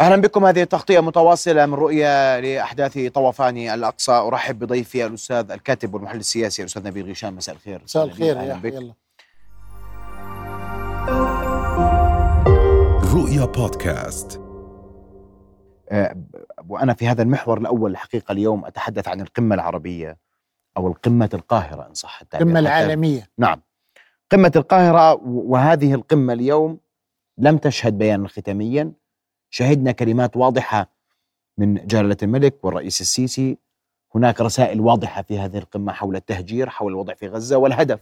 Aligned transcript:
أهلا 0.00 0.16
بكم. 0.16 0.44
هذه 0.44 0.62
التغطية 0.62 1.00
متواصلة 1.00 1.66
من 1.66 1.74
رؤيا 1.74 2.40
لأحداث 2.40 2.98
طوفان 2.98 3.56
الأقصى. 3.56 4.12
أرحب 4.12 4.58
بضيفي 4.58 5.06
الأستاذ 5.06 5.50
الكاتب 5.50 5.94
والمحلل 5.94 6.20
السياسي 6.20 6.62
الأستاذ 6.62 6.86
نبيل 6.86 7.10
غشام 7.10 7.36
مساء 7.36 7.54
الخير. 7.54 7.82
مساء 7.84 8.04
الخير. 8.04 8.36
يا 8.36 8.54
بك. 8.54 8.72
يلا 8.72 8.94
رؤيا 13.14 13.44
بودكاست. 13.44 14.40
أه 15.90 16.16
وأنا 16.68 16.94
في 16.94 17.08
هذا 17.08 17.22
المحور 17.22 17.58
الأول 17.58 17.90
الحقيقة 17.90 18.32
اليوم 18.32 18.64
أتحدث 18.64 19.08
عن 19.08 19.20
القمة 19.20 19.54
العربية 19.54 20.18
أو 20.76 20.88
القمة 20.88 21.30
القاهرة 21.34 21.86
إن 21.88 21.94
صح 21.94 22.20
التعبير. 22.20 22.46
القمة 22.46 22.60
العالمية. 22.60 23.30
نعم. 23.38 23.62
قمة 24.32 24.52
القاهرة 24.56 25.20
وهذه 25.24 25.94
القمة 25.94 26.32
اليوم 26.32 26.78
لم 27.38 27.58
تشهد 27.58 27.98
بيانا 27.98 28.28
ختاميا. 28.28 28.92
شهدنا 29.50 29.92
كلمات 29.92 30.36
واضحة 30.36 30.90
من 31.58 31.86
جلالة 31.86 32.16
الملك 32.22 32.64
والرئيس 32.64 33.00
السيسي. 33.00 33.58
هناك 34.14 34.40
رسائل 34.40 34.80
واضحة 34.80 35.22
في 35.22 35.38
هذه 35.38 35.58
القمة 35.58 35.92
حول 35.92 36.16
التهجير 36.16 36.68
حول 36.68 36.92
الوضع 36.92 37.14
في 37.14 37.28
غزة 37.28 37.56
والهدف. 37.56 38.00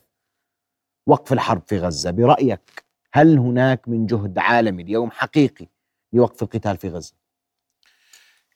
وقف 1.07 1.33
الحرب 1.33 1.63
في 1.67 1.79
غزة 1.79 2.11
برأيك 2.11 2.85
هل 3.13 3.39
هناك 3.39 3.89
من 3.89 4.07
جهد 4.07 4.39
عالمي 4.39 4.83
اليوم 4.83 5.11
حقيقي 5.11 5.67
لوقف 6.13 6.43
القتال 6.43 6.77
في 6.77 6.89
غزة؟ 6.89 7.13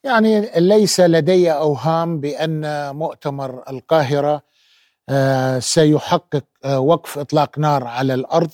يعني 0.04 0.50
ليس 0.56 1.00
لدي 1.00 1.52
أوهام 1.52 2.20
بأن 2.20 2.94
مؤتمر 2.96 3.70
القاهرة 3.70 4.42
آه، 5.08 5.58
سيحقق 5.58 6.44
آه، 6.64 6.80
وقف 6.80 7.18
إطلاق 7.18 7.58
نار 7.58 7.84
على 7.84 8.14
الأرض 8.14 8.50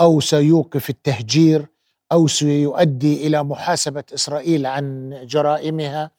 أو 0.00 0.20
سيوقف 0.20 0.90
التهجير 0.90 1.66
أو 2.12 2.26
سيؤدي 2.26 3.26
إلى 3.26 3.44
محاسبة 3.44 4.04
إسرائيل 4.14 4.66
عن 4.66 5.10
جرائمها. 5.26 6.10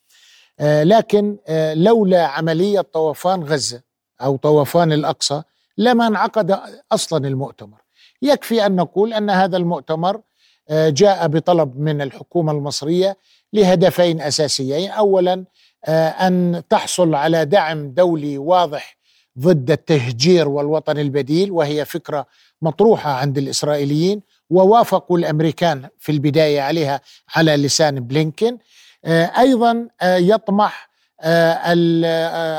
آه، 0.59 0.83
لكن 0.83 1.37
آه، 1.47 1.73
لولا 1.73 2.25
عملية 2.27 2.81
طوفان 2.81 3.43
غزة 3.43 3.81
أو 4.21 4.37
طوفان 4.37 4.91
الأقصى 4.91 5.41
لما 5.77 6.07
انعقد 6.07 6.59
أصلا 6.91 7.27
المؤتمر. 7.27 7.77
يكفي 8.21 8.65
أن 8.65 8.75
نقول 8.75 9.13
أن 9.13 9.29
هذا 9.29 9.57
المؤتمر 9.57 10.21
آه، 10.69 10.89
جاء 10.89 11.27
بطلب 11.27 11.79
من 11.79 12.01
الحكومة 12.01 12.51
المصرية 12.51 13.17
لهدفين 13.53 14.21
أساسيين. 14.21 14.91
اولا 14.91 15.45
أن 15.87 16.63
تحصل 16.69 17.15
على 17.15 17.45
دعم 17.45 17.91
دولي 17.91 18.37
واضح 18.37 18.97
ضد 19.39 19.71
التهجير 19.71 20.49
والوطن 20.49 20.97
البديل 20.97 21.51
وهي 21.51 21.85
فكرة 21.85 22.25
مطروحة 22.61 23.11
عند 23.11 23.37
الإسرائيليين 23.37 24.21
ووافقوا 24.49 25.17
الأمريكان 25.17 25.89
في 25.99 26.11
البداية 26.11 26.61
عليها 26.61 27.01
على 27.35 27.55
لسان 27.55 27.99
بلينكن 27.99 28.57
آه، 29.05 29.31
أيضا 29.39 29.87
آه، 30.01 30.15
يطمح 30.15 30.89
آه، 31.21 31.73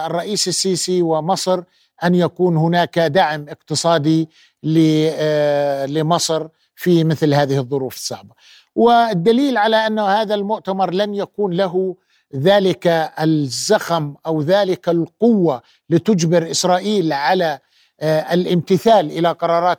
الرئيس 0.06 0.48
السيسي 0.48 1.03
ومصر 1.03 1.62
أن 2.05 2.14
يكون 2.14 2.56
هناك 2.56 2.98
دعم 2.98 3.47
اقتصادي 3.48 4.28
لمصر 5.87 6.48
في 6.75 7.05
مثل 7.05 7.34
هذه 7.34 7.59
الظروف 7.59 7.94
الصعبة. 7.94 8.34
والدليل 8.75 9.56
على 9.56 9.77
أن 9.77 9.98
هذا 9.98 10.34
المؤتمر 10.34 10.94
لن 10.94 11.15
يكون 11.15 11.53
له 11.53 11.97
ذلك 12.36 12.86
الزخم 13.20 14.14
أو 14.27 14.42
ذلك 14.42 14.89
القوة 14.89 15.62
لتجبر 15.91 16.50
إسرائيل 16.50 17.12
على 17.12 17.59
آه، 18.03 18.34
الامتثال 18.34 19.11
إلى 19.11 19.33
قرارات 19.33 19.78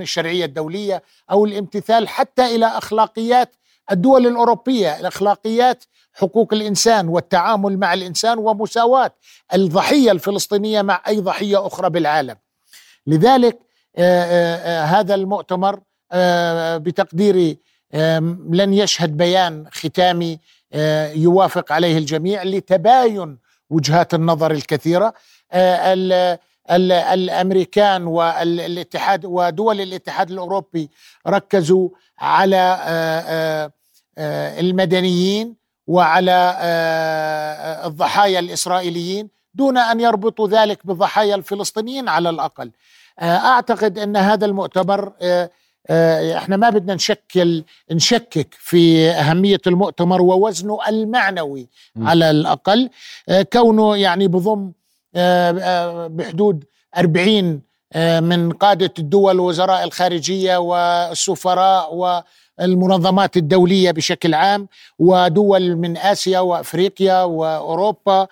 الشرعية 0.00 0.44
الدولية 0.44 1.02
أو 1.30 1.44
الامتثال 1.44 2.08
حتى 2.08 2.54
إلى 2.56 2.66
أخلاقيات 2.66 3.56
الدول 3.92 4.26
الأوروبية 4.26 5.00
الأخلاقيات 5.00 5.84
حقوق 6.12 6.54
الإنسان 6.54 7.08
والتعامل 7.08 7.78
مع 7.78 7.94
الإنسان 7.94 8.38
ومساواة 8.38 9.14
الضحية 9.54 10.12
الفلسطينية 10.12 10.82
مع 10.82 11.02
أي 11.08 11.20
ضحية 11.20 11.66
أخرى 11.66 11.90
بالعالم. 11.90 12.36
لذلك 13.06 13.58
آه، 13.96 14.24
آه، 14.24 14.84
هذا 14.84 15.14
المؤتمر 15.14 15.80
بتقديري 16.78 17.58
لن 18.50 18.74
يشهد 18.74 19.16
بيان 19.16 19.66
ختامي 19.72 20.40
يوافق 21.14 21.72
عليه 21.72 21.98
الجميع 21.98 22.42
لتباين 22.42 23.38
وجهات 23.70 24.14
النظر 24.14 24.50
الكثيرة. 24.50 25.14
الأمريكان 26.70 28.06
والاتحاد 28.06 29.24
ودول 29.24 29.80
الاتحاد 29.80 30.30
الأوروبي 30.30 30.90
ركزوا 31.26 31.88
على 32.18 32.56
آه، 32.56 33.20
آه، 33.20 33.72
آه، 34.18 34.60
المدنيين 34.60 35.56
وعلى 35.86 36.56
الضحايا 37.84 38.38
الإسرائيليين 38.38 39.28
دون 39.54 39.78
أن 39.78 40.00
يربطوا 40.00 40.48
ذلك 40.48 40.86
بضحايا 40.86 41.34
الفلسطينيين 41.34 42.08
على 42.08 42.30
الأقل. 42.30 42.70
أعتقد 43.22 43.98
أن 43.98 44.16
هذا 44.16 44.46
المؤتمر 44.46 45.12
إحنا 45.90 46.56
ما 46.56 46.70
بدنا 46.70 46.94
نشكل 46.94 47.64
نشكك 47.90 48.54
في 48.58 49.10
أهمية 49.10 49.60
المؤتمر 49.66 50.22
ووزنه 50.22 50.78
المعنوي 50.88 51.68
على 51.96 52.30
الأقل. 52.30 52.90
كونه 53.52 53.96
يعني 53.96 54.28
بضم 54.28 54.72
آه، 55.16 55.50
آه، 55.60 56.06
بحدود 56.06 56.64
40 56.96 57.62
آه، 57.92 58.20
من 58.20 58.52
قادة 58.52 58.92
الدول 58.98 59.40
وزراء 59.40 59.84
الخارجية 59.84 60.56
والسفراء 60.56 61.94
والمنظمات 61.94 63.36
الدولية 63.36 63.90
بشكل 63.90 64.34
عام 64.34 64.68
ودول 64.98 65.76
من 65.76 65.96
آسيا 65.96 66.40
وأفريقيا 66.40 67.22
وأوروبا 67.22 68.26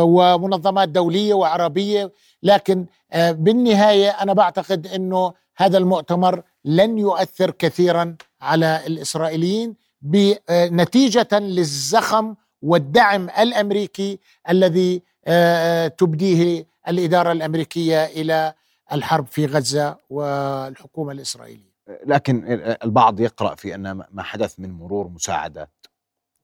ومنظمات 0.00 0.88
دولية 0.88 1.34
وعربية. 1.34 2.12
لكن 2.42 2.86
بالنهاية 3.14 4.10
أنا 4.10 4.32
بعتقد 4.32 4.86
أنه 4.86 5.32
هذا 5.56 5.78
المؤتمر 5.78 6.42
لن 6.68 6.98
يؤثر 6.98 7.50
كثيرا 7.50 8.16
على 8.40 8.86
الإسرائيليين 8.86 9.76
بنتيجة 10.02 11.28
للزخم 11.32 12.34
والدعم 12.62 13.30
الأمريكي 13.30 14.18
الذي 14.48 15.02
آه، 15.26 15.84
آه، 15.84 15.88
تبديه 15.88 16.66
الإدارة 16.88 17.32
الأمريكية 17.32 18.04
إلى 18.04 18.54
الحرب 18.92 19.26
في 19.26 19.46
غزة 19.46 19.96
والحكومة 20.10 21.12
الإسرائيلية. 21.12 21.68
لكن 22.06 22.44
البعض 22.84 23.20
يقرأ 23.20 23.54
في 23.54 23.74
أن 23.74 23.92
ما 24.10 24.22
حدث 24.22 24.60
من 24.60 24.70
مرور 24.70 25.08
مساعدات 25.08 25.86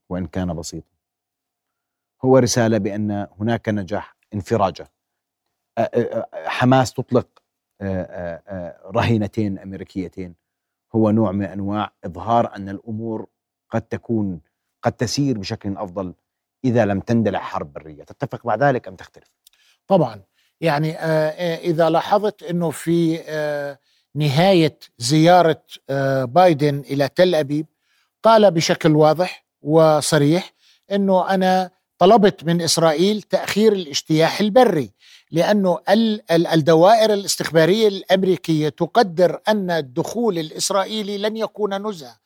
وإن 0.09 0.27
كان 0.27 0.53
بسيطا 0.53 0.87
هو 2.25 2.37
رسالة 2.37 2.77
بأن 2.77 3.27
هناك 3.39 3.69
نجاح 3.69 4.15
انفراجة 4.33 4.91
آه، 5.77 6.27
حماس 6.45 6.93
تطلق 6.93 7.27
رهينتين 8.95 9.59
أمريكيتين. 9.59 10.35
هو 10.95 11.11
نوع 11.11 11.31
من 11.31 11.45
أنواع 11.45 11.93
إظهار 12.05 12.55
أن 12.55 12.69
الأمور 12.69 13.27
قد 13.69 13.81
تكون 13.81 14.41
قد 14.81 14.91
تسير 14.91 15.37
بشكل 15.37 15.77
أفضل 15.77 16.13
إذا 16.65 16.85
لم 16.85 16.99
تندلع 16.99 17.39
حرب 17.39 17.73
برية. 17.73 18.03
تتفق 18.03 18.45
مع 18.45 18.55
ذلك 18.55 18.87
أم 18.87 18.95
تختلف؟ 18.95 19.31
طبعا. 19.87 20.21
يعني 20.61 20.97
آه، 20.97 21.29
آه، 21.29 21.57
إذا 21.57 21.89
لاحظت 21.89 22.43
إنه 22.43 22.71
في 22.71 23.19
آه، 23.27 23.79
نهاية 24.15 24.79
زيارة 24.97 25.63
بايدن 26.23 26.79
إلى 26.79 27.07
تل 27.07 27.35
أبيب 27.35 27.65
قال 28.23 28.51
بشكل 28.51 28.95
واضح 28.95 29.45
وصريح 29.61 30.53
إنه 30.91 31.29
أنا 31.29 31.71
طلبت 31.97 32.43
من 32.43 32.61
إسرائيل 32.61 33.21
تأخير 33.21 33.73
الاجتياح 33.73 34.39
البري. 34.39 34.91
لأنه 35.31 35.79
الدوائر 36.31 37.13
الاستخبارية 37.13 37.87
الأمريكية 37.87 38.69
تقدر 38.69 39.39
أن 39.47 39.71
الدخول 39.71 40.39
الإسرائيلي 40.39 41.17
لن 41.17 41.37
يكون 41.37 41.87
نزهة 41.87 42.17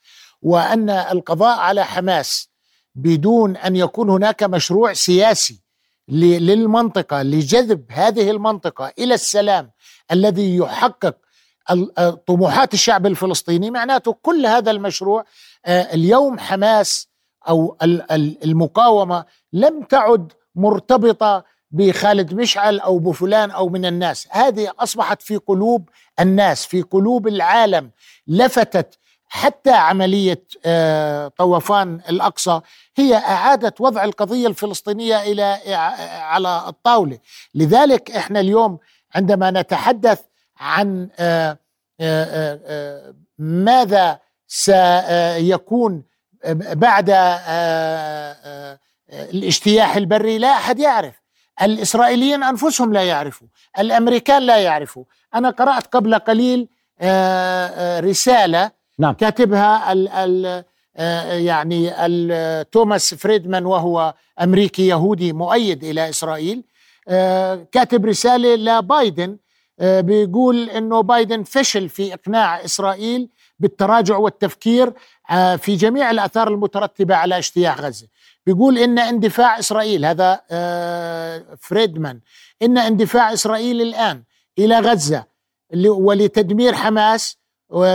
وأن 0.41 0.89
القضاء 0.89 1.59
على 1.59 1.85
حماس 1.85 2.49
بدون 2.95 3.57
أن 3.57 3.75
يكون 3.75 4.09
هناك 4.09 4.43
مشروع 4.43 4.93
سياسي 4.93 5.61
للمنطقة 6.09 7.21
لجذب 7.21 7.85
هذه 7.89 8.31
المنطقة 8.31 8.93
إلى 8.99 9.13
السلام 9.13 9.71
الذي 10.11 10.55
يحقق 10.55 11.15
طموحات 12.27 12.73
الشعب 12.73 13.05
الفلسطيني. 13.05 13.71
معناته 13.71 14.15
كل 14.21 14.45
هذا 14.45 14.71
المشروع 14.71 15.25
آه، 15.65 15.81
اليوم 15.93 16.39
حماس 16.39 17.09
أو 17.49 17.77
المقاومة 18.43 19.25
لم 19.53 19.83
تعد 19.83 20.33
مرتبطة 20.55 21.45
بخالد 21.71 22.33
مشعل 22.33 22.79
أو 22.79 22.99
بفلان 22.99 23.51
أو 23.51 23.69
من 23.69 23.85
الناس. 23.85 24.27
هذه 24.31 24.71
أصبحت 24.79 25.21
في 25.21 25.37
قلوب 25.37 25.89
الناس 26.19 26.65
في 26.65 26.81
قلوب 26.81 27.27
العالم. 27.27 27.91
لفتت 28.27 28.97
حتى 29.31 29.71
عملية 29.71 30.43
آه، 30.65 31.27
طوفان 31.27 32.01
الأقصى. 32.09 32.61
هي 32.97 33.15
اعاده 33.15 33.73
وضع 33.79 34.03
القضية 34.03 34.47
الفلسطينية 34.47 35.21
إلى 35.21 35.43
على 36.21 36.63
الطاولة. 36.67 37.17
لذلك 37.55 38.11
إحنا 38.11 38.39
اليوم 38.39 38.77
عندما 39.15 39.51
نتحدث 39.51 40.19
عن 40.59 41.09
آه، 41.19 41.57
آه، 42.01 43.13
ماذا 43.39 44.19
سيكون 44.47 46.03
بعد 46.59 47.09
آه، 47.09 47.15
آه، 47.15 48.79
الاجتياح 49.09 49.95
البري 49.95 50.37
لا 50.37 50.47
أحد 50.51 50.79
يعرف. 50.79 51.18
الإسرائيليين 51.61 52.43
أنفسهم 52.43 52.93
لا 52.93 53.03
يعرفوا 53.03 53.47
الأمريكان 53.79 54.41
لا 54.41 54.57
يعرفوا. 54.57 55.03
أنا 55.35 55.49
قرأت 55.49 55.87
قبل 55.87 56.15
قليل 56.15 56.67
رسالة 58.09 58.71
نعم. 58.99 59.13
كاتبها 59.13 59.91
ال 59.91 60.09
ال 60.09 60.63
يعني 61.45 61.93
توماس 62.71 63.13
فريدمان 63.13 63.65
وهو 63.65 64.13
أمريكي 64.41 64.87
يهودي 64.87 65.33
مؤيد 65.33 65.83
إلى 65.83 66.09
إسرائيل. 66.09 66.63
كاتب 67.71 68.05
رسالة 68.05 68.55
لبايدن 68.55 69.37
بيقول 69.81 70.69
إنه 70.69 71.01
بايدن 71.01 71.43
فشل 71.43 71.89
في 71.89 72.13
إقناع 72.13 72.65
إسرائيل 72.65 73.29
بالتراجع 73.59 74.17
والتفكير 74.17 74.93
آه، 75.31 75.55
في 75.55 75.75
جميع 75.75 76.11
الأثار 76.11 76.47
المترتبة 76.47 77.15
على 77.15 77.37
اجتياح 77.37 77.81
غزة. 77.81 78.07
بيقول 78.45 78.77
إن 78.77 78.99
اندفاع 78.99 79.59
إسرائيل 79.59 80.05
هذا 80.05 80.41
آه، 80.51 81.45
فريدمان 81.59 82.19
إن 82.61 82.77
اندفاع 82.77 83.33
إسرائيل 83.33 83.81
الآن 83.81 84.23
إلى 84.59 84.79
غزة 84.79 85.25
ولتدمير 85.87 86.73
حماس 86.75 87.37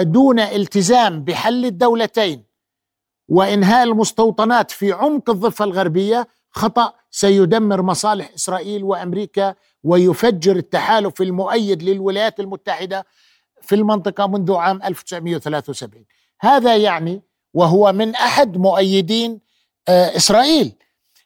دون 0.00 0.40
التزام 0.40 1.24
بحل 1.24 1.64
الدولتين 1.64 2.44
وإنهاء 3.28 3.84
المستوطنات 3.84 4.70
في 4.70 4.92
عمق 4.92 5.30
الضفة 5.30 5.64
الغربية 5.64 6.28
خطأ 6.50 6.92
سيدمر 7.10 7.82
مصالح 7.82 8.30
إسرائيل 8.34 8.84
وأمريكا 8.84 9.54
ويفجر 9.84 10.56
التحالف 10.56 11.22
المؤيد 11.22 11.82
للولايات 11.82 12.40
المتحدة 12.40 13.06
في 13.60 13.74
المنطقة 13.74 14.26
منذ 14.26 14.52
عام 14.54 14.82
1973 14.82 16.04
هذا 16.40 16.76
يعني 16.76 17.22
وهو 17.54 17.92
من 17.92 18.14
أحد 18.14 18.56
مؤيدين 18.56 19.40
آه، 19.88 20.16
إسرائيل. 20.16 20.72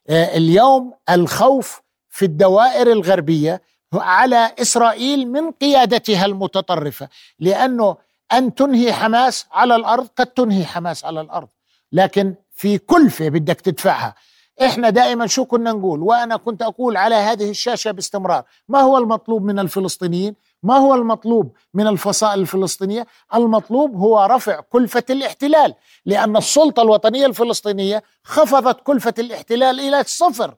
آه، 0.09 0.37
اليوم 0.37 0.95
الخوف 1.11 1.83
في 2.09 2.25
الدوائر 2.25 2.93
الغربية 2.93 3.63
على 3.95 4.55
إسرائيل 4.61 5.33
من 5.33 5.51
قيادتها 5.51 6.27
المتطرفة 6.27 7.09
لأنه 7.39 7.97
أن 8.33 8.55
تنهي 8.55 8.93
حماس 8.93 9.47
على 9.53 9.77
الأرض 9.77 10.09
قد 10.17 10.27
تنهي 10.27 10.65
حماس 10.65 11.05
على 11.05 11.21
الأرض 11.21 11.49
لكن 11.93 12.35
في 12.53 12.79
كلفة 12.79 13.29
بدك 13.29 13.61
تدفعها. 13.61 14.15
إحنا 14.63 14.91
دائما 14.91 15.27
شو 15.27 15.45
كنا 15.45 15.73
نقول؟ 15.73 16.03
وأنا 16.03 16.37
كنت 16.37 16.63
أقول 16.63 16.97
على 16.97 17.15
هذه 17.15 17.51
الشاشة 17.51 17.91
باستمرار 17.91 18.45
ما 18.69 18.81
هو 18.81 18.99
المطلوب 18.99 19.43
من 19.43 19.59
الفلسطينيين؟ 19.59 20.35
ما 20.63 20.77
هو 20.77 20.95
المطلوب 20.95 21.57
من 21.75 21.87
الفصائل 21.87 22.41
الفلسطينية؟ 22.41 23.07
المطلوب 23.35 23.97
هو 23.97 24.27
رفع 24.31 24.61
كلفة 24.61 25.05
الاحتلال 25.11 25.75
لأن 26.07 26.37
السلطة 26.37 26.83
الوطنية 26.83 27.27
الفلسطينية 27.27 28.03
خفضت 28.25 28.81
كلفة 28.81 29.15
الاحتلال 29.19 29.81
إلى 29.81 30.01
الصفر 30.01 30.55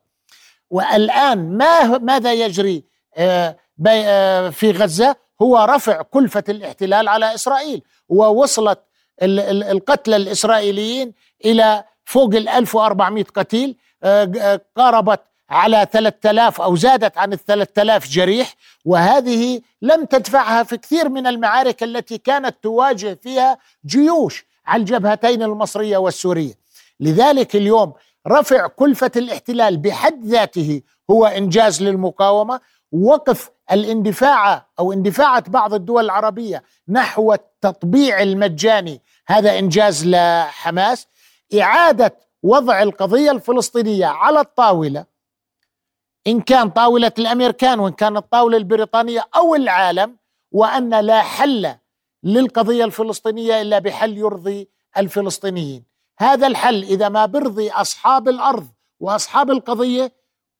والآن 0.70 1.56
ما 1.56 1.98
ماذا 1.98 2.32
يجري؟ 2.32 2.84
آه، 3.16 3.56
آه، 3.86 4.48
في 4.48 4.70
غزة؟ 4.70 5.16
هو 5.42 5.66
رفع 5.70 6.02
كلفة 6.02 6.44
الاحتلال 6.48 7.08
على 7.08 7.34
إسرائيل 7.34 7.82
ووصلت 8.08 8.78
القتلى 9.22 10.16
الإسرائيليين 10.16 11.14
إلى 11.44 11.84
فوق 12.04 12.34
ال 12.34 12.48
1400 12.48 13.24
قتيل. 13.24 13.76
آه، 14.02 14.60
قاربت 14.76 15.20
على 15.50 15.86
3000 15.92 16.60
أو 16.60 16.76
زادت 16.76 17.18
عن 17.18 17.32
ال 17.32 17.44
3000 17.44 18.08
جريح 18.08 18.54
وهذه 18.84 19.60
لم 19.82 20.04
تدفعها 20.04 20.62
في 20.62 20.76
كثير 20.76 21.08
من 21.08 21.26
المعارك 21.26 21.82
التي 21.82 22.18
كانت 22.18 22.56
تواجه 22.62 23.18
فيها 23.22 23.58
جيوش 23.86 24.46
على 24.66 24.80
الجبهتين 24.80 25.42
المصرية 25.42 25.96
والسورية. 25.96 26.54
لذلك 27.00 27.56
اليوم 27.56 27.92
رفع 28.28 28.66
كلفة 28.66 29.10
الاحتلال 29.16 29.76
بحد 29.76 30.24
ذاته 30.24 30.82
هو 31.10 31.26
إنجاز 31.26 31.82
للمقاومة 31.82 32.60
وقف 32.92 33.50
الاندفاع 33.72 34.66
أو 34.78 34.92
اندفاعة 34.92 35.44
بعض 35.50 35.74
الدول 35.74 36.04
العربية 36.04 36.62
نحو 36.88 37.32
التطبيع 37.32 38.22
المجاني. 38.22 39.00
هذا 39.26 39.58
إنجاز 39.58 40.06
لحماس. 40.06 41.06
إعادة 41.60 42.16
وضع 42.42 42.82
القضية 42.82 43.30
الفلسطينية 43.30 44.06
على 44.06 44.40
الطاولة 44.40 45.09
إن 46.26 46.40
كان 46.40 46.70
طاولة 46.70 47.12
الأمريكان 47.18 47.80
وإن 47.80 47.92
كانت 47.92 48.16
الطاولة 48.16 48.56
البريطانية 48.56 49.24
أو 49.36 49.54
العالم 49.54 50.16
وأن 50.52 51.00
لا 51.00 51.22
حل 51.22 51.74
للقضية 52.22 52.84
الفلسطينية 52.84 53.62
إلا 53.62 53.78
بحل 53.78 54.18
يرضي 54.18 54.68
الفلسطينيين. 54.96 55.84
هذا 56.18 56.46
الحل 56.46 56.82
إذا 56.82 57.08
ما 57.08 57.26
برضي 57.26 57.70
أصحاب 57.70 58.28
الأرض 58.28 58.66
وأصحاب 59.00 59.50
القضية 59.50 60.12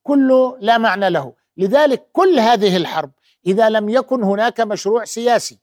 كله 0.02 0.56
لا 0.60 0.78
معنى 0.78 1.10
له. 1.10 1.32
لذلك 1.56 2.08
كل 2.12 2.38
هذه 2.38 2.76
الحرب 2.76 3.10
إذا 3.46 3.68
لم 3.68 3.88
يكن 3.88 4.22
هناك 4.22 4.60
مشروع 4.60 5.04
سياسي 5.04 5.58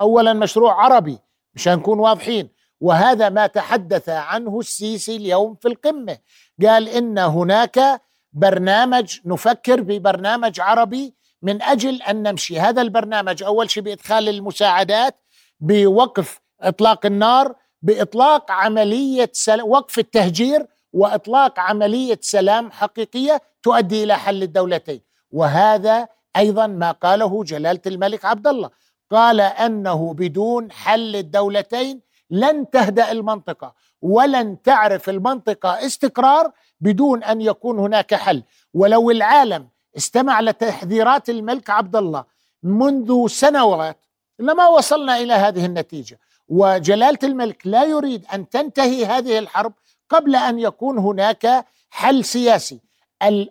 أولا 0.00 0.32
مشروع 0.32 0.84
عربي 0.84 1.18
مشان 1.54 1.78
نكون 1.78 1.98
واضحين 1.98 2.48
وهذا 2.80 3.28
ما 3.28 3.46
تحدث 3.46 4.08
عنه 4.08 4.58
السيسي 4.58 5.16
اليوم 5.16 5.54
في 5.54 5.68
القمة. 5.68 6.18
قال 6.62 6.88
إن 6.88 7.18
هناك 7.18 8.02
برنامج 8.38 9.18
نفكر 9.24 9.80
ببرنامج 9.80 10.60
عربي 10.60 11.14
من 11.42 11.62
أجل 11.62 12.02
أن 12.02 12.22
نمشي. 12.22 12.60
هذا 12.60 12.82
البرنامج 12.82 13.42
أول 13.42 13.70
شيء 13.70 13.82
بإدخال 13.82 14.28
المساعدات 14.28 15.16
بوقف 15.60 16.40
إطلاق 16.60 17.06
النار 17.06 17.54
بإطلاق 17.82 18.50
عملية 18.50 19.30
سل... 19.32 19.62
وقف 19.62 19.98
التهجير 19.98 20.66
وإطلاق 20.92 21.60
عملية 21.60 22.18
سلام 22.22 22.70
حقيقية 22.70 23.42
تؤدي 23.62 24.04
إلى 24.04 24.18
حل 24.18 24.42
الدولتين. 24.42 25.00
وهذا 25.30 26.08
أيضا 26.36 26.66
ما 26.66 26.90
قاله 26.90 27.44
جلالة 27.44 27.80
الملك 27.86 28.24
عبد 28.24 28.46
الله. 28.46 28.70
قال 29.10 29.40
أنه 29.40 30.14
بدون 30.14 30.72
حل 30.72 31.16
الدولتين 31.16 32.00
لن 32.30 32.70
تهدأ 32.70 33.12
المنطقة 33.12 33.74
ولن 34.02 34.62
تعرف 34.62 35.08
المنطقة 35.08 35.86
استقرار 35.86 36.52
بدون 36.80 37.24
أن 37.24 37.40
يكون 37.40 37.78
هناك 37.78 38.14
حل. 38.14 38.42
ولو 38.74 39.10
العالم 39.10 39.68
استمع 39.96 40.40
لتحذيرات 40.40 41.30
الملك 41.30 41.70
عبد 41.70 41.96
الله 41.96 42.24
منذ 42.62 43.26
سنوات 43.26 43.96
لما 44.38 44.66
وصلنا 44.66 45.16
إلى 45.18 45.32
هذه 45.32 45.66
النتيجة 45.66 46.18
وجلالة 46.48 47.18
الملك 47.24 47.66
لا 47.66 47.84
يريد 47.84 48.24
أن 48.34 48.48
تنتهي 48.48 49.06
هذه 49.06 49.38
الحرب 49.38 49.72
قبل 50.08 50.36
أن 50.36 50.58
يكون 50.58 50.98
هناك 50.98 51.66
حل 51.90 52.24
سياسي. 52.24 52.80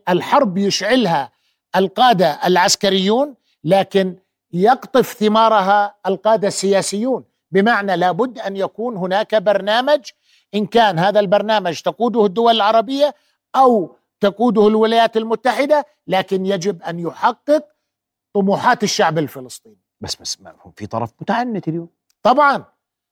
الحرب 0.10 0.58
يشعلها 0.58 1.32
القادة 1.76 2.40
العسكريون 2.46 3.36
لكن 3.64 4.16
يقطف 4.54 5.14
ثمارها 5.14 5.96
القادة 6.06 6.48
السياسيون. 6.48 7.24
بمعنى 7.52 7.96
لابد 7.96 8.40
أن 8.40 8.58
يكون 8.58 8.98
هناك 8.98 9.36
برنامج 9.36 10.00
إن 10.56 10.66
كان 10.66 11.00
هذا 11.00 11.20
البرنامج 11.20 11.82
تقوده 11.82 12.26
الدول 12.26 12.56
العربية 12.56 13.16
أو 13.56 13.96
تقوده 14.20 14.68
الولايات 14.68 15.18
المتحدة 15.18 15.86
لكن 16.08 16.46
يجب 16.46 16.84
أن 16.84 17.00
يحقق 17.00 17.66
طموحات 18.34 18.84
الشعب 18.84 19.18
الفلسطيني 19.18 19.82
بس 20.02 20.16
بس 20.16 20.38
في 20.76 20.88
طرف 20.88 21.12
متعنت 21.22 21.68
اليوم 21.68 21.90
طبعا 22.24 22.66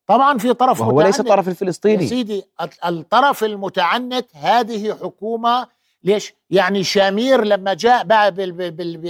طبعا 0.07 0.37
في 0.37 0.53
طرف 0.53 0.81
وهو 0.81 0.91
متعنت. 0.91 1.05
ليس 1.07 1.19
الطرف 1.19 1.47
الفلسطيني 1.47 2.03
يا 2.03 2.09
سيدي 2.09 2.43
الطرف 2.85 3.43
المتعنت 3.43 4.35
هذه 4.35 4.93
حكومة 4.93 5.67
ليش؟ 6.03 6.33
يعني 6.49 6.83
شامير 6.83 7.43
لما 7.43 7.73
جاء 7.73 8.03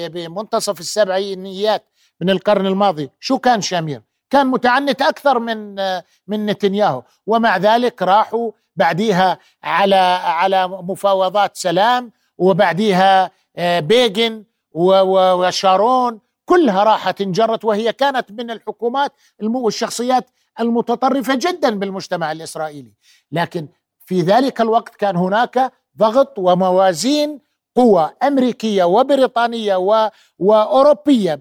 بمنتصف 0.10 0.80
السبعينيات 0.80 1.86
من 2.22 2.30
القرن 2.30 2.66
الماضي 2.66 3.10
شو 3.20 3.40
كان 3.40 3.62
شامير؟ 3.62 4.02
كان 4.36 4.48
متعنت 4.48 5.02
أكثر 5.02 5.40
من 5.40 5.76
من 6.28 6.46
نتنياهو. 6.46 7.04
ومع 7.28 7.58
ذلك 7.58 8.02
راحوا 8.02 8.52
بعديها 8.76 9.40
على 9.64 9.96
على 10.24 10.68
مفاوضات 10.68 11.58
سلام 11.58 12.12
وبعديها 12.38 13.32
آه، 13.58 13.80
بيجن 13.80 14.44
وشارون 14.74 16.20
كلها 16.46 16.84
راحت 16.84 17.22
انجرت 17.22 17.66
وهي 17.66 17.94
كانت 17.94 18.32
من 18.32 18.52
الحكومات 18.52 19.12
والشخصيات 19.44 20.30
المتطرفة 20.60 21.36
جدا 21.36 21.80
بالمجتمع 21.80 22.32
الإسرائيلي. 22.32 22.94
لكن 23.32 23.68
في 24.06 24.22
ذلك 24.22 24.62
الوقت 24.62 24.96
كان 24.96 25.16
هناك 25.16 25.72
ضغط 25.98 26.40
وموازين 26.40 27.40
قوى 27.76 28.12
أمريكية 28.24 28.84
وبريطانية 28.84 29.76
وأوروبية 30.40 31.36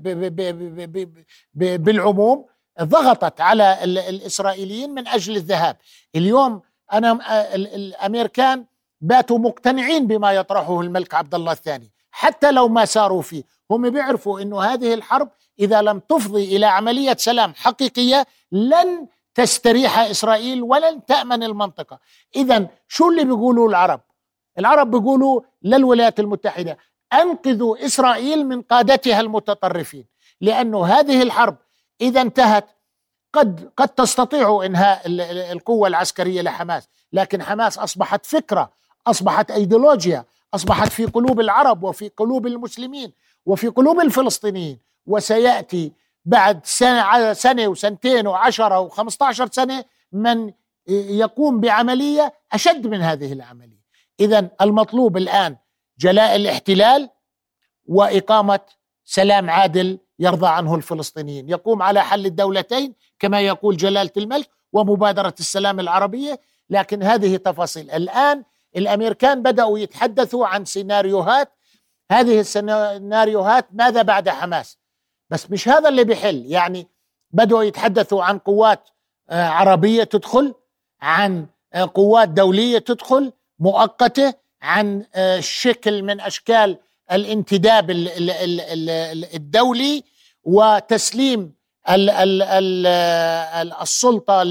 بالعموم. 1.55 2.45
ضغطت 2.83 3.41
على 3.41 3.85
الإسرائيليين 3.85 4.91
من 4.91 5.09
أجل 5.09 5.37
الذهاب. 5.37 5.77
اليوم 6.15 6.63
أنا 6.93 7.19
الأمريكان 7.55 8.65
باتوا 9.01 9.39
مقتنعين 9.39 10.07
بما 10.07 10.33
يطرحه 10.33 10.81
الملك 10.81 11.15
عبد 11.15 11.35
الله 11.35 11.53
الثاني 11.53 11.91
حتى 12.11 12.53
لو 12.53 12.69
ما 12.69 12.85
ساروا 12.85 13.23
فيه. 13.23 13.43
هم 13.71 13.91
بيعرفوا 13.91 14.41
إنه 14.41 14.63
هذه 14.63 14.95
الحرب 14.95 15.29
إذا 15.59 15.83
لم 15.83 15.99
تفضي 15.99 16.57
إلى 16.57 16.67
عملية 16.67 17.17
سلام 17.19 17.55
حقيقية 17.55 18.27
لن 18.53 19.07
تستريح 19.35 19.99
إسرائيل 19.99 20.63
ولن 20.63 21.05
تأمن 21.05 21.43
المنطقة. 21.43 21.99
اذا 22.37 22.69
شو 22.89 23.11
اللي 23.11 23.25
بيقولوا 23.25 23.69
العرب؟ 23.69 24.01
العرب 24.59 24.91
بيقولوا 24.91 25.41
للولايات 25.63 26.21
المتحدة 26.21 26.79
أنقذوا 27.13 27.87
إسرائيل 27.87 28.47
من 28.47 28.63
قادتها 28.63 29.21
المتطرفين 29.21 30.07
لأنه 30.41 30.87
هذه 30.87 31.23
الحرب 31.23 31.57
إذا 32.01 32.21
انتهت. 32.21 32.67
قد 33.33 33.71
قد 33.77 33.89
تستطيع 33.89 34.63
إنهاء 34.65 35.03
القوة 35.53 35.89
العسكرية 35.89 36.43
لحماس 36.43 36.89
لكن 37.13 37.43
حماس 37.43 37.79
أصبحت 37.79 38.27
فكرة 38.27 38.71
أصبحت 39.07 39.51
إيديولوجيا 39.51 40.25
أصبحت 40.55 40.93
في 40.93 41.05
قلوب 41.05 41.41
العرب 41.41 41.83
وفي 41.83 42.09
قلوب 42.09 42.47
المسلمين 42.47 43.13
وفي 43.47 43.69
قلوب 43.69 44.01
الفلسطينيين. 44.01 44.79
وسيأتي 45.07 45.93
بعد 46.25 46.67
سنة 46.67 47.33
سنة 47.33 47.69
وسنتين 47.69 48.27
وعشرة 48.27 48.81
وخمسة 48.81 49.33
سنة 49.33 49.85
من 50.13 50.53
يقوم 50.89 51.61
بعملية 51.61 52.35
أشد 52.53 52.87
من 52.87 53.03
هذه 53.03 53.33
العملية. 53.33 53.85
إذا 54.21 54.49
المطلوب 54.61 55.17
الآن 55.17 55.57
جلاء 55.99 56.37
الاحتلال 56.37 57.11
وإقامة 57.87 58.61
سلام 59.05 59.51
عادل 59.51 59.99
يرضى 60.19 60.47
عنه 60.47 60.75
الفلسطينيين. 60.75 61.49
يقوم 61.49 61.83
على 61.83 62.03
حل 62.03 62.27
الدولتين 62.27 62.95
كما 63.19 63.41
يقول 63.41 63.77
جلالة 63.77 64.11
الملك 64.17 64.49
ومبادرة 64.73 65.35
السلام 65.41 65.81
العربية. 65.81 66.41
لكن 66.71 67.03
هذه 67.03 67.37
تفاصيل. 67.37 67.91
الآن 67.91 68.45
الأمريكان 68.77 69.43
بدأوا 69.43 69.79
يتحدثوا 69.79 70.47
عن 70.47 70.65
سيناريوهات. 70.65 71.53
هذه 72.11 72.41
السيناريوهات 72.41 73.67
ماذا 73.73 74.03
بعد 74.03 74.29
حماس؟ 74.29 74.79
بس 75.31 75.51
مش 75.51 75.69
هذا 75.69 75.89
اللي 75.89 76.05
بيحل. 76.05 76.47
يعني 76.47 76.89
بدأوا 77.31 77.63
يتحدثوا 77.63 78.25
عن 78.25 78.39
قوات 78.39 78.89
آه، 79.31 79.49
عربية 79.49 80.05
تدخل 80.05 80.55
عن 81.01 81.47
آه، 81.75 81.91
قوات 81.95 82.29
دولية 82.29 82.79
تدخل 82.79 83.33
مؤقتة 83.59 84.35
عن 84.63 85.07
آه، 85.15 85.41
شكل 85.41 86.03
من 86.03 86.21
أشكال 86.21 86.79
الانتداب 87.13 87.91
الدولي 89.35 90.05
وتسليم 90.45 91.53
السلطة 93.83 94.43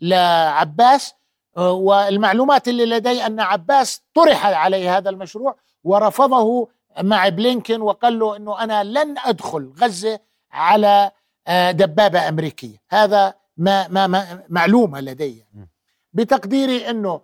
لعباس. 0.00 1.14
والمعلومات 1.56 2.68
اللي 2.68 2.84
لدي 2.86 3.26
أن 3.26 3.40
عباس 3.40 4.02
طرح 4.14 4.46
عليه 4.46 4.96
هذا 4.96 5.10
المشروع 5.10 5.56
ورفضه 5.84 6.68
مع 7.02 7.28
بلينكن 7.28 7.80
وقال 7.80 8.18
له 8.18 8.36
إنه 8.36 8.62
أنا 8.64 8.84
لن 8.84 9.14
أدخل 9.24 9.72
غزة 9.82 10.20
على 10.52 11.10
آه، 11.46 11.70
دبابة 11.70 12.28
أمريكية. 12.28 12.82
هذا 12.90 13.34
ما 13.56 13.88
ما, 13.88 14.06
ما 14.06 14.42
معلومة 14.48 15.00
لدي. 15.00 15.44
بتقديري 16.12 16.90
إنه 16.90 17.20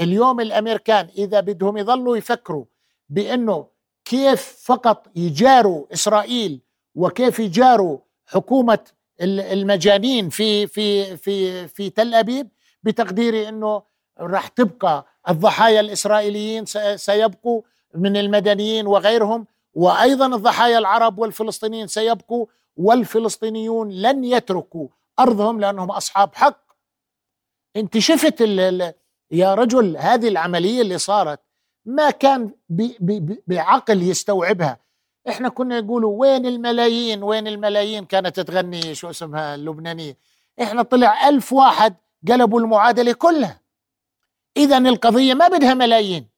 اليوم 0.00 0.40
الأمريكان 0.40 1.08
إذا 1.18 1.40
بدهم 1.40 1.76
يظلوا 1.76 2.16
يفكروا 2.16 2.64
بإنه 3.08 3.66
كيف 4.04 4.58
فقط 4.64 5.06
يجاروا 5.16 5.86
إسرائيل 5.92 6.60
وكيف 6.94 7.38
يجاروا 7.38 7.98
حكومة 8.26 8.78
المجانين 9.20 10.28
في 10.28 10.66
في 10.66 11.16
في 11.16 11.68
في 11.68 11.90
تل 11.90 12.14
أبيب 12.14 12.48
بتقديري 12.82 13.48
إنه 13.48 13.82
راح 14.20 14.48
تبقى 14.48 15.06
الضحايا 15.28 15.80
الإسرائيليين 15.80 16.64
سيبقوا 16.96 17.62
من 17.94 18.16
المدنيين 18.16 18.86
وغيرهم 18.86 19.46
وأيضا 19.74 20.26
الضحايا 20.26 20.78
العرب 20.78 21.18
والفلسطينيين 21.18 21.86
سيبقوا 21.86 22.46
والفلسطينيون 22.76 23.90
لن 23.90 24.24
يتركوا 24.24 24.88
أرضهم 25.18 25.60
لأنهم 25.60 25.90
أصحاب 25.90 26.34
حق. 26.34 26.64
أنت 27.76 27.98
شفت 27.98 28.40
يا 29.30 29.54
رجل 29.54 29.96
هذه 29.96 30.28
العملية 30.28 30.80
اللي 30.82 30.98
صارت 30.98 31.40
ما 31.84 32.10
كان 32.10 32.50
بعقل 33.46 34.02
يستوعبها. 34.02 34.78
إحنا 35.28 35.48
كنا 35.48 35.80
نقولوا 35.80 36.20
وين 36.20 36.46
الملايين؟ 36.46 37.22
وين 37.22 37.46
الملايين 37.46 38.04
كانت 38.04 38.40
تغني 38.40 38.94
شو 38.94 39.10
اسمها 39.10 39.54
اللبنانية؟ 39.54 40.16
إحنا 40.62 40.82
طلع 40.82 41.28
ألف 41.28 41.52
واحد 41.52 41.94
قلبوا 42.28 42.60
المعادلة 42.60 43.12
كلها. 43.12 43.60
اذا 44.56 44.78
القضية 44.78 45.34
ما 45.34 45.48
بدها 45.48 45.74
ملايين. 45.74 46.28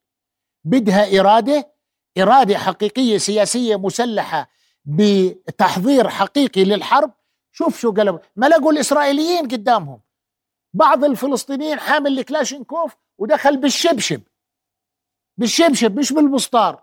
بدها 0.65 1.21
إرادة 1.21 1.73
إرادة 2.19 2.59
حقيقية 2.59 3.19
سياسية 3.19 3.76
مسلحة 3.76 4.49
بتحضير 4.85 6.09
حقيقي 6.09 6.65
للحرب. 6.65 7.12
شوف 7.53 7.81
شو 7.81 7.93
قالوا 7.93 8.19
ما 8.37 8.47
لقوا 8.47 8.73
الإسرائيليين 8.73 9.49
قدامهم. 9.49 10.00
بعض 10.75 11.05
الفلسطينيين 11.05 11.79
حامل 11.79 12.19
الكلاشينكوف 12.19 12.97
ودخل 13.19 13.57
بالشبشب. 13.57 14.21
بالشبشب 15.38 15.99
مش 15.99 16.12
بالمسطار 16.12 16.83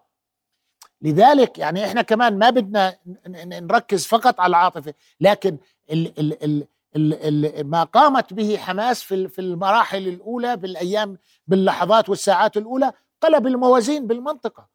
لذلك 1.02 1.58
يعني 1.58 1.86
إحنا 1.86 2.02
كمان 2.02 2.38
ما 2.40 2.50
بدنا 2.50 2.98
نركز 3.46 4.06
فقط 4.06 4.40
على 4.40 4.50
العاطفة 4.50 4.94
لكن 5.22 5.58
ال 5.92 6.20
ال 6.20 6.44
ال 6.44 6.68
ال 6.96 7.46
ال 7.46 7.68
ما 7.68 7.84
قامت 7.84 8.34
به 8.34 8.58
حماس 8.58 9.04
في 9.04 9.28
في 9.28 9.40
المراحل 9.42 10.08
الأولى 10.08 10.58
بالأيام 10.58 11.18
باللحظات 11.48 12.10
والساعات 12.10 12.58
الأولى 12.58 12.92
قلب 13.22 13.48
الموازين 13.48 14.08
بالمنطقة. 14.08 14.68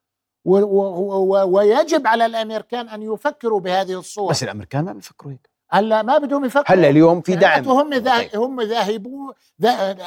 و 0.45 0.59
و 0.59 1.57
ويجب 1.57 2.07
على 2.07 2.27
الأمريكان 2.27 2.89
أن 2.89 3.03
يفكروا 3.03 3.61
بهذه 3.61 3.99
الصور 3.99 4.31
بس 4.31 4.43
الأمريكان 4.43 4.85
ما 4.85 4.93
بيفكروا 4.93 5.33
هيك. 5.33 5.51
هلأ 5.71 6.03
ما 6.03 6.19
بدهم 6.19 6.45
يفكروا. 6.45 6.79
هلأ 6.79 6.89
اليوم 6.89 7.21
في 7.21 7.37
دعم. 7.37 7.69
هم 7.69 7.95
ذا 7.95 8.37
هم 8.37 8.61
ذاهبوا 8.61 9.33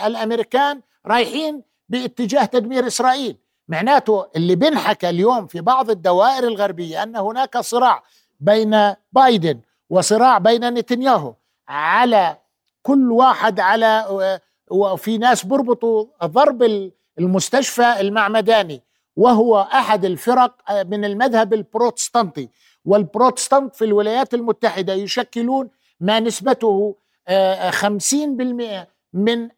الأمريكان 0.07 0.81
رايحين 1.05 1.61
باتجاه 1.89 2.45
تدمير 2.45 2.87
إسرائيل. 2.87 3.37
معناته 3.71 4.27
اللي 4.35 4.55
بنحكى 4.55 5.09
اليوم 5.09 5.47
في 5.47 5.61
بعض 5.61 5.89
الدوائر 5.89 6.43
الغربية 6.43 7.03
أن 7.03 7.15
هناك 7.15 7.57
صراع 7.57 8.03
بين 8.39 8.93
بايدن 9.11 9.59
وصراع 9.89 10.37
بين 10.37 10.73
نتنياهو 10.73 11.33
على 11.67 12.37
كل 12.83 13.11
واحد 13.11 13.59
على 13.59 14.05
وفي 14.71 15.17
ناس 15.17 15.45
بربطوا 15.45 16.05
ضرب 16.23 16.91
المستشفى 17.19 17.99
المعمداني 17.99 18.81
وهو 19.15 19.61
أحد 19.61 20.05
الفرق 20.05 20.55
من 20.71 21.05
المذهب 21.05 21.53
البروتستانتي. 21.53 22.49
والبروتستانت 22.85 23.75
في 23.75 23.85
الولايات 23.85 24.33
المتحدة 24.33 24.93
يشكلون 24.93 25.69
ما 25.99 26.19
نسبته 26.19 26.95
50% 27.25 27.27
آه، 27.27 28.87
من 29.13 29.49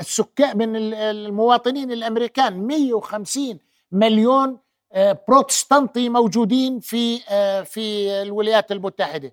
السكان 0.00 0.58
من 0.58 0.76
المواطنين 0.94 1.92
الأمريكان. 1.92 2.66
150 2.66 3.58
مليون 3.92 4.58
آه، 4.92 5.18
بروتستانتي 5.28 6.08
موجودين 6.08 6.80
في 6.80 7.18
في 7.64 8.10
الولايات 8.22 8.72
المتحدة. 8.72 9.32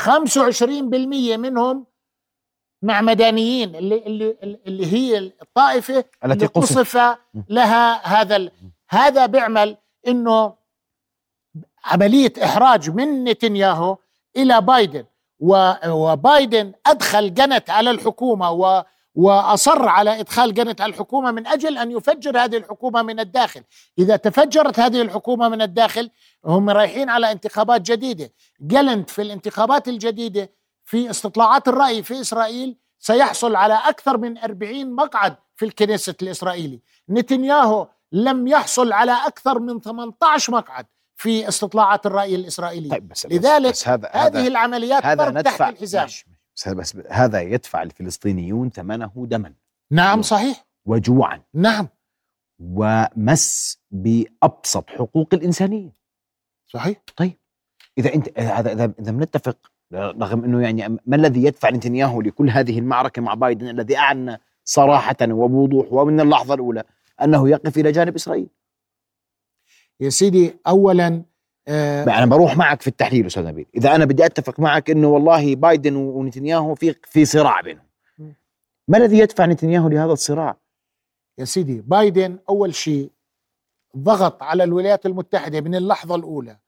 25% 0.00 1.36
منهم 1.36 1.86
مع 2.82 3.00
مدنيين 3.00 3.76
اللي 3.76 3.96
اللي 4.06 4.36
اللي 4.66 4.92
هي 4.92 5.18
الطائفة 5.18 6.04
التي 6.24 6.46
قصف. 6.46 7.16
لها 7.48 8.06
هذا 8.06 8.36
ال... 8.36 8.52
هذا 8.90 9.26
بيعمل 9.26 9.76
إنه 10.08 10.54
عملية 11.84 12.32
إحراج 12.44 12.90
من 12.90 13.24
نتنياهو 13.24 13.96
إلى 14.36 14.60
بايدن. 14.60 15.04
و... 15.40 15.72
وبايدن 15.86 16.72
أدخل 16.86 17.34
جنت 17.34 17.70
على 17.70 17.90
الحكومة 17.90 18.50
و... 18.50 18.84
وأصر 19.14 19.88
على 19.88 20.20
إدخال 20.20 20.54
جنت 20.54 20.80
على 20.80 20.90
الحكومة 20.90 21.30
من 21.30 21.46
أجل 21.46 21.78
أن 21.78 21.90
يفجر 21.90 22.38
هذه 22.38 22.56
الحكومة 22.56 23.02
من 23.02 23.20
الداخل، 23.20 23.62
إذا 23.98 24.16
تفجرت 24.16 24.80
هذه 24.80 25.02
الحكومة 25.02 25.48
من 25.48 25.62
الداخل 25.62 26.10
هم 26.44 26.70
رايحين 26.70 27.10
على 27.10 27.32
انتخابات 27.32 27.80
جديدة، 27.80 28.32
جلنت 28.60 29.10
في 29.10 29.22
الانتخابات 29.22 29.88
الجديدة 29.88 30.50
في 30.84 31.10
استطلاعات 31.10 31.68
الرأي 31.68 32.02
في 32.02 32.20
إسرائيل 32.20 32.76
سيحصل 32.98 33.56
على 33.56 33.74
أكثر 33.74 34.18
من 34.18 34.38
40 34.38 34.94
مقعد 34.94 35.36
في 35.56 35.64
الكنيسة 35.64 36.14
الإسرائيلي. 36.22 36.80
نتنياهو 37.10 37.88
لم 38.12 38.48
يحصل 38.48 38.92
على 38.92 39.12
أكثر 39.26 39.58
من 39.58 39.80
18 39.80 40.52
مقعد 40.52 40.86
في 41.16 41.48
استطلاعات 41.48 42.06
الرأي 42.06 42.34
الإسرائيلي. 42.34 42.88
طيب 42.88 43.08
بس 43.08 43.26
لذلك 43.26 43.70
بس 43.70 43.88
هذا 43.88 44.10
هذه 44.12 44.38
هذا 44.38 44.46
العمليات 44.46 45.06
هذا 45.06 45.30
ندفع 45.30 45.70
تحت 45.70 45.72
الحزام. 45.72 46.08
بس 46.68 46.96
هذا 47.10 47.40
يدفع 47.40 47.82
الفلسطينيون 47.82 48.70
ثمنه 48.70 49.12
دما. 49.16 49.54
نعم 49.90 50.22
صحيح. 50.22 50.66
وجوعا. 50.86 51.42
نعم. 51.54 51.88
ومس 52.60 53.78
بأبسط 53.90 54.90
حقوق 54.90 55.28
الإنسانية. 55.32 55.92
صحيح. 56.66 57.02
طيب. 57.16 57.32
إذا 57.98 58.14
أنت 58.14 58.38
هذا 58.38 58.72
إذا 58.72 58.92
إذا 58.98 59.12
بنتفق 59.12 59.72
رغم 59.94 60.44
إنه 60.44 60.62
يعني 60.62 60.98
ما 61.06 61.16
الذي 61.16 61.44
يدفع 61.44 61.70
نتنياهو 61.70 62.20
لكل 62.20 62.50
هذه 62.50 62.78
المعركة 62.78 63.22
مع 63.22 63.34
بايدن 63.34 63.68
الذي 63.68 63.96
أعلن 63.96 64.38
صراحة 64.64 65.16
وبوضوح 65.22 65.92
ومن 65.92 66.20
اللحظة 66.20 66.54
الأولى 66.54 66.84
أنه 67.22 67.48
يقف 67.48 67.78
إلى 67.78 67.92
جانب 67.92 68.14
إسرائيل؟ 68.14 68.48
يا 70.00 70.10
سيدي 70.10 70.54
اولا 70.66 71.24
آه 71.68 72.04
أنا 72.04 72.26
بروح 72.26 72.56
معك 72.56 72.82
في 72.82 72.88
التحليل 72.88 73.26
أستاذ 73.26 73.44
نبيل. 73.44 73.66
إذا 73.76 73.94
أنا 73.94 74.04
بدي 74.04 74.26
أتفق 74.26 74.60
معك 74.60 74.90
إنه 74.90 75.08
والله 75.08 75.54
بايدن 75.56 75.96
ونتنياهو 75.96 76.74
في 76.74 76.94
في 77.04 77.24
صراع 77.24 77.60
بينهم. 77.60 77.84
ما 78.88 78.98
الذي 78.98 79.18
يدفع 79.18 79.46
نتنياهو 79.46 79.88
لهذا 79.88 80.12
الصراع؟ 80.12 80.56
يا 81.38 81.44
سيدي 81.44 81.80
بايدن 81.80 82.38
أول 82.48 82.74
شيء 82.74 83.10
ضغط 83.96 84.42
على 84.42 84.64
الولايات 84.64 85.06
المتحدة 85.06 85.60
من 85.60 85.74
اللحظة 85.74 86.14
الأولى. 86.14 86.58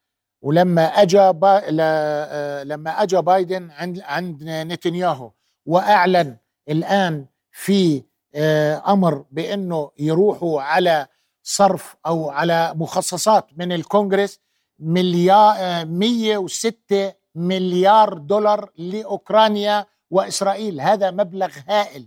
ولما 0.43 0.85
اجى 0.85 1.33
با... 1.33 1.63
ل... 1.71 1.79
لما 2.69 3.03
اجى 3.03 3.23
بايدن 3.23 3.71
عند 3.71 4.01
عند 4.01 4.43
نتنياهو 4.43 5.31
وأعلن 5.67 6.37
الآن 6.69 7.27
في 7.51 8.03
آه، 8.35 8.93
أمر 8.93 9.25
بأنه 9.31 9.91
يروحوا 9.99 10.63
على 10.63 11.07
صرف 11.43 11.97
أو 12.07 12.31
على 12.31 12.73
مخصصات 12.77 13.47
من 13.57 13.73
الكونغرس 13.73 14.41
مليار 14.79 15.85
106 15.87 17.13
مليار 17.35 18.15
دولار 18.15 18.71
لأوكرانيا 18.79 19.87
وإسرائيل. 20.11 20.81
هذا 20.81 21.11
مبلغ 21.11 21.51
هائل. 21.69 22.07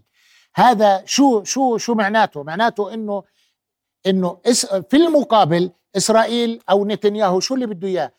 هذا 0.55 1.03
شو 1.05 1.43
شو 1.43 1.77
شو 1.77 1.93
معناته؟ 1.93 2.43
معناته 2.43 2.93
إنه 2.93 3.23
إنه 4.07 4.37
في 4.89 4.93
المقابل 4.97 5.71
إسرائيل 5.97 6.59
أو 6.69 6.85
نتنياهو 6.85 7.39
شو 7.39 7.55
اللي 7.55 7.65
بده 7.65 7.87
إياه؟ 7.87 8.11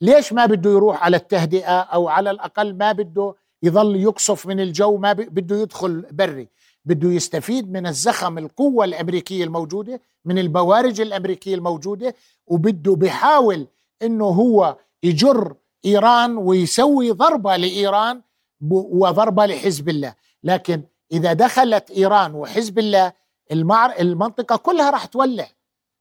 ليش 0.00 0.32
ما 0.32 0.46
بده 0.46 0.70
يروح 0.70 1.04
على 1.04 1.16
التهدئة 1.16 1.80
أو 1.80 2.08
على 2.08 2.30
الأقل 2.30 2.74
ما 2.74 2.92
بده 2.92 3.34
يظل 3.62 3.96
يقصف 3.96 4.46
من 4.46 4.60
الجو 4.60 4.96
ما 4.96 5.12
بده 5.12 5.56
يدخل 5.56 6.06
بري؟ 6.10 6.48
بده 6.84 7.08
يستفيد 7.08 7.72
من 7.72 7.86
الزخم 7.86 8.38
القوة 8.38 8.84
الأمريكية 8.84 9.44
الموجودة 9.44 10.00
من 10.24 10.38
البوارج 10.38 11.00
الأمريكية 11.00 11.54
الموجودة 11.54 12.14
وبده 12.46 12.94
بيحاول 12.96 13.66
أنه 14.02 14.24
هو 14.24 14.76
يجر 15.02 15.54
إيران 15.84 16.36
ويسوي 16.36 17.10
ضربة 17.10 17.56
لإيران 17.56 18.22
وضربة 18.70 19.46
لحزب 19.46 19.88
الله. 19.88 20.14
لكن 20.42 20.82
إذا 21.12 21.32
دخلت 21.32 21.90
إيران 21.90 22.34
وحزب 22.34 22.78
الله 22.78 23.12
المعر 23.52 23.94
المنطقة 24.00 24.56
كلها 24.56 24.90
راح 24.90 25.04
تولع. 25.04 25.48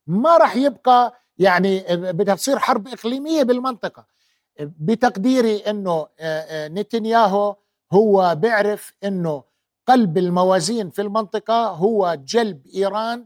ما 0.07 0.37
راح 0.37 0.55
يبقى 0.55 1.13
يعني 1.37 1.83
بدها 1.89 2.35
تصير 2.35 2.59
حرب 2.59 2.87
إقليمية 2.87 3.43
بالمنطقة. 3.43 4.05
بتقديري 4.59 5.57
أنه 5.57 6.07
نتنياهو 6.51 7.55
هو 7.93 8.35
بيعرف 8.35 8.93
أنه 9.03 9.43
قلب 9.87 10.17
الموازين 10.17 10.89
في 10.89 11.01
المنطقة 11.01 11.67
هو 11.67 12.17
جلب 12.25 12.67
إيران 12.75 13.25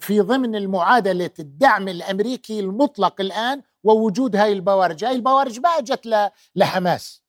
في 0.00 0.20
ضمن 0.20 0.56
المعادلة 0.56 1.30
الدعم 1.38 1.88
الأمريكي 1.88 2.60
المطلق 2.60 3.20
الآن 3.20 3.62
ووجود 3.84 4.36
هاي 4.36 4.52
البوارج. 4.52 5.04
هاي 5.04 5.12
البوارج 5.12 5.60
ما 5.60 5.68
أجت 5.68 6.30
لحماس. 6.56 7.22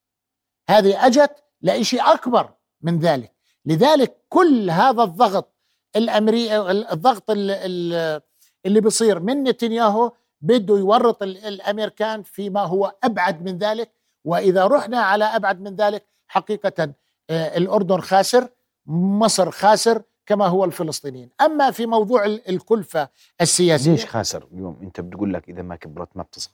هذه 0.70 1.08
أجت 1.08 1.44
لإشي 1.62 2.00
أكبر 2.00 2.54
من 2.82 3.00
ذلك. 3.00 3.34
لذلك 3.66 4.18
كل 4.30 4.70
هذا 4.70 5.04
الضغط 5.04 5.56
الأمريكي 5.96 6.60
الضغط 6.94 7.24
اللي 7.30 8.82
بيصير 8.82 9.20
من 9.20 9.44
نتنياهو 9.44 10.12
بده 10.42 10.78
يورط 10.78 11.24
الأمريكان 11.24 12.24
فيما 12.24 12.62
هو 12.62 12.96
أبعد 13.04 13.44
من 13.44 13.58
ذلك. 13.58 13.92
وإذا 14.26 14.68
رحنا 14.68 15.00
على 15.00 15.26
أبعد 15.26 15.62
من 15.62 15.76
ذلك 15.76 16.06
حقيقة 16.28 16.94
آه، 17.30 17.58
الأردن 17.58 18.00
خاسر 18.02 18.50
مصر 18.86 19.52
خاسر 19.52 20.02
كما 20.30 20.48
هو 20.48 20.66
الفلسطينيين. 20.66 21.30
أما 21.42 21.72
في 21.72 21.86
موضوع 21.86 22.26
الكلفة 22.26 23.10
السياسية 23.42 23.92
ليش 23.92 24.06
خاسر 24.06 24.48
اليوم؟ 24.52 24.80
أنت 24.84 25.02
بتقول 25.02 25.34
لك 25.34 25.50
إذا 25.50 25.62
ما 25.62 25.76
كبرت 25.76 26.10
ما 26.16 26.24
بتصغر. 26.24 26.54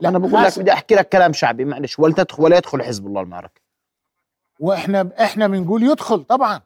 لا 0.00 0.08
أنا 0.08 0.18
بقول 0.18 0.44
لك 0.44 0.58
بدي 0.58 0.72
أحكي 0.72 0.94
لك 0.94 1.08
كلام 1.08 1.32
شعبي 1.32 1.64
معلش. 1.64 1.98
ولا 1.98 2.14
تدخل 2.14 2.42
ولا 2.42 2.56
يدخل 2.56 2.82
حزب 2.82 3.06
الله 3.06 3.20
المعركة 3.20 3.60
وإحنا 4.60 5.10
إحنا 5.20 5.46
بنقول 5.46 5.82
يدخل 5.82 6.24
طبعا. 6.24 6.60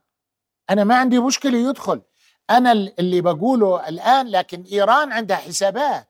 أنا 0.71 0.85
ما 0.85 0.97
عندي 0.97 1.19
مشكلة 1.19 1.59
يدخل. 1.59 2.03
أنا 2.51 2.73
اللي 2.73 3.21
بقوله 3.21 3.89
الآن 3.89 4.27
لكن 4.27 4.65
إيران 4.73 5.13
عندها 5.13 5.37
حسابات. 5.37 6.09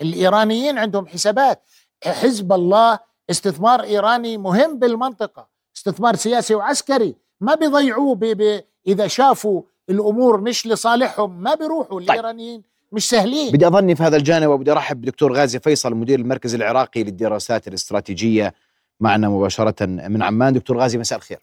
الإيرانيين 0.00 0.78
عندهم 0.78 1.06
حسابات. 1.06 1.62
حزب 2.04 2.52
الله 2.52 2.98
استثمار 3.30 3.82
إيراني 3.82 4.38
مهم 4.38 4.78
بالمنطقة. 4.78 5.48
استثمار 5.76 6.16
سياسي 6.16 6.54
وعسكري. 6.54 7.16
ما 7.40 7.54
بيضيعوه 7.54 8.14
بي 8.14 8.34
بي 8.34 8.73
إذا 8.86 9.06
شافوا 9.06 9.62
الأمور 9.90 10.40
مش 10.40 10.66
لصالحهم 10.66 11.42
ما 11.42 11.54
بيروحوا 11.54 12.00
طيب. 12.00 12.10
الايرانيين 12.10 12.62
مش 12.92 13.08
سهلين. 13.08 13.52
بدي 13.52 13.66
أظني 13.66 13.94
في 13.94 14.02
هذا 14.02 14.16
الجانب 14.16 14.48
وبدي 14.48 14.72
أرحب 14.72 15.00
بدكتور 15.00 15.32
غازي 15.32 15.58
فيصل 15.58 15.94
مدير 15.94 16.18
المركز 16.18 16.54
العراقي 16.54 17.04
للدراسات 17.04 17.68
الاستراتيجية 17.68 18.54
معنا 19.00 19.28
مباشرة 19.28 19.86
من 19.86 20.22
عمان. 20.22 20.52
دكتور 20.52 20.78
غازي 20.78 20.98
مساء 20.98 21.18
الخير. 21.18 21.38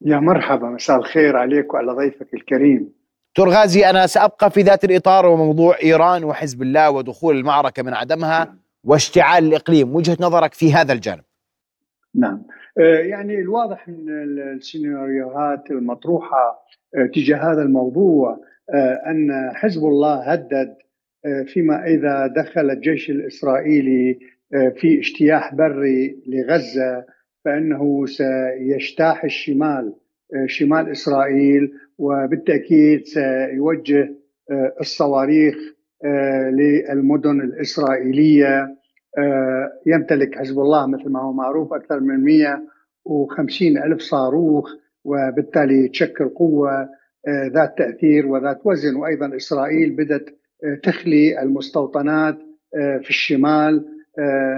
يا 0.00 0.16
مرحبا 0.16 0.66
مساء 0.66 0.96
الخير 0.96 1.36
عليك 1.36 1.74
وعلى 1.74 1.92
ضيفك 1.92 2.34
الكريم. 2.34 2.92
دكتور 3.30 3.48
غازي 3.48 3.90
أنا 3.90 4.06
سأبقى 4.06 4.50
في 4.50 4.62
ذات 4.62 4.84
الإطار 4.84 5.26
وموضوع 5.26 5.76
إيران 5.82 6.24
وحزب 6.24 6.62
الله 6.62 6.90
ودخول 6.90 7.36
المعركة 7.36 7.82
من 7.82 7.94
عدمها. 7.94 8.54
واشتعال 8.84 9.44
الإقليم 9.44 9.94
وجهة 9.94 10.16
نظرك 10.20 10.54
في 10.54 10.74
هذا 10.74 10.92
الجانب. 10.92 11.24
نعم. 12.14 12.42
يعني 13.10 13.38
الواضح 13.38 13.88
من 13.88 14.08
السيناريوهات 14.08 15.70
المطروحة 15.70 16.64
آه، 16.96 17.06
تجاه 17.14 17.52
هذا 17.52 17.62
الموضوع 17.62 18.40
آه، 18.74 19.02
أن 19.10 19.50
حزب 19.54 19.84
الله 19.84 20.32
هدد 20.32 20.76
فيما 21.46 21.86
إذا 21.86 22.26
دخل 22.26 22.70
الجيش 22.70 23.10
الإسرائيلي 23.10 24.18
في 24.50 24.98
اجتياح 24.98 25.54
بري 25.54 26.22
لغزة 26.26 27.04
فإنه 27.44 28.06
سيجتاح 28.06 29.24
الشمال 29.24 29.94
شمال 30.46 30.90
إسرائيل 30.90 31.72
وبالتأكيد 31.98 33.04
سيوجه 33.04 34.14
الصواريخ 34.80 35.54
للمدن 36.52 37.40
الإسرائيلية. 37.40 38.58
آه، 38.58 38.76
يمتلك 39.86 40.38
حزب 40.38 40.58
الله 40.58 40.86
مثل 40.86 41.10
ما 41.10 41.20
هو 41.20 41.32
معروف 41.32 41.72
أكثر 41.72 42.00
من 42.00 42.24
150 42.24 43.78
ألف 43.78 44.00
صاروخ 44.00 44.70
وبالتالي 45.04 45.88
تشكل 45.88 46.28
قوة 46.28 46.88
آه، 47.28 47.46
ذات 47.46 47.78
تأثير 47.78 48.26
وذات 48.26 48.60
وزن. 48.64 48.96
وأيضا 48.96 49.36
إسرائيل 49.36 49.90
بدأت 49.96 50.28
آه، 50.64 50.80
تخلي 50.82 51.42
المستوطنات 51.42 52.38
في 53.02 53.10
الشمال 53.10 53.84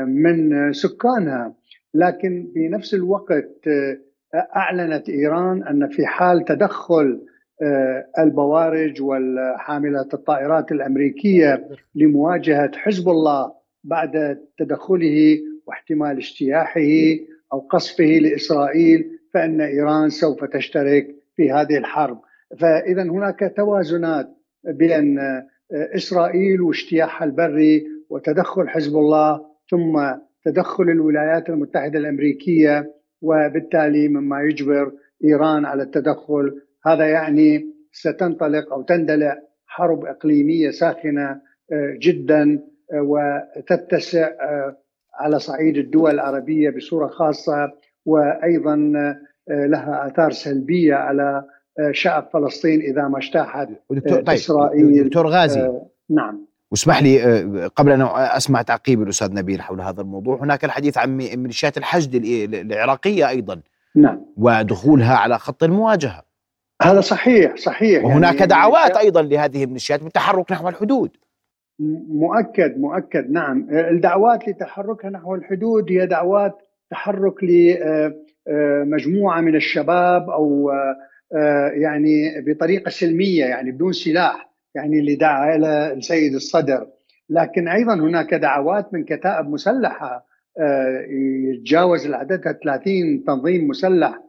من 0.07 0.73
سكانها. 0.73 1.55
لكن 1.95 2.53
بنفس 2.55 2.95
الوقت 2.95 3.69
أعلنت 4.35 5.09
إيران 5.09 5.62
أن 5.62 5.88
في 5.88 6.07
حال 6.07 6.45
تدخل 6.45 7.21
البوارج 8.19 9.03
والحاملة 9.03 10.09
الطائرات 10.14 10.73
الأمريكية 10.73 11.69
لمواجهة 11.95 12.71
حزب 12.77 13.09
الله 13.09 13.53
بعد 13.87 14.38
تدخله 14.59 15.38
واحتمال 15.66 16.16
اجتياحه 16.16 16.81
أو 17.53 17.59
قصفه 17.59 18.05
لإسرائيل 18.05 19.11
فإن 19.35 19.61
إيران 19.61 20.09
سوف 20.11 20.44
تشترك 20.44 21.14
في 21.37 21.51
هذه 21.51 21.77
الحرب. 21.79 22.20
فاذا 22.61 23.03
هناك 23.03 23.53
توازنات 23.57 24.29
بين 24.64 25.18
إسرائيل 25.72 26.61
واجتياحها 26.61 27.27
البري 27.27 27.87
وتدخل 28.11 28.68
حزب 28.68 28.96
الله 28.96 29.40
ثم 29.70 30.14
تدخل 30.44 30.85
الولايات 30.85 31.49
المتحدة 31.49 31.99
الأمريكية 31.99 32.92
وبالتالي 33.22 34.09
مما 34.09 34.42
يجبر 34.42 34.92
إيران 35.25 35.64
على 35.64 35.83
التدخل. 35.83 36.61
هذا 36.87 37.07
يعني 37.07 37.66
ستنطلق 37.92 38.72
أو 38.72 38.83
تندلع 38.83 39.38
حرب 39.66 40.05
إقليمية 40.05 40.70
ساخنة 40.70 41.40
جدا 41.99 42.62
وتتسع 42.94 44.27
آه، 44.27 44.77
على 45.14 45.38
صعيد 45.38 45.77
الدول 45.77 46.11
العربية 46.11 46.70
بصورة 46.70 47.09
خاصة 47.09 47.72
وأيضا 48.07 48.92
آه، 48.96 49.66
لها 49.66 50.07
آثار 50.07 50.33
سلبية 50.33 50.94
على 50.94 51.44
آه، 51.79 51.92
شعب 51.92 52.29
فلسطين 52.33 52.81
إذا 52.81 53.09
ما 53.09 53.18
اجتاحت 53.18 53.68
دكتور 53.90 54.22
طيب 54.22 54.29
إسرائيل. 54.29 55.05
دكتور 55.05 55.27
غازي. 55.27 55.72
نعم. 56.11 56.46
واسمح 56.70 57.03
لي 57.03 57.20
قبل 57.77 57.92
أن 57.92 58.03
أسمع 58.14 58.62
تعقيب 58.62 59.03
الأستاذ 59.03 59.35
نبيل 59.35 59.62
حول 59.62 59.81
هذا 59.81 60.01
الموضوع 60.01 60.42
هناك 60.42 60.64
الحديث 60.64 60.99
عن 60.99 61.16
ميليشيات 61.16 61.79
الحشد 61.79 62.22
العراقية 62.55 63.29
أيضا. 63.29 63.61
نعم. 63.94 64.20
ودخولها 64.37 65.16
على 65.16 65.38
خط 65.38 65.62
المواجهة. 65.62 66.22
هذا 66.83 67.01
صحيح 67.01 67.57
صحيح. 67.57 68.05
وهناك 68.05 68.35
يعني 68.35 68.46
دعوات 68.46 68.96
أيضا 68.96 69.22
لهذه 69.22 69.64
الميليشيات 69.64 70.03
بالتحرك 70.03 70.53
نحو 70.53 70.68
الحدود. 70.68 71.11
مؤكد 71.79 72.79
مؤكد 72.79 73.31
نعم. 73.31 73.67
الدعوات 73.71 74.49
لتحركها 74.49 75.11
نحو 75.11 75.35
الحدود 75.35 75.93
هي 75.93 76.07
دعوات 76.07 76.55
تحرك 76.91 77.35
لمجموعه 78.49 79.41
من 79.41 79.57
الشباب 79.57 80.31
أو 80.31 80.71
يعني 81.75 82.41
بطريقة 82.47 82.89
سلمية 82.89 83.45
يعني 83.45 83.71
بدون 83.71 83.93
سلاح 83.93 84.53
يعني 84.75 84.99
اللي 84.99 85.15
دعا 85.17 85.57
إلى 85.57 85.93
السيد 85.93 86.35
الصدر. 86.35 86.87
لكن 87.31 87.69
أيضا 87.69 87.95
هناك 87.95 88.35
دعوات 88.35 88.95
من 88.95 89.05
كتائب 89.05 89.47
مسلحة 89.47 90.27
يتجاوز 91.53 92.07
العدد 92.07 92.41
30 92.65 93.25
تنظيم 93.27 93.69
مسلح 93.69 94.21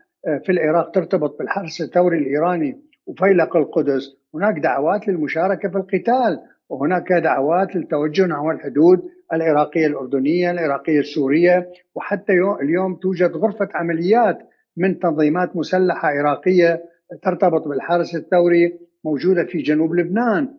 في 0.46 0.52
العراق 0.52 0.92
ترتبط 0.92 1.40
بالحرس 1.40 1.82
الثوري 1.82 2.18
الإيراني 2.18 2.82
وفيلق 3.06 3.58
القدس. 3.58 4.18
هناك 4.36 4.60
دعوات 4.60 5.08
للمشاركة 5.08 5.70
في 5.70 5.76
القتال 5.78 6.40
وهناك 6.70 7.14
دعوات 7.14 7.76
للتوجه 7.76 8.26
نحو 8.26 8.52
الحدود 8.52 9.04
العراقية 9.34 9.88
الأردنية، 9.88 10.52
العراقية 10.52 11.00
السورية، 11.00 11.70
وحتى 11.96 12.34
اليوم 12.62 12.96
توجد 12.96 13.32
غرفة 13.32 13.70
عمليات 13.76 14.38
من 14.78 15.00
تنظيمات 15.00 15.56
مسلحة 15.56 16.08
عراقية 16.08 16.84
ترتبط 17.24 17.68
بالحرس 17.68 18.16
الثوري 18.16 18.80
موجودة 19.06 19.44
في 19.44 19.58
جنوب 19.58 19.96
لبنان. 19.96 20.50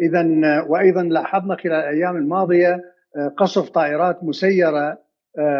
اذا 0.00 0.24
وأيضا 0.68 1.02
لاحظنا 1.02 1.56
خلال 1.56 1.74
الأيام 1.74 2.16
الماضية 2.16 2.80
قصف 3.36 3.70
طائرات 3.70 4.24
مسيرة 4.24 4.98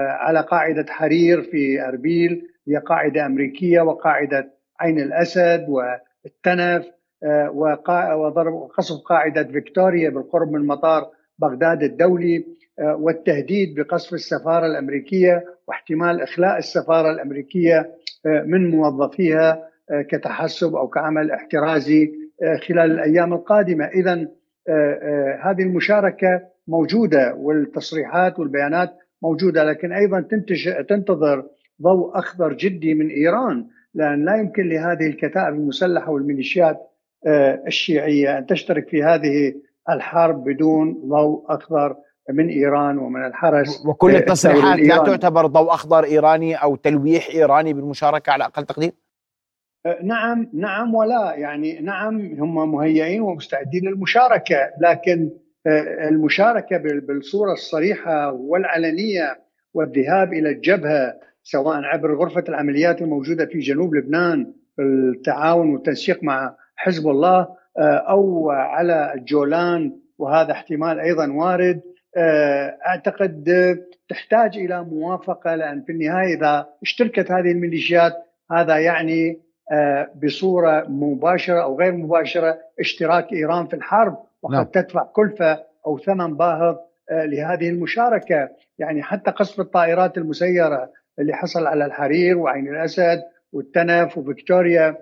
على 0.09 0.41
قاعدة 0.41 0.87
حرير 0.89 1.43
في 1.43 1.89
أربيل 1.89 2.43
هي 2.69 2.77
قاعدة 2.77 3.27
أمريكية 3.27 3.81
وقاعدة 3.81 4.51
عين 4.81 5.01
الأسد 5.01 5.67
والتنف 5.69 6.87
وضرب 8.15 8.69
قصف 8.79 9.03
قاعدة 9.05 9.45
فيكتوريا 9.45 10.11
بالقرب 10.11 10.53
من 10.53 10.67
مطار 10.67 11.11
بغداد 11.39 11.83
الدولي 11.83 12.45
والتهديد 12.79 13.75
بقصف 13.81 14.15
السفارة 14.15 14.67
الأمريكية 14.67 15.45
واحتمال 15.69 16.21
إخلاء 16.21 16.59
السفارة 16.59 17.11
الأمريكية 17.11 17.91
من 18.25 18.71
موظفيها 18.71 19.69
كتحسب 20.11 20.75
أو 20.75 20.89
كعمل 20.89 21.31
احترازي 21.31 22.13
خلال 22.69 22.91
الأيام 22.91 23.33
القادمة، 23.33 23.85
اذا 23.85 24.15
هذه 25.43 25.63
المشاركة 25.63 26.41
موجودة 26.69 27.35
والتصريحات 27.35 28.39
والبيانات 28.39 28.91
موجودة 29.23 29.65
لكن 29.65 29.89
تنتج 30.31 30.85
تنتظر 30.89 31.45
ضوء 31.83 32.19
أخضر 32.19 32.53
جدي 32.53 32.95
من 32.95 33.09
إيران 33.09 33.67
لأن 33.95 34.25
لا 34.25 34.37
يمكن 34.37 34.69
لهذه 34.69 35.07
الكتائب 35.07 35.55
المسلحة 35.55 36.11
والميليشيات 36.11 36.92
الشيعية 37.67 38.39
أن 38.39 38.47
تشترك 38.47 38.89
في 38.89 39.03
هذه 39.03 39.55
الحرب 39.91 40.45
بدون 40.45 40.93
ضوء 41.09 41.45
أخضر 41.49 41.97
من 42.31 42.49
إيران 42.49 42.99
ومن 42.99 43.27
الحرس 43.27 43.87
وكل 43.87 44.17
التصريحات 44.17 44.79
لا 44.79 44.97
تعتبر 44.97 45.47
ضوء 45.47 45.75
أخضر 45.75 46.05
إيراني 46.05 46.55
أو 46.55 46.77
تلويح 46.77 47.29
إيراني 47.35 47.73
بالمشاركة 47.73 48.33
على 48.33 48.45
أقل 48.45 48.67
تقدير؟ 48.67 48.93
نعم 50.03 50.51
نعم 50.55 50.95
ولا 50.95 51.35
يعني 51.35 51.81
نعم 51.81 52.35
هم 52.39 52.73
مهيئين 52.73 53.21
ومستعدين 53.21 53.85
للمشاركة 53.85 54.71
لكن 54.81 55.31
المشاركة 56.09 56.79
بالصورة 56.79 57.53
الصريحة 57.53 58.33
والعلنية 58.33 59.41
والذهاب 59.75 60.33
إلى 60.33 60.49
الجبهة 60.51 61.15
سواء 61.43 61.77
عبر 61.77 62.15
غرفة 62.15 62.45
العمليات 62.49 63.03
الموجودة 63.03 63.47
في 63.47 63.59
جنوب 63.59 63.95
لبنان 63.95 64.53
بالتعاون 64.79 65.71
والتنسيق 65.71 66.23
مع 66.23 66.57
حزب 66.77 67.09
الله 67.09 67.49
أو 67.79 68.51
على 68.51 69.13
الجولان 69.15 69.93
وهذا 70.19 70.53
احتمال 70.53 71.01
أيضا 71.01 71.33
وارد 71.33 71.81
أعتقد 72.87 73.45
تحتاج 74.09 74.57
إلى 74.57 74.85
موافقة 74.85 75.55
لأن 75.55 75.83
في 75.83 75.93
النهاية 75.93 76.37
إذا 76.37 76.69
اشتركت 76.83 77.33
هذه 77.33 77.51
الميليشيات 77.51 78.13
هذا 78.53 78.79
يعني 78.79 79.41
بصورة 80.25 80.85
مباشرة 80.89 81.63
أو 81.63 81.79
غير 81.79 81.93
مباشرة 81.93 82.59
اشتراك 82.81 83.33
إيران 83.33 83.67
في 83.67 83.77
الحرب 83.77 84.19
وقد 84.43 84.55
نعم. 84.55 84.65
تدفع 84.65 85.03
كلفة 85.03 85.65
أو 85.87 85.99
ثمن 85.99 86.37
باهظ 86.37 86.77
لهذه 87.11 87.69
المشاركة 87.69 88.49
يعني 88.79 89.03
حتى 89.03 89.31
قصف 89.31 89.61
الطائرات 89.61 90.19
المسيرة 90.19 90.91
اللي 91.19 91.33
حصل 91.33 91.67
على 91.67 91.85
الحرير 91.85 92.39
وعين 92.39 92.69
الأسد 92.69 93.23
والتنف 93.53 94.19
وفيكتوريا 94.19 94.97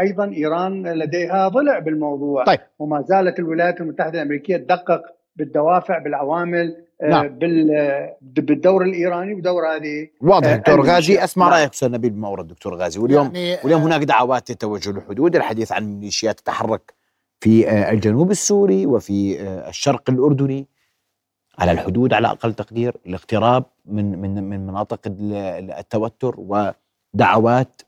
أيضا 0.00 0.32
إيران 0.32 0.86
لديها 0.86 1.48
ضلع 1.48 1.78
بالموضوع. 1.78 2.44
طيب. 2.44 2.60
وما 2.78 3.02
زالت 3.02 3.38
الولايات 3.38 3.80
المتحدة 3.80 4.22
الأمريكية 4.22 4.56
تدقق 4.56 5.02
بالدوافع 5.36 5.98
بالعوامل 5.98 6.76
نعم. 7.02 7.38
بالدور 8.20 8.82
الإيراني 8.82 9.34
ودور 9.34 9.62
هذه 9.76 10.08
واضح. 10.20 10.56
دكتور 10.56 10.80
غازي 10.80 11.24
أسمع 11.24 11.48
رأيك. 11.48 11.72
أستاذ 11.72 11.90
نبيل 11.90 12.10
بمورد 12.10 12.46
دكتور 12.46 12.74
غازي. 12.74 13.00
واليوم 13.00 13.34
يعني 13.34 13.58
واليوم 13.64 13.82
هناك 13.82 14.02
دعوات 14.02 14.50
للتوجه 14.50 14.90
للحدود. 14.90 15.36
الحديث 15.36 15.72
عن 15.72 15.84
ميليشيات 15.84 16.40
تتحرك 16.40 16.94
في 17.40 17.70
الجنوب 17.90 18.30
السوري 18.30 18.86
وفي 18.86 19.40
الشرق 19.68 20.10
الأردني. 20.10 20.66
على 21.58 21.72
الحدود 21.72 22.12
على 22.12 22.28
أقل 22.28 22.54
تقدير 22.54 22.96
الاقتراب 23.06 23.64
من 23.86 24.18
من 24.18 24.44
من 24.44 24.66
مناطق 24.66 25.00
التوتر 25.06 26.34
ودعوات 26.38 27.82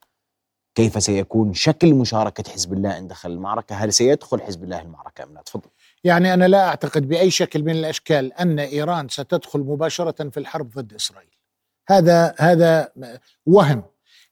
كيف 0.79 1.03
سيكون 1.03 1.55
شكل 1.55 1.95
مشاركة 1.95 2.51
حزب 2.53 2.73
الله 2.73 2.99
ان 2.99 3.09
دخل 3.09 3.31
المعركة؟ 3.31 3.75
هل 3.75 3.93
سيدخل 3.93 4.41
حزب 4.41 4.65
الله 4.65 4.83
المعركة 4.83 5.25
أم 5.25 5.35
لا؟ 5.35 5.43
تفضل. 5.43 5.71
يعني 6.05 6.35
أنا 6.35 6.49
لا 6.49 6.69
أعتقد 6.69 7.09
بأي 7.09 7.31
شكل 7.31 7.63
من 7.63 7.71
الأشكال 7.71 8.33
أن 8.33 8.59
إيران 8.59 9.09
ستدخل 9.09 9.61
مباشرة 9.61 10.29
في 10.31 10.41
الحرب 10.41 10.71
ضد 10.71 10.95
إسرائيل. 10.95 11.31
هذا 11.89 12.35
هذا 12.39 12.89
وهم 13.47 13.83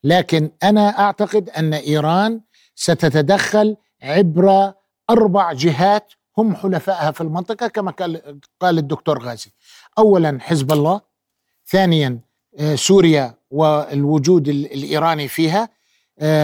لكن 0.05 0.51
أنا 0.63 0.99
أعتقد 0.99 1.51
أن 1.51 1.75
إيران 1.75 2.41
ستتدخل 2.75 3.77
عبر 4.03 4.73
أربع 5.11 5.53
جهات 5.53 6.13
هم 6.39 6.57
حلفائها 6.57 7.11
في 7.11 7.21
المنطقة 7.21 7.69
كما 7.69 7.91
قال 8.61 8.79
الدكتور 8.79 9.23
غازي. 9.23 9.51
اولا 9.99 10.39
حزب 10.41 10.73
الله، 10.73 11.01
ثانيا 11.67 12.19
سوريا 12.75 13.35
والوجود 13.51 14.49
الإيراني 14.49 15.29
فيها، 15.29 15.76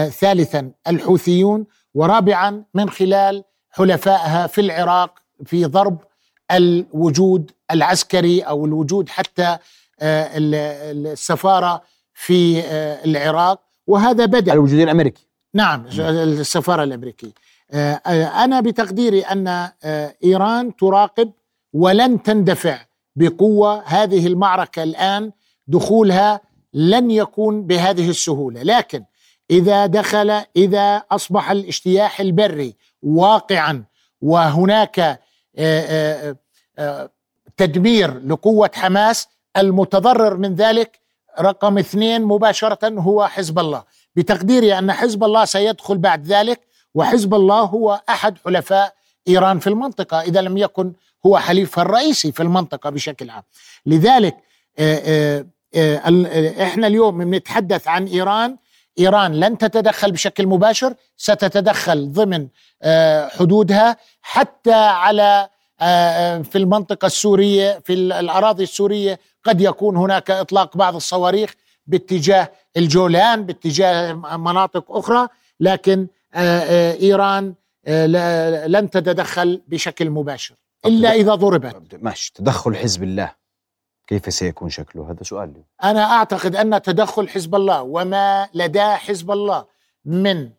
ثالثا 0.09 0.71
الحوثيون، 0.87 1.65
ورابعا 1.93 2.63
من 2.73 2.89
خلال 2.89 3.43
حلفائها 3.69 4.47
في 4.47 4.61
العراق 4.61 5.19
في 5.45 5.65
ضرب 5.65 5.97
الوجود 6.51 7.51
العسكري 7.71 8.41
أو 8.41 8.65
الوجود 8.65 9.09
حتى 9.09 9.57
السفارة 10.01 11.81
في 12.13 12.63
العراق. 13.05 13.61
وهذا 13.87 14.25
بدأ. 14.25 14.53
الوجود 14.53 14.79
الأمريكي. 14.79 15.27
نعم 15.53 15.85
السفارة 15.99 16.83
الأمريكية. 16.83 17.31
أنا 18.43 18.59
بتقديري 18.59 19.21
أن 19.21 19.69
إيران 20.23 20.75
تراقب 20.75 21.31
ولن 21.73 22.23
تندفع 22.23 22.85
بقوة 23.15 23.83
هذه 23.85 24.27
المعركة 24.27 24.83
الآن 24.83 25.31
دخولها 25.67 26.41
لن 26.73 27.11
يكون 27.11 27.63
بهذه 27.67 28.09
السهولة. 28.09 28.63
لكن 28.63 29.03
إذا 29.51 29.85
دخل 29.85 30.41
إذا 30.55 31.03
أصبح 31.11 31.51
الاجتياح 31.51 32.19
البري 32.19 32.75
واقعا 33.01 33.83
وهناك 34.21 35.19
تدمير 37.57 38.19
لقوة 38.27 38.71
حماس 38.73 39.27
المتضرر 39.57 40.37
من 40.37 40.55
ذلك 40.55 40.99
رقم 41.39 41.77
اثنين 41.77 42.21
مباشرة 42.21 42.89
هو 42.99 43.27
حزب 43.27 43.59
الله. 43.59 43.83
بتقديري 44.15 44.77
أن 44.77 44.91
حزب 44.91 45.23
الله 45.23 45.45
سيدخل 45.45 45.97
بعد 45.97 46.25
ذلك 46.25 46.61
وحزب 46.95 47.33
الله 47.33 47.61
هو 47.61 48.01
أحد 48.09 48.37
حلفاء 48.45 48.93
إيران 49.27 49.59
في 49.59 49.67
المنطقة 49.67 50.21
إذا 50.21 50.41
لم 50.41 50.57
يكن 50.57 50.93
هو 51.25 51.37
حليفها 51.37 51.81
الرئيسي 51.81 52.31
في 52.31 52.43
المنطقة 52.43 52.89
بشكل 52.89 53.29
عام. 53.29 53.43
لذلك 53.85 54.37
إحنا 56.61 56.87
اليوم 56.87 57.17
بنتحدث 57.25 57.87
عن 57.87 58.05
إيران 58.05 58.57
إيران 58.99 59.39
لن 59.39 59.57
تتدخل 59.57 60.11
بشكل 60.11 60.47
مباشر 60.47 60.93
ستتدخل 61.17 62.11
ضمن 62.11 62.47
حدودها 63.29 63.97
حتى 64.21 64.73
على 64.73 65.49
في 66.43 66.55
المنطقة 66.55 67.05
السورية 67.05 67.79
في 67.85 67.93
الأراضي 67.93 68.63
السورية 68.63 69.19
قد 69.43 69.61
يكون 69.61 69.97
هناك 69.97 70.31
إطلاق 70.31 70.77
بعض 70.77 70.95
الصواريخ 70.95 71.53
باتجاه 71.87 72.51
الجولان 72.77 73.45
باتجاه 73.45 74.13
مناطق 74.37 74.91
أخرى 74.91 75.27
لكن 75.59 76.07
إيران 76.35 77.53
لن 78.67 78.89
تتدخل 78.89 79.61
بشكل 79.67 80.09
مباشر 80.09 80.55
إلا 80.85 81.13
إذا 81.13 81.35
ضربت. 81.35 81.95
ماشي 82.01 82.33
تدخل 82.35 82.75
حزب 82.75 83.03
الله. 83.03 83.31
كيف 84.07 84.33
سيكون 84.33 84.69
شكله 84.69 85.11
هذا 85.11 85.23
سؤال. 85.23 85.63
أنا 85.83 86.03
أعتقد 86.11 86.55
أن 86.55 86.81
تدخل 86.81 87.29
حزب 87.29 87.55
الله 87.55 87.81
وما 87.81 88.49
لدى 88.53 88.83
حزب 88.83 89.31
الله 89.31 89.65
من 90.05 90.49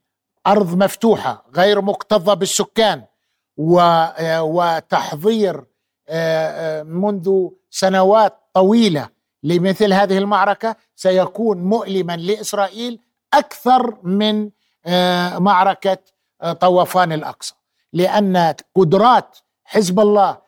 أرض 0.47 0.83
مفتوحة 0.83 1.45
غير 1.57 1.81
مكتظة 1.81 2.35
بالسكان 2.35 3.05
وتحضير 4.41 5.65
منذ 6.85 7.49
سنوات 7.71 8.39
طويلة 8.55 9.09
لمثل 9.43 9.93
هذه 9.93 10.19
المعركة 10.19 10.77
سيكون 10.97 11.59
مؤلما 11.59 12.17
لإسرائيل 12.17 13.01
أكثر 13.35 13.99
من 14.03 14.51
معركة 15.39 15.99
طوفان 16.61 17.13
الأقصى 17.13 17.55
لأن 17.93 18.55
قدرات 18.75 19.39
حزب 19.65 20.01
الله 20.01 20.39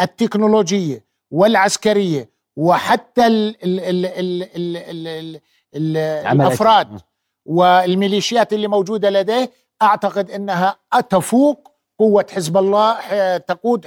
التكنولوجية 0.00 1.04
والعسكرية 1.30 2.30
وحتى 2.56 3.26
ال 3.26 3.56
ال 3.64 3.80
ال 3.80 4.06
ال 4.06 4.76
ال 4.76 5.40
ال 5.74 5.96
الأفراد 5.96 7.00
والميليشيات 7.46 8.52
اللي 8.52 8.68
موجودة 8.68 9.10
لديه 9.10 9.50
أعتقد 9.82 10.30
إنها 10.30 10.76
تفوق 11.10 11.70
قوة 11.98 12.26
حزب 12.34 12.56
الله 12.56 12.96
تقود 13.36 13.86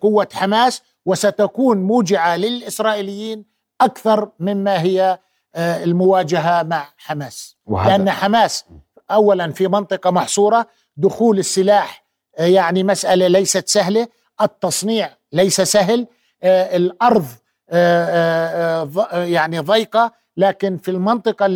قوة 0.00 0.28
حماس 0.32 0.82
وستكون 1.06 1.78
موجعة 1.82 2.36
للإسرائيليين 2.36 3.44
أكثر 3.80 4.28
مما 4.40 4.82
هي 4.82 5.18
المواجهة 5.56 6.62
مع 6.62 6.88
حماس. 6.96 7.56
وهذا. 7.66 7.90
لأن 7.96 8.10
حماس 8.10 8.64
اولا 9.10 9.52
في 9.52 9.68
منطقة 9.68 10.10
محصورة 10.10 10.66
دخول 10.96 11.38
السلاح 11.38 12.04
يعني 12.38 12.82
مسألة 12.84 13.28
ليست 13.28 13.68
سهلة 13.68 14.08
التصنيع 14.40 15.10
ليس 15.32 15.60
سهل. 15.60 16.06
الأرض 16.44 17.26
يعني 19.12 19.58
ضيقة 19.58 20.12
لكن 20.36 20.78
في 20.78 20.90
المنطقة 20.90 21.46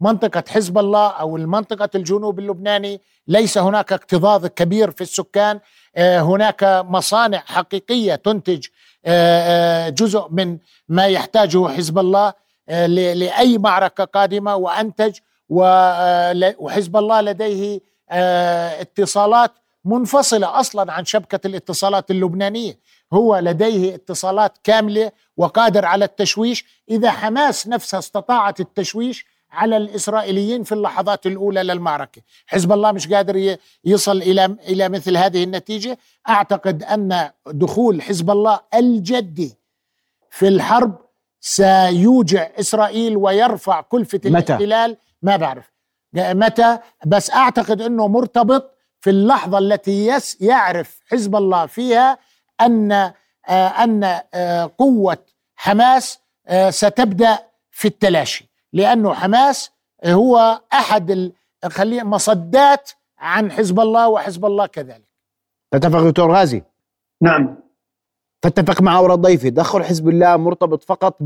منطقة 0.00 0.44
حزب 0.48 0.78
الله 0.78 1.08
أو 1.08 1.36
المنطقة 1.36 1.88
الجنوب 1.94 2.38
اللبناني 2.38 3.00
ليس 3.28 3.58
هناك 3.58 3.92
اكتظاظ 3.92 4.46
كبير 4.46 4.90
في 4.90 5.00
السكان. 5.00 5.60
آه، 5.96 6.20
هناك 6.20 6.64
مصانع 6.64 7.38
حقيقية 7.38 8.14
تنتج 8.14 8.66
آه، 9.04 9.86
آه، 9.86 9.88
جزء 9.88 10.28
من 10.30 10.58
ما 10.88 11.06
يحتاجه 11.06 11.68
حزب 11.68 11.98
الله 11.98 12.32
لأي 12.68 13.58
معركة 13.58 14.04
قادمة 14.04 14.56
وأنتج. 14.56 15.18
وحزب 15.48 16.96
الله 16.96 17.20
لديه 17.20 17.80
اتصالات 18.80 19.50
منفصلة 19.84 20.60
أصلا 20.60 20.92
عن 20.92 21.04
شبكة 21.04 21.46
الاتصالات 21.46 22.10
اللبنانية. 22.10 22.78
هو 23.12 23.38
لديه 23.38 23.94
اتصالات 23.94 24.58
كاملة 24.64 25.12
وقادر 25.36 25.84
على 25.84 26.04
التشويش. 26.04 26.64
إذا 26.90 27.10
حماس 27.10 27.68
نفسها 27.68 27.98
استطاعت 27.98 28.60
التشويش 28.60 29.26
على 29.50 29.76
الإسرائيليين 29.76 30.62
في 30.62 30.72
اللحظات 30.72 31.26
الأولى 31.26 31.62
للمعركة، 31.62 32.22
حزب 32.46 32.72
الله 32.72 32.92
مش 32.92 33.08
قادر 33.08 33.56
يصل 33.84 34.16
إلى 34.16 34.44
إلى 34.44 34.88
مثل 34.88 35.16
هذه 35.16 35.44
النتيجة، 35.44 35.98
أعتقد 36.28 36.82
أن 36.82 37.30
دخول 37.46 38.02
حزب 38.02 38.30
الله 38.30 38.60
الجدي 38.74 39.54
في 40.30 40.48
الحرب 40.48 40.98
سيوجع 41.40 42.50
إسرائيل 42.60 43.16
ويرفع 43.16 43.80
كلفة 43.80 44.20
متى؟ 44.24 44.28
الاحتلال. 44.28 44.96
ما 45.22 45.36
بعرف. 45.36 45.72
متى؟ 46.14 46.78
بس 47.06 47.30
أعتقد 47.30 47.82
إنه 47.82 48.08
مرتبط 48.08 48.77
في 49.00 49.10
اللحظة 49.10 49.58
التي 49.58 50.06
يس 50.06 50.40
يعرف 50.40 51.00
حزب 51.10 51.36
الله 51.36 51.66
فيها 51.66 52.18
أن 52.60 52.92
آه 52.92 53.12
أن 53.68 54.20
آه 54.34 54.70
قوة 54.78 55.18
حماس 55.56 56.18
آه 56.46 56.70
ستبدأ 56.70 57.38
في 57.70 57.88
التلاشي. 57.88 58.48
لأنه 58.72 59.14
حماس 59.14 59.70
هو 60.04 60.60
أحد 60.72 61.32
خلينا 61.64 62.04
مصدات 62.04 62.90
عن 63.18 63.52
حزب 63.52 63.80
الله 63.80 64.08
وحزب 64.08 64.44
الله 64.44 64.66
كذلك. 64.66 65.08
تتفق 65.70 66.00
دكتور 66.00 66.32
غازي؟ 66.32 66.62
نعم. 67.22 67.56
تتفق 68.42 68.82
مع 68.82 68.98
أورا 68.98 69.14
ضيفي 69.14 69.50
تدخل 69.50 69.84
حزب 69.84 70.08
الله 70.08 70.36
مرتبط 70.36 70.84
فقط 70.84 71.16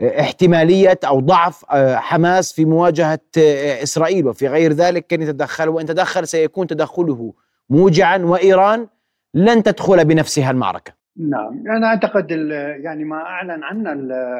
باحتمالية 0.00 0.98
أو 1.04 1.20
ضعف 1.20 1.64
آه، 1.70 1.96
حماس 1.96 2.52
في 2.52 2.64
مواجهة 2.64 3.20
آه، 3.38 3.82
إسرائيل. 3.82 4.26
وفي 4.26 4.48
غير 4.48 4.72
ذلك 4.72 5.06
كان 5.06 5.22
يتدخل 5.22 5.68
وإن 5.68 5.86
تدخل 5.86 6.26
سيكون 6.26 6.66
تدخله 6.66 7.32
موجعا 7.70 8.18
وإيران 8.18 8.86
لن 9.34 9.62
تدخل 9.62 10.04
بنفسها 10.04 10.50
المعركة. 10.50 10.92
نعم. 11.16 11.64
أنا 11.76 11.86
أعتقد 11.86 12.30
يعني 12.84 13.04
ما 13.04 13.16
أعلن 13.16 13.62
عنه 13.62 13.90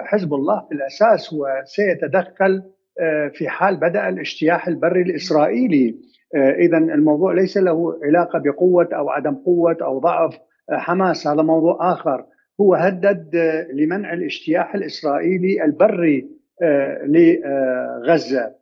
حزب 0.05 0.35
الله 0.35 0.61
في 0.69 0.75
الاساس 0.75 1.35
هو 1.35 1.47
سيتدخل 1.65 2.63
آه، 3.01 3.31
في 3.35 3.49
حال 3.49 3.77
بدأ 3.77 4.09
الاجتياح 4.09 4.69
البري 4.69 5.03
الإسرائيلي. 5.03 5.97
اذا 6.37 6.79
الموضوع 6.79 7.35
ليس 7.35 7.57
له 7.57 7.99
علاقة 8.03 8.39
بقوة 8.39 8.89
أو 8.93 9.11
عدم 9.11 9.35
قوة 9.35 9.77
أو 9.83 9.99
ضعف 9.99 10.39
حماس. 10.71 11.27
هذا 11.27 11.43
موضوع 11.43 11.93
آخر. 11.93 12.25
هو 12.61 12.75
هدد 12.75 13.37
لمنع 13.73 14.13
الاجتياح 14.13 14.75
الإسرائيلي 14.75 15.65
البري 15.65 16.29
لغزة. 17.05 18.53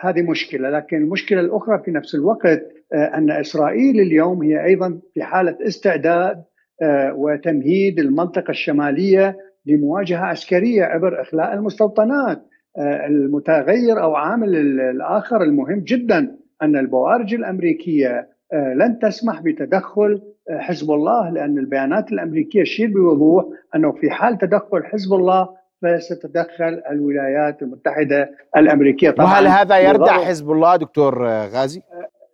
هذه 0.00 0.22
مشكلة. 0.22 0.70
لكن 0.70 0.96
المشكلة 0.96 1.40
الأخرى 1.40 1.82
في 1.84 1.90
نفس 1.90 2.14
الوقت 2.14 2.62
أن 2.94 3.30
إسرائيل 3.30 4.00
اليوم 4.00 4.42
هي 4.42 4.64
أيضا 4.64 5.00
في 5.14 5.22
حالة 5.22 5.58
استعداد 5.66 6.44
آه، 6.82 7.14
وتمهيد 7.14 7.98
المنطقة 7.98 8.50
الشمالية 8.50 9.36
لمواجهة 9.66 10.24
عسكرية 10.24 10.84
عبر 10.84 11.20
إخلاء 11.20 11.54
المستوطنات. 11.54 12.42
آه، 12.78 13.06
المتغير 13.06 14.02
أو 14.02 14.14
عامل 14.14 14.56
الآخر 14.80 15.42
المهم 15.42 15.80
جدا 15.80 16.36
أن 16.62 16.76
البوارج 16.76 17.34
الأمريكية 17.34 18.28
آه، 18.52 18.74
لن 18.74 18.98
تسمح 18.98 19.42
بتدخل 19.42 20.22
حزب 20.50 20.90
الله 20.90 21.30
لأن 21.30 21.58
البيانات 21.58 22.12
الأمريكية 22.12 22.62
تشير 22.62 22.88
بوضوح 22.88 23.44
أنه 23.74 23.92
في 23.92 24.10
حال 24.10 24.38
تدخل 24.38 24.84
حزب 24.84 25.12
الله 25.14 25.48
فستتدخل 25.82 26.82
الولايات 26.90 27.62
المتحدة 27.62 28.30
الأمريكية 28.56 29.10
طبعا 29.10 29.26
وهل 29.26 29.46
هذا 29.46 29.78
يردع 29.78 30.12
حزب 30.24 30.50
الله 30.50 30.76
دكتور 30.76 31.26
غازي؟ 31.26 31.82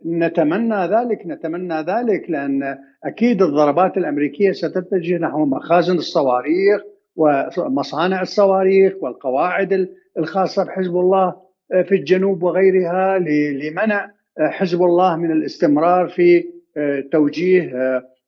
نتمنى 0.07 0.75
ذلك 0.87 1.27
نتمنى 1.27 1.75
ذلك 1.75 2.31
لأن 2.31 2.79
أكيد 3.05 3.43
الضربات 3.43 3.97
الأمريكية 3.97 4.53
ستتجه 4.53 5.19
نحو 5.19 5.45
مخازن 5.45 5.95
الصواريخ 5.95 6.83
ومصانع 7.17 8.23
الصواريخ 8.23 8.93
والقواعد 9.01 9.89
الخاصة 10.19 10.65
بحزب 10.65 10.97
الله 10.97 11.35
في 11.71 11.95
الجنوب 11.95 12.43
وغيرها 12.43 13.19
لمنع 13.53 14.11
حزب 14.41 14.83
الله 14.83 15.17
من 15.17 15.33
الاستمرار 15.33 16.09
في 16.09 16.45
توجيه 17.13 17.73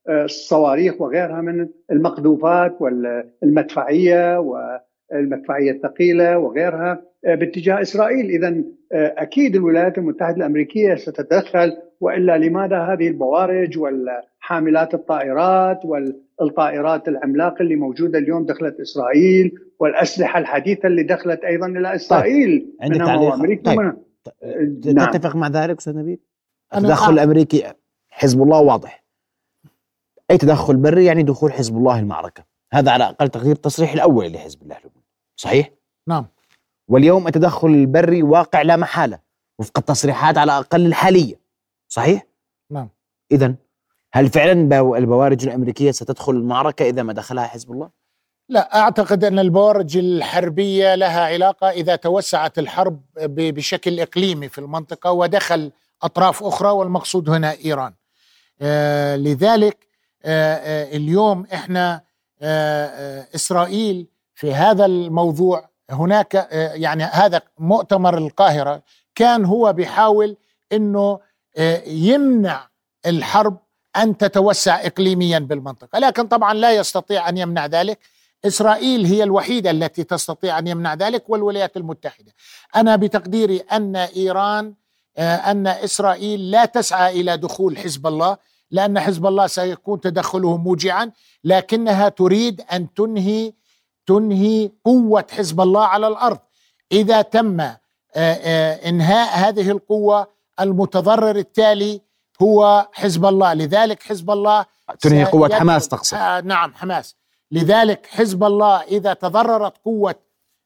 الصواريخ 0.09 1.01
وغيرها 1.01 1.41
من 1.41 1.69
المقذوفات 1.93 2.77
والمدفعية 2.81 4.39
والمدفعية 4.39 5.71
الثقيلة 5.71 6.39
وغيرها 6.39 7.03
باتجاه 7.25 7.83
إسرائيل، 7.83 8.31
اذا 8.31 8.63
أكيد 8.93 9.57
الولايات 9.57 9.99
المتحدة 9.99 10.37
الأمريكية 10.37 10.95
ستتدخل 10.95 11.73
وإلا 12.01 12.39
لماذا 12.39 12.79
هذه 12.79 13.09
البوارج 13.09 13.79
والحاملات 13.79 14.95
الطائرات 14.95 15.81
والطائرات 15.85 17.09
العملاقه 17.09 17.63
اللي 17.63 17.77
موجودة 17.77 18.19
اليوم 18.19 18.47
دخلت 18.47 18.81
إسرائيل 18.81 19.53
والأسلحة 19.81 20.39
الحديثة 20.39 20.87
اللي 20.87 21.03
دخلت 21.03 21.45
أيضا 21.45 21.67
إلى 21.67 21.95
إسرائيل 21.95 22.61
طيب. 22.61 22.77
عندك 22.81 23.07
تعليق 23.07 23.35
أمريكا 23.35 23.63
طيب. 23.63 23.95
نعم. 24.97 25.11
تتفق 25.11 25.37
مع 25.37 25.49
ذلك 25.49 25.79
أستاذ 25.79 25.97
نبيل؟ 25.97 26.19
التدخل 26.75 27.13
الأمريكي 27.13 27.73
حزب 28.13 28.43
الله 28.43 28.61
واضح 28.61 29.05
أي 30.31 30.39
تدخل 30.39 30.77
بري 30.77 31.05
يعني 31.05 31.23
دخول 31.23 31.53
حزب 31.53 31.77
الله 31.77 31.99
المعركة 31.99 32.45
هذا 32.73 32.91
على 32.91 33.05
أقل 33.05 33.29
تقدير 33.29 33.53
التصريح 33.53 33.93
الأول 33.93 34.33
لحزب 34.33 34.63
الله 34.63 34.77
اللبناني 34.77 35.07
صحيح؟ 35.37 35.71
نعم 36.09 36.27
واليوم 36.89 37.27
التدخل 37.27 37.69
البري 37.69 38.23
واقع 38.23 38.63
لا 38.63 38.77
محالة 38.77 39.19
وفق 39.59 39.79
التصريحات 39.79 40.39
على 40.39 40.53
الأقل 40.53 40.87
الحالية 40.87 41.41
صحيح؟ 41.89 42.27
نعم 42.71 42.89
اذا 43.33 43.55
هل 44.13 44.29
فعلا 44.29 44.53
البوارج 44.99 45.47
الأمريكية 45.47 45.91
ستدخل 45.91 46.33
المعركة 46.33 46.89
إذا 46.89 47.03
ما 47.03 47.13
دخلها 47.13 47.47
حزب 47.47 47.73
الله؟ 47.73 47.91
لا 48.49 48.81
أعتقد 48.81 49.25
أن 49.25 49.39
البوارج 49.39 49.97
الحربية 49.97 50.95
لها 50.95 51.25
علاقة 51.25 51.71
إذا 51.71 51.97
توسعت 51.97 52.59
الحرب 52.59 53.03
بشكل 53.27 54.01
إقليمي 54.01 54.49
في 54.49 54.59
المنطقة 54.59 55.13
ودخل 55.13 55.73
أطراف 56.03 56.43
أخرى 56.43 56.71
والمقصود 56.71 57.31
هنا 57.31 57.55
إيران. 57.65 57.95
آه 58.61 59.17
لذلك 59.17 59.87
آه 60.25 60.55
آه 60.55 60.97
اليوم 60.97 61.47
إحنا 61.55 62.01
إسرائيل 63.35 64.07
في 64.35 64.55
هذا 64.55 64.85
الموضوع 64.85 65.69
هناك 65.91 66.49
يعني 66.53 67.05
هذا 67.05 67.43
مؤتمر 67.59 68.19
القاهرة 68.19 68.83
كان 69.15 69.45
هو 69.45 69.73
بيحاول 69.73 70.37
إنه 70.73 71.21
يمنع 71.87 72.69
الحرب 73.07 73.57
أن 73.97 74.17
تتوسع 74.17 74.87
اقليميا 74.87 75.39
بالمنطقة، 75.39 75.99
لكن 75.99 76.27
طبعا 76.27 76.55
لا 76.55 76.73
يستطيع 76.73 77.29
أن 77.29 77.39
يمنع 77.39 77.67
ذلك، 77.67 77.99
إسرائيل 78.45 79.05
هي 79.05 79.23
الوحيدة 79.23 79.71
التي 79.71 80.05
تستطيع 80.05 80.59
أن 80.59 80.67
يمنع 80.67 80.95
ذلك 80.95 81.31
والولايات 81.31 81.77
المتحدة. 81.77 82.33
أنا 82.77 82.97
بتقديري 82.97 83.59
أن 83.59 83.97
إيران 83.97 84.75
أن 85.19 85.67
إسرائيل 85.67 86.51
لا 86.51 86.65
تسعى 86.65 87.21
إلى 87.21 87.37
دخول 87.37 87.79
حزب 87.79 88.07
الله 88.07 88.37
لأن 88.71 89.01
حزب 89.01 89.27
الله 89.27 89.47
سيكون 89.47 90.01
تدخله 90.01 90.57
موجعا 90.57 91.11
لكنها 91.45 92.09
تريد 92.09 92.61
أن 92.73 92.95
تنهي 92.95 93.53
تنهي 94.07 94.71
قوة 94.85 95.27
حزب 95.31 95.61
الله 95.61 95.85
على 95.85 96.09
الأرض. 96.09 96.39
إذا 96.93 97.23
تم 97.23 97.61
آه، 97.61 97.77
آه، 98.17 98.89
إنهاء 98.89 99.49
هذه 99.49 99.71
القوة 99.71 100.27
المتضرر 100.61 101.37
التالي 101.37 102.01
هو 102.43 102.89
حزب 102.93 103.27
الله. 103.27 103.55
لذلك 103.55 104.03
حزب 104.03 104.31
الله 104.31 104.67
تنهي 105.01 105.25
قوة 105.25 105.55
حماس 105.55 105.89
تقصد. 105.89 106.17
آه 106.17 106.41
نعم 106.41 106.75
حماس. 106.75 107.17
لذلك 107.51 108.07
حزب 108.07 108.45
الله 108.45 108.83
إذا 108.83 109.13
تضررت 109.15 109.75
قوة 109.85 110.15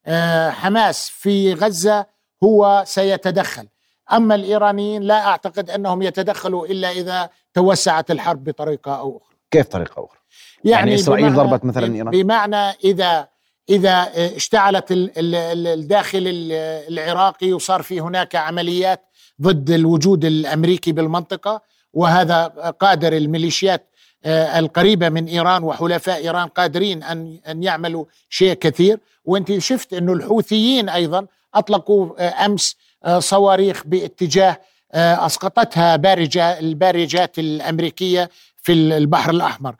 آه، 0.06 0.50
حماس 0.50 1.08
في 1.08 1.54
غزة 1.54 2.06
هو 2.44 2.84
سيتدخل. 2.86 3.68
أما 4.12 4.34
الإيرانيين 4.34 5.02
لا 5.02 5.26
أعتقد 5.26 5.70
أنهم 5.70 6.02
يتدخلوا 6.02 6.66
إلا 6.66 6.90
إذا 6.90 7.28
توسعت 7.54 8.10
الحرب 8.10 8.44
بطريقة 8.44 8.94
أو 8.98 9.16
أخرى 9.16 9.36
كيف 9.50 9.66
طريقة 9.66 10.04
أخرى؟ 10.04 10.18
يعني, 10.64 10.76
يعني 10.76 10.94
إسرائيل 10.94 11.34
ضربت 11.34 11.64
مثلاً 11.64 11.94
إيران؟ 11.94 12.10
بمعنى 12.10 12.70
إذا 12.84 13.28
إذا 13.68 14.08
اشتعلت 14.16 14.92
ال- 14.92 15.18
ال- 15.18 15.34
ال- 15.34 15.66
الداخل 15.66 16.18
ال- 16.18 16.52
العراقي 16.98 17.52
وصار 17.52 17.82
في 17.82 18.00
هناك 18.00 18.36
عمليات 18.36 19.02
ضد 19.42 19.70
الوجود 19.70 20.24
الأمريكي 20.24 20.92
بالمنطقة 20.92 21.60
وهذا 21.92 22.44
قادر 22.80 23.12
الميليشيات 23.12 23.90
آه، 24.24 24.58
القريبة 24.58 25.08
من 25.08 25.26
إيران 25.26 25.62
وحلفاء 25.64 26.16
إيران 26.16 26.48
قادرين 26.48 27.02
أن 27.02 27.38
أن 27.48 27.62
يعملوا 27.62 28.04
شيء 28.28 28.52
كثير 28.52 28.98
وأنت 29.24 29.58
شفت 29.58 29.92
إنه 29.92 30.12
الحوثيين 30.12 30.88
أيضا 30.88 31.26
أطلقوا 31.54 32.10
آه، 32.18 32.46
أمس 32.46 32.76
آه، 32.76 32.85
صواريخ 33.18 33.82
باتجاه 33.86 34.60
آه، 34.92 35.26
أسقطتها 35.26 35.96
بارجه 35.96 36.58
البارجات 36.58 37.38
الأمريكية 37.38 38.30
في 38.62 38.72
البحر 38.72 39.30
الأحمر. 39.30 39.74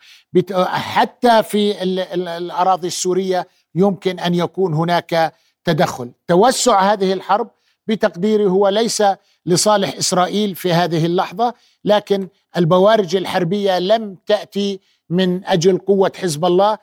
حتى 0.66 1.42
في 1.42 1.83
ال- 1.83 1.98
ال- 2.00 2.29
الأراضي 2.29 2.87
السورية 2.87 3.48
يمكن 3.74 4.18
أن 4.20 4.35
يكون 4.35 4.74
هناك 4.74 5.33
تدخل. 5.64 6.11
توسع 6.29 6.92
هذه 6.92 7.12
الحرب 7.12 7.50
بتقديري 7.87 8.46
هو 8.46 8.68
ليس 8.68 9.02
لصالح 9.46 9.94
إسرائيل 9.98 10.55
في 10.55 10.72
هذه 10.72 11.07
اللحظة 11.07 11.55
لكن 11.85 12.29
البوارج 12.57 13.16
الحربية 13.16 13.79
لم 13.79 14.16
تأتي 14.26 14.81
من 15.11 15.44
أجل 15.44 15.79
قوة 15.79 16.12
حزب 16.16 16.44
الله 16.44 16.79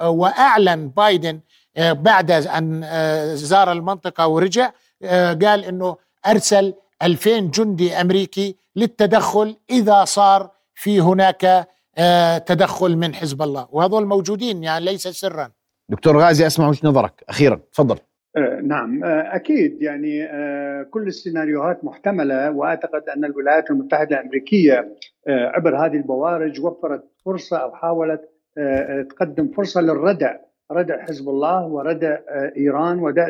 وأعلن 0.00 0.88
بايدن 0.88 1.40
آه، 1.76 1.92
بعد 1.92 2.30
أن 2.30 2.80
آه، 2.84 3.34
زار 3.34 3.72
المنطقة 3.72 4.26
ورجع 4.28 4.66
آه، 4.66 4.72
قال 5.42 5.64
إنه 5.64 5.96
أرسل 6.26 6.74
2000 7.02 7.38
جندي 7.40 7.92
أمريكي 7.92 8.56
للتدخل 8.76 9.56
إذا 9.70 10.04
صار 10.04 10.50
في 10.74 11.00
هناك 11.00 11.68
آه، 11.98 12.38
تدخل 12.38 12.96
من 12.96 13.14
حزب 13.14 13.42
الله. 13.42 13.68
وهذول 13.72 14.06
موجودين 14.06 14.62
يعني 14.64 14.84
ليس 14.84 15.08
سرا. 15.08 15.50
دكتور 15.88 16.18
غازي 16.18 16.46
أسمع 16.46 16.68
وجهة 16.68 16.88
نظرك. 16.88 17.24
أخيرا 17.28 17.60
تفضل. 17.72 17.96
آه، 18.36 18.60
نعم. 18.64 19.04
آه، 19.04 19.36
أكيد 19.36 19.82
يعني 19.82 20.24
آه، 20.24 20.82
كل 20.82 21.06
السيناريوهات 21.06 21.84
محتملة 21.84 22.50
وأعتقد 22.50 23.02
أن 23.16 23.24
الولايات 23.24 23.70
المتحدة 23.70 24.16
الأمريكية 24.20 24.96
آه، 25.28 25.46
عبر 25.54 25.86
هذه 25.86 25.96
البوارج 25.96 26.60
وفرت 26.60 27.04
فرصة 27.24 27.56
أو 27.56 27.72
حاولت 27.72 28.20
آه، 28.58 28.60
آه، 28.60 29.02
تقدم 29.02 29.48
فرصة 29.56 29.80
للردع 29.80 30.36
ردع 30.72 31.02
حزب 31.04 31.28
الله 31.28 31.66
وردع 31.66 32.18
آه، 32.28 32.52
إيران 32.56 32.98
وردع 32.98 33.28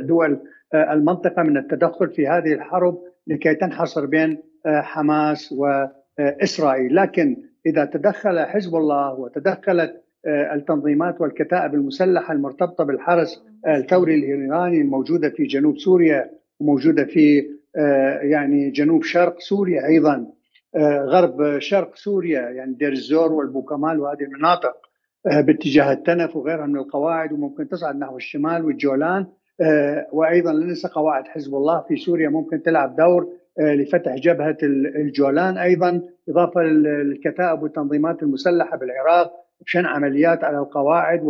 دول 0.00 0.32
آه، 0.32 0.42
المنطقة 0.74 1.42
من 1.42 1.56
التدخل 1.56 2.10
في 2.10 2.28
هذه 2.28 2.52
الحرب 2.52 2.98
لكي 3.26 3.54
تنحصر 3.54 4.06
بين 4.06 4.38
آه، 4.66 4.80
حماس 4.80 5.52
واسرائيل، 5.52 6.94
لكن 6.96 7.36
إذا 7.66 7.84
تدخل 7.84 8.44
حزب 8.44 8.76
الله 8.76 9.14
وتدخلت 9.14 10.02
آه، 10.26 10.54
التنظيمات 10.54 11.20
والكتائب 11.20 11.74
المسلحة 11.74 12.34
المرتبطة 12.34 12.84
بالحرس 12.84 13.42
الثوري 13.68 14.14
الإيراني 14.14 14.80
الموجودة 14.80 15.30
في 15.30 15.44
جنوب 15.44 15.78
سوريا 15.78 16.30
وموجودة 16.60 17.04
في 17.04 17.46
آه، 17.76 18.18
يعني 18.20 18.70
جنوب 18.70 19.02
شرق 19.02 19.40
سوريا 19.40 19.86
أيضا 19.86 20.26
آه، 20.74 20.98
غرب 21.00 21.58
شرق 21.58 21.96
سوريا 21.96 22.40
يعني 22.40 22.74
دير 22.74 22.92
الزور 22.92 23.32
والبوكمال 23.32 24.00
وهذه 24.00 24.22
المناطق 24.22 24.76
آه، 25.26 25.40
باتجاه 25.40 25.92
التنف 25.92 26.36
وغيرها 26.36 26.66
من 26.66 26.76
القواعد 26.76 27.32
وممكن 27.32 27.68
تصعد 27.68 27.96
نحو 27.96 28.16
الشمال 28.16 28.64
والجولان. 28.64 29.22
آه، 29.22 29.28
وأيضا 30.12 30.52
لا 30.52 30.66
ننسى 30.66 30.88
قواعد 30.88 31.24
حزب 31.28 31.54
الله 31.54 31.84
في 31.88 31.96
سوريا 31.96 32.28
ممكن 32.28 32.62
تلعب 32.62 32.96
دور 32.96 33.28
آه، 33.60 33.74
لفتح 33.74 34.14
جبهة 34.14 34.56
ال- 34.62 34.96
الجولان. 34.96 35.58
أيضا 35.58 36.02
إضافة 36.28 36.60
للكتائب 36.62 37.62
والتنظيمات 37.62 38.22
المسلحة 38.22 38.76
بالعراق 38.76 39.32
بشن 39.66 39.86
عمليات 39.86 40.44
على 40.44 40.58
القواعد 40.58 41.22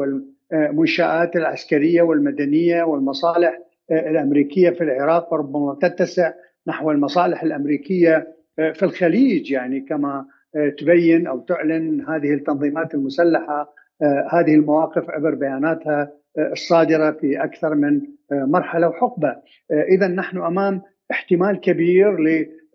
والمنشآت 0.53 1.37
العسكرية 1.37 2.03
والمدنية 2.03 2.83
والمصالح 2.83 3.59
آه، 3.91 4.11
الأمريكية 4.11 4.71
في 4.71 4.85
العراق 4.85 5.33
وربما 5.33 5.79
تتسع 5.83 6.33
نحو 6.67 6.91
المصالح 6.91 7.43
الأمريكية 7.43 8.27
آه، 8.59 8.73
في 8.73 8.83
الخليج. 8.83 9.51
يعني 9.51 9.81
كما 9.81 10.25
آه، 10.57 10.69
تبين 10.69 11.27
أو 11.27 11.41
تعلن 11.41 12.01
هذه 12.09 12.35
التنظيمات 12.35 12.95
المسلحة 12.95 13.75
آه، 14.03 14.29
هذه 14.33 14.55
المواقف 14.55 15.11
عبر 15.11 15.35
بياناتها 15.35 16.03
آه، 16.03 16.13
الصادرة 16.39 17.11
في 17.11 17.45
أكثر 17.45 17.75
من 17.75 18.01
آه، 18.33 18.45
مرحلة 18.45 18.89
وحقبة. 18.89 19.37
اذا 19.71 20.07
نحن 20.07 20.39
أمام 20.39 20.83
احتمال 21.11 21.61
كبير 21.61 22.17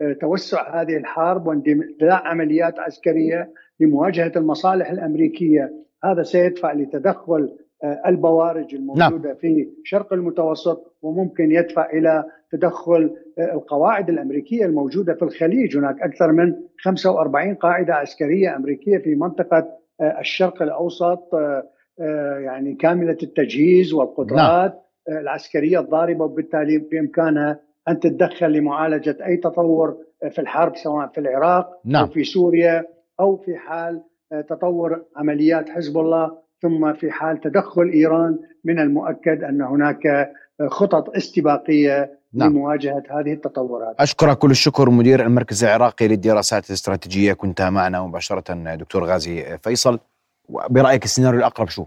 لتوسع 0.02 0.82
هذه 0.82 0.97
الحرب 0.97 1.47
واندلاع 1.47 2.28
عمليات 2.28 2.80
عسكرية 2.80 3.54
لمواجهة 3.80 4.32
المصالح 4.36 4.91
الأمريكية. 4.91 5.73
هذا 6.04 6.23
سيدفع 6.23 6.73
لتدخل 6.73 7.58
آه، 7.84 8.02
البوارج 8.08 8.76
الموجودة 8.76 9.30
نعم. 9.30 9.36
في 9.36 9.69
شرق 9.84 10.13
المتوسط 10.13 10.97
وممكن 11.02 11.52
يدفع 11.52 11.89
إلى 11.89 12.26
تدخل 12.52 13.15
آه، 13.39 13.54
القواعد 13.54 14.10
الأمريكية 14.10 14.65
الموجودة 14.65 15.13
في 15.13 15.21
الخليج. 15.21 15.78
هناك 15.78 16.02
أكثر 16.02 16.32
من 16.32 16.56
45 16.82 17.56
قاعدة 17.56 17.93
عسكرية 17.93 18.56
أمريكية 18.56 18.97
في 18.97 19.15
منطقة 19.15 19.84
آه، 20.02 20.19
الشرق 20.19 20.62
الأوسط 20.62 21.36
آه، 21.36 21.38
آه، 21.38 21.63
يعني 22.44 22.76
كاملة 22.76 23.18
التجهيز 23.24 23.94
والقدرات 23.94 24.74
نعم. 25.10 25.18
العسكرية 25.22 25.80
الضاربة 25.80 26.26
وبالتالي 26.26 26.78
بإمكانها 26.78 27.60
أن 27.88 28.00
تتدخل 28.00 28.52
لمعالجة 28.52 29.18
أي 29.26 29.38
تطور 29.38 29.98
في 30.32 30.40
الحرب 30.42 30.76
سواء 30.76 31.08
في 31.08 31.18
العراق 31.18 31.82
نعم. 31.86 32.04
أو 32.04 32.10
في 32.10 32.24
سوريا 32.24 32.86
أو 33.20 33.38
في 33.38 33.58
حال 33.58 34.04
تطور 34.50 35.06
عمليات 35.16 35.70
حزب 35.70 35.98
الله 35.98 36.32
ثم 36.62 36.94
في 36.94 37.12
حال 37.12 37.42
تدخل 37.42 37.92
إيران 37.94 38.40
من 38.66 38.80
المؤكد 38.80 39.44
أن 39.44 39.62
هناك 39.62 40.32
خطط 40.68 41.10
استباقية 41.10 42.20
نعم. 42.34 42.52
لمواجهة 42.52 43.04
هذه 43.10 43.34
التطورات. 43.34 43.96
اشكرك 44.00 44.38
كل 44.38 44.52
الشكر 44.52 44.90
مدير 44.90 45.26
المركز 45.26 45.64
العراقي 45.64 46.08
للدراسات 46.08 46.70
الاستراتيجية 46.70 47.34
كنت 47.34 47.62
معنا 47.62 48.02
مباشرة 48.02 48.76
دكتور 48.76 49.04
غازي 49.04 49.58
فيصل 49.58 50.00
برأيك 50.50 51.06
السيناريو 51.06 51.40
الأقرب 51.40 51.70
شو؟ 51.70 51.86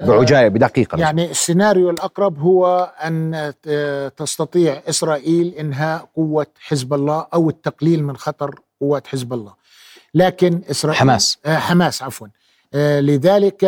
بعجاله 0.00 0.48
بدقيقة 0.48 0.98
يعني 0.98 1.30
السيناريو 1.30 1.90
الأقرب 1.90 2.38
هو 2.38 2.92
أن 3.04 3.52
تستطيع 4.16 4.82
إسرائيل 4.88 5.54
إنهاء 5.54 6.08
قوة 6.16 6.46
حزب 6.60 6.94
الله 6.94 7.26
أو 7.34 7.50
التقليل 7.50 8.04
من 8.04 8.16
خطر 8.16 8.60
قوة 8.80 9.02
حزب 9.06 9.32
الله. 9.32 9.54
لكن 10.14 10.62
اسرائيل 10.70 10.98
حماس. 11.00 11.38
حماس 11.46 12.02
عفوا. 12.02 12.28
لذلك 13.00 13.64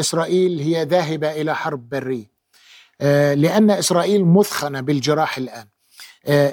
إسرائيل 0.00 0.60
هي 0.60 0.84
ذاهبة 0.84 1.32
إلى 1.32 1.56
حرب 1.56 1.88
برية. 1.88 2.26
لأن 3.34 3.70
إسرائيل 3.70 4.24
مثخنة 4.24 4.80
بالجراح 4.80 5.38
الآن. 5.38 5.66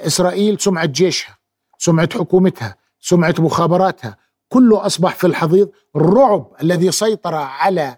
إسرائيل 0.06 0.60
سمعه 0.60 0.86
جيشها 0.86 1.36
سمعه 1.78 2.08
حكومتها 2.14 2.76
سمعه 3.00 3.34
مخابراتها 3.38 4.16
كله 4.48 4.86
أصبح 4.86 5.14
في 5.14 5.26
الحضيض 5.26 5.70
الرعب 5.96 6.52
الذي 6.62 6.92
سيطر 6.92 7.34
على 7.34 7.96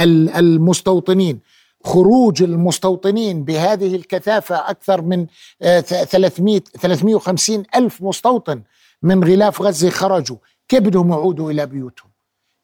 المستوطنين 0.00 1.40
خروج 1.84 2.42
المستوطنين 2.42 3.44
بهذه 3.44 3.96
الكثافة 3.96 4.70
أكثر 4.70 5.02
من 5.02 5.26
300 5.60 6.60
350 6.60 7.62
ألف 7.76 8.02
مستوطن 8.02 8.62
من 9.02 9.24
غلاف 9.24 9.62
غزة 9.62 9.90
خرجوا. 9.90 10.36
كيف 10.68 10.80
بدهم 10.80 11.10
يعودوا 11.10 11.50
إلى 11.50 11.66
بيوتهم؟ 11.66 12.10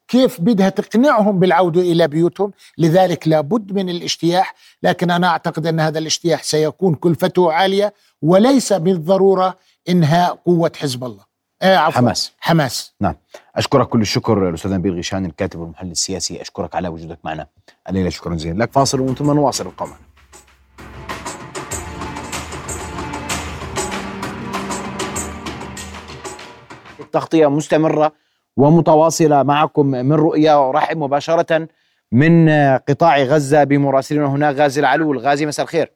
كيف 0.08 0.40
بدها 0.40 0.68
تقنعهم 0.68 1.38
بالعودة 1.38 1.80
إلى 1.80 2.08
بيوتهم؟ 2.08 2.52
لذلك 2.78 3.28
لابد 3.28 3.72
من 3.72 3.90
الاجتياح 3.90 4.54
لكن 4.82 5.11
أنا 5.11 5.26
أعتقد 5.26 5.66
أن 5.66 5.80
هذا 5.80 5.98
الاجتياح 5.98 6.42
سيكون 6.42 6.94
كلفته 6.94 7.52
عالية 7.52 7.94
وليس 8.22 8.72
بالضرورة 8.72 9.58
إنهاء 9.88 10.34
قوة 10.34 10.72
حزب 10.76 11.04
الله. 11.04 11.25
آه 11.62 11.76
حماس. 11.76 12.32
حماس. 12.40 12.94
نعم. 13.00 13.14
أشكرك 13.57 13.88
كل 13.88 14.00
الشكر 14.00 14.48
الأستاذ 14.48 14.74
نبيل 14.74 14.94
غيشان 14.94 15.24
الكاتب 15.24 15.61
والمحلل 15.61 15.90
السياسي. 15.90 16.40
أشكرك 16.40 16.74
على 16.74 16.88
وجودك 16.88 17.18
معنا. 17.24 17.46
الليلة 17.88 18.11
شكرا 18.11 18.34
جزيلا 18.34 18.64
لك. 18.64 18.72
فاصل 18.72 19.00
ومن 19.00 19.14
ثم 19.14 19.32
نواصل 19.32 19.66
القمر. 19.66 19.96
التغطيه 27.00 27.46
مستمرة 27.46 28.12
ومتواصلة 28.57 29.42
معكم 29.42 29.86
من 29.86 30.12
رؤيا 30.12 30.54
ورحب 30.54 30.96
مباشرة 30.96 31.68
من 32.12 32.50
قطاع 32.88 33.18
غزة. 33.18 33.64
بمراسلنا 33.64 34.26
هناك 34.26 34.54
غازي 34.57 34.80
العلول. 34.80 35.18
غازي 35.18 35.46
مساء 35.46 35.64
الخير. 35.64 35.92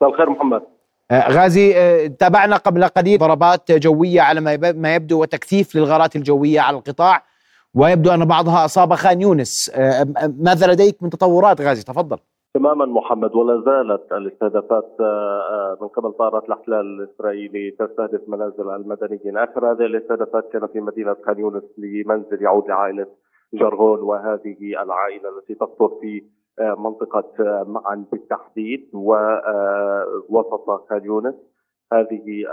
مساء 0.00 0.12
الخير 0.12 0.30
محمد. 0.30 0.71
غازي 1.12 1.74
تابعنا 2.08 2.56
قبل 2.56 2.84
قليل 2.84 3.18
ضربات 3.18 3.72
جوية 3.72 4.20
على 4.20 4.40
ما 4.72 4.94
يبدو 4.94 5.22
وتكثيف 5.22 5.76
للغارات 5.76 6.16
الجوية 6.16 6.60
على 6.60 6.76
القطاع 6.76 7.22
ويبدو 7.74 8.10
أن 8.10 8.24
بعضها 8.24 8.64
أصاب 8.64 8.94
خان 8.94 9.20
يونس. 9.20 9.72
آه، 9.74 10.06
ماذا 10.40 10.72
لديك 10.72 11.02
من 11.02 11.10
تطورات 11.10 11.60
غازي؟ 11.60 11.82
تفضل. 11.82 12.18
تماما 12.54 12.86
محمد 12.86 13.34
ولا 13.34 13.62
زالت 13.64 14.12
الاستهدافات 14.12 14.96
آه، 15.00 15.78
من 15.80 15.88
قبل 15.88 16.12
طائرات 16.12 16.44
الاحتلال 16.44 16.80
الإسرائيلي 16.80 17.70
تستهدف 17.70 18.20
منازل 18.28 18.70
المدنيين، 18.70 19.36
آخر 19.36 19.72
هذه 19.72 19.86
الاستهدافات 19.86 20.50
كان 20.52 20.66
في 20.72 20.80
مدينة 20.80 21.16
خان 21.26 21.38
يونس 21.38 21.64
لمنزل 21.78 22.42
يعود 22.42 22.68
لعائلة 22.68 23.06
جرهون 23.54 24.00
وهذه 24.00 24.56
العائلة 24.60 25.38
التي 25.38 25.54
تقطر 25.54 25.88
في 26.00 26.22
منطقة 26.60 27.64
معا 27.66 28.04
بالتحديد 28.12 28.90
ووسط 28.94 30.70
خان 30.88 31.04
يونس. 31.04 31.34
هذه 31.92 32.46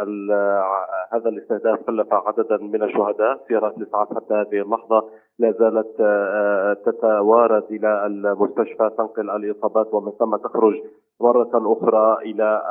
هذا 1.14 1.30
الاستهداف 1.30 1.80
كلف 1.80 2.14
عددا 2.14 2.58
من 2.58 2.84
الشهداء 2.84 3.46
سيارات 3.48 3.78
الاسعاف 3.78 4.08
حتى 4.16 4.34
هذه 4.34 4.62
اللحظة 4.62 5.10
لا 5.40 5.52
زالت 5.52 5.96
آه، 6.00 6.74
تتوارد 6.74 7.64
إلى 7.72 8.06
المستشفى 8.06 8.90
تنقل 8.98 9.30
الإصابات 9.30 9.94
ومن 9.94 10.12
ثم 10.12 10.36
تخرج 10.36 10.74
مرة 11.22 11.50
أخرى 11.54 12.32
إلى 12.32 12.62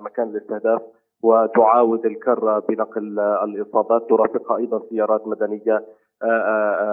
مكان 0.00 0.28
الاستهداف 0.28 0.82
وتعاود 1.22 2.06
الكرة 2.06 2.58
بنقل 2.68 3.20
الإصابات. 3.20 4.08
ترافقها 4.08 4.56
أيضا 4.56 4.82
سيارات 4.90 5.26
مدنية 5.26 5.74
آه، 5.76 5.76
آه، 5.76 5.84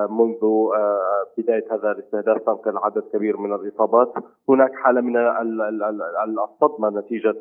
منذ 0.09 0.39
بداية 1.37 1.65
هذا 1.71 1.91
الاستهداف 1.91 2.41
تنقل 2.41 2.77
عدد 2.77 3.03
كبير 3.13 3.37
من 3.37 3.55
الإصابات. 3.55 4.13
هناك 4.49 4.73
حالة 4.73 5.01
من 5.01 5.17
الصدمه 6.39 6.99
نتيجة 6.99 7.35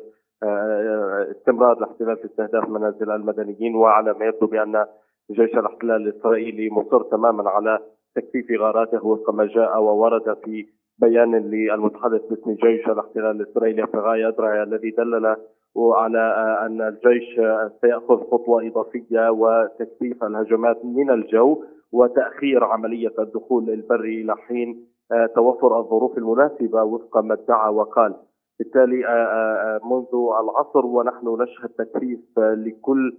استمرار 1.31 1.77
الاحتلال 1.77 2.17
في 2.17 2.25
استهداف 2.25 2.69
منازل 2.69 3.11
المدنيين 3.11 3.75
وعلى 3.75 4.13
ما 4.13 4.25
يبدو 4.25 4.47
بأن 4.47 4.85
جيش 5.31 5.57
الاحتلال 5.57 6.07
الإسرائيلي 6.07 6.69
مصر 6.71 7.03
تماما 7.03 7.49
على 7.49 7.79
تكثيف 8.15 8.61
غاراته 8.61 9.05
وفق 9.05 9.29
ما 9.29 9.45
جاء 9.45 9.81
وورد 9.81 10.37
في 10.43 10.65
بيان 10.99 11.35
للمتحدث 11.35 12.21
باسم 12.29 12.53
جيش 12.53 12.87
الاحتلال 12.87 13.41
الإسرائيلي 13.41 13.87
في 13.87 13.97
أدرعي 14.27 14.63
الذي 14.63 14.91
دلل 14.91 15.35
وعلى 15.75 16.35
أن 16.65 16.81
الجيش 16.81 17.35
سيأخذ 17.81 18.17
خطوة 18.31 18.67
إضافية 18.67 19.29
وتكثيف 19.29 20.23
الهجمات 20.23 20.85
من 20.85 21.09
الجو 21.09 21.63
وتأخير 21.91 22.63
عملية 22.63 23.13
الدخول 23.19 23.69
البري 23.69 24.21
إلى 24.21 24.35
حين 24.35 24.87
توفر 25.35 25.79
الظروف 25.79 26.17
المناسبة 26.17 26.83
وفق 26.83 27.17
ما 27.17 27.33
ادعى 27.33 27.73
وقال. 27.73 28.15
بالتالي 28.59 29.05
آه، 29.05 29.09
آه، 29.09 29.75
آه، 29.75 29.79
منذ 29.87 30.07
العصر 30.43 30.85
ونحن 30.85 31.27
نشهد 31.41 31.69
تكثيف 31.69 32.39
لكل 32.39 33.17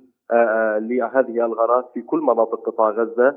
لهذه 0.80 1.46
الغارات 1.46 1.90
في 1.94 2.02
كل 2.02 2.18
مناطق 2.18 2.66
قطاع 2.66 2.90
غزة 2.90 3.36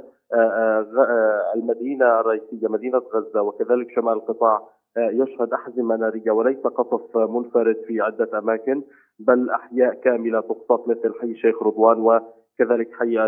المدينة 1.56 2.20
الرئيسية 2.20 2.68
مدينة 2.68 2.98
غزة 2.98 3.42
وكذلك 3.42 3.92
شمال 3.96 4.14
القطاع 4.14 4.62
يشهد 4.98 5.54
احزمه 5.54 5.96
ناريه 5.96 6.32
وليس 6.32 6.60
قصف 6.60 7.18
منفرد 7.18 7.76
في 7.88 8.02
عدة 8.02 8.40
أماكن 8.40 8.84
بل 9.20 9.50
أحياء 9.50 9.94
كاملة 9.94 10.40
تقصف 10.42 10.88
مثل 10.88 11.14
حي 11.22 11.36
شيخ 11.36 11.64
رضوان 11.64 12.00
وكذلك 12.00 12.94
حي 12.94 13.20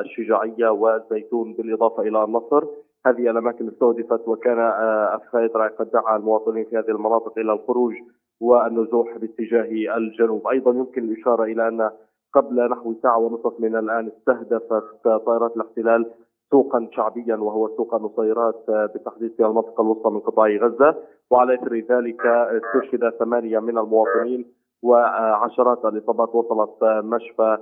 الشجاعية 0.00 0.68
والزيتون 0.68 1.52
بالإضافة 1.52 2.02
إلى 2.02 2.24
النصر. 2.24 2.64
هذه 3.06 3.30
الأماكن 3.30 3.68
استهدفت 3.68 4.28
وكان 4.28 4.58
افخاذ 5.14 5.48
قد 5.48 5.90
دعا 5.90 6.16
المواطنين 6.16 6.64
في 6.64 6.76
هذه 6.76 6.88
المناطق 6.88 7.38
إلى 7.38 7.52
الخروج 7.52 7.94
والنزوح 8.40 9.16
باتجاه 9.18 9.96
الجنوب، 9.96 10.46
أيضا 10.46 10.70
يمكن 10.70 11.04
الإشارة 11.04 11.44
إلى 11.44 11.68
أن 11.68 11.90
قبل 12.34 12.70
نحو 12.70 12.94
ساعة 13.02 13.18
ونصف 13.18 13.60
من 13.60 13.76
الآن 13.76 14.08
استهدفت 14.08 15.04
طائرات 15.04 15.56
الاحتلال 15.56 16.10
سوقا 16.50 16.88
شعبيا 16.92 17.36
وهو 17.36 17.76
سوق 17.76 17.94
النصيرات 17.94 18.64
بالتحديد 18.66 19.34
في 19.36 19.46
المنطقة 19.46 19.82
الوسطى 19.82 20.10
من 20.10 20.20
قطاع 20.20 20.48
غزة. 20.48 20.94
وعلى 21.30 21.54
إثر 21.54 21.74
ذلك 21.74 22.26
استشهد 22.26 23.10
ثمانية 23.18 23.58
من 23.58 23.78
المواطنين 23.78 24.46
وعشرات 24.82 25.84
الإصابات 25.84 26.34
وصلت 26.34 26.84
مشفى 26.84 27.58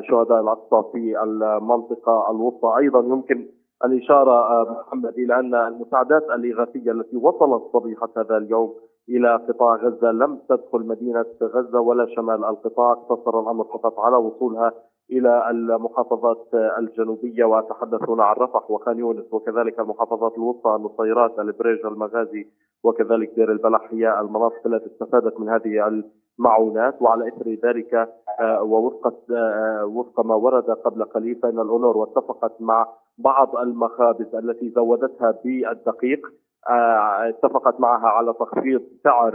شهداء 0.00 0.40
الأقصى 0.40 0.88
في 0.92 1.22
المنطقة 1.22 2.30
الوسطى. 2.30 2.74
أيضا 2.78 2.98
يمكن 2.98 3.46
الإشارة 3.84 4.32
آه، 4.32 4.84
محمد 4.86 5.18
إلى 5.18 5.40
أن 5.40 5.54
المساعدات 5.54 6.22
الإغاثية 6.22 6.92
التي 6.92 7.16
وصلت 7.16 7.62
صبيحة 7.72 8.08
هذا 8.16 8.36
اليوم 8.36 8.74
إلى 9.08 9.36
قطاع 9.48 9.76
غزة 9.76 10.10
لم 10.10 10.38
تدخل 10.48 10.86
مدينة 10.86 11.26
غزة 11.42 11.80
ولا 11.80 12.06
شمال 12.16 12.44
القطاع. 12.44 12.92
اقتصر 12.92 13.40
الأمر 13.40 13.64
فقط 13.64 13.98
على 13.98 14.16
وصولها 14.16 14.72
إلى 15.10 15.50
المحافظات 15.50 16.48
الجنوبية 16.78 17.44
وأتحدث 17.44 18.08
هنا 18.08 18.24
عن 18.24 18.34
رفح 18.36 18.70
وخان 18.70 18.98
يونس 18.98 19.32
وكذلك 19.32 19.80
المحافظات 19.80 20.32
الوسطى 20.38 20.76
النصيرات 20.76 21.38
البريج 21.38 21.86
المغازي 21.86 22.46
وكذلك 22.84 23.34
دير 23.34 23.52
البلح 23.52 23.88
هي 23.90 24.20
المناطق 24.20 24.66
التي 24.66 24.86
استفادت 24.86 25.40
من 25.40 25.48
هذه 25.48 26.02
المعونات. 26.38 27.02
وعلى 27.02 27.28
إثر 27.28 27.50
ذلك 27.64 27.94
آه، 28.40 28.62
ووفق 28.62 29.14
آه، 29.30 29.84
وفق 29.84 30.26
ما 30.26 30.34
ورد 30.34 30.70
قبل 30.70 31.04
قليل 31.04 31.34
فإن 31.34 31.60
الأونور 31.60 31.96
واتفقت 31.96 32.60
مع 32.60 32.88
بعض 33.18 33.56
المخابز 33.56 34.34
التي 34.34 34.70
زودتها 34.70 35.34
بالدقيق 35.44 36.26
آه، 36.70 37.28
اتفقت 37.28 37.80
معها 37.80 38.08
على 38.08 38.32
تخفيض 38.32 38.82
سعر 39.04 39.34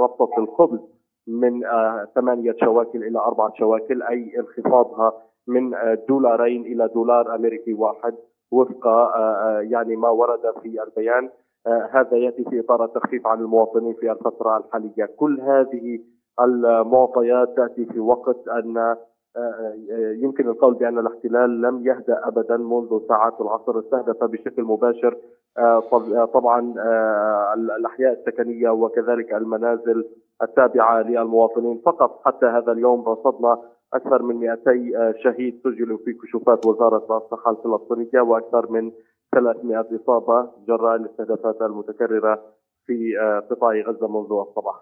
ربطة 0.00 0.30
الخبز. 0.38 1.01
من 1.26 1.64
آه، 1.64 2.08
ثمانية 2.14 2.54
شواكل 2.64 3.04
إلى 3.04 3.18
أربعة 3.18 3.52
شواكل 3.58 4.02
أي 4.02 4.32
انخفاضها 4.38 5.12
من 5.46 5.70
دولارين 6.08 6.62
إلى 6.62 6.88
دولار 6.94 7.34
أمريكي 7.34 7.74
واحد 7.74 8.14
وفق 8.52 8.86
يعني 9.60 9.96
ما 9.96 10.08
ورد 10.08 10.54
في 10.62 10.82
البيان. 10.82 11.30
هذا 11.66 12.16
يأتي 12.16 12.44
في 12.44 12.60
إطار 12.60 12.84
التخفيف 12.84 13.26
عن 13.26 13.40
المواطنين 13.40 13.94
في 13.94 14.12
الفترة 14.12 14.56
الحالية. 14.56 15.04
كل 15.16 15.40
هذه 15.40 15.98
المعطيات 16.40 17.56
تأتي 17.56 17.84
في 17.84 18.00
وقت 18.00 18.48
أن 18.48 18.96
يمكن 20.22 20.48
القول 20.48 20.74
بأن 20.74 20.98
الاحتلال 20.98 21.62
لم 21.62 21.86
يهدأ 21.86 22.28
أبدا 22.28 22.56
منذ 22.56 23.00
ساعات 23.08 23.40
العصر 23.40 23.78
استهدف 23.78 24.24
بشكل 24.24 24.62
مباشر. 24.62 25.16
آه، 25.58 25.82
آه، 25.92 26.24
طبعا 26.24 26.74
آه، 26.78 27.54
الأحياء 27.54 28.12
السكنية 28.12 28.70
وكذلك 28.70 29.34
المنازل 29.34 30.04
التابعة 30.42 31.02
للمواطنين. 31.02 31.82
فقط 31.86 32.20
حتى 32.24 32.46
هذا 32.46 32.72
اليوم 32.72 33.08
رصدنا 33.08 33.58
أكثر 33.94 34.22
من 34.22 34.36
200 34.36 34.58
شهيد 35.24 35.60
سجلوا 35.64 35.98
في 36.04 36.12
كشوفات 36.12 36.66
وزارة 36.66 36.96
الصحة 36.96 37.50
الفلسطينية 37.50 38.20
وأكثر 38.20 38.70
من 38.70 38.92
300 39.32 39.86
إصابة 40.02 40.50
جراء 40.68 40.96
الاستهدافات 40.96 41.62
المتكررة 41.62 42.42
في 42.86 43.12
قطاع 43.50 43.74
غزة 43.74 44.08
منذ 44.08 44.32
الصباح. 44.48 44.74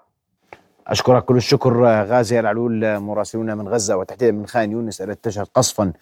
أشكرك 0.86 1.24
كل 1.24 1.36
الشكر 1.36 1.82
غازي 1.84 2.40
العلول 2.40 2.98
مراسلون 2.98 3.58
من 3.58 3.68
غزة 3.68 3.96
وتحديدا 3.96 4.32
من 4.32 4.46
خان 4.46 4.72
يونس 4.72 5.02
التي 5.02 5.30
تشهد 5.30 5.46
قصفا 5.54 5.92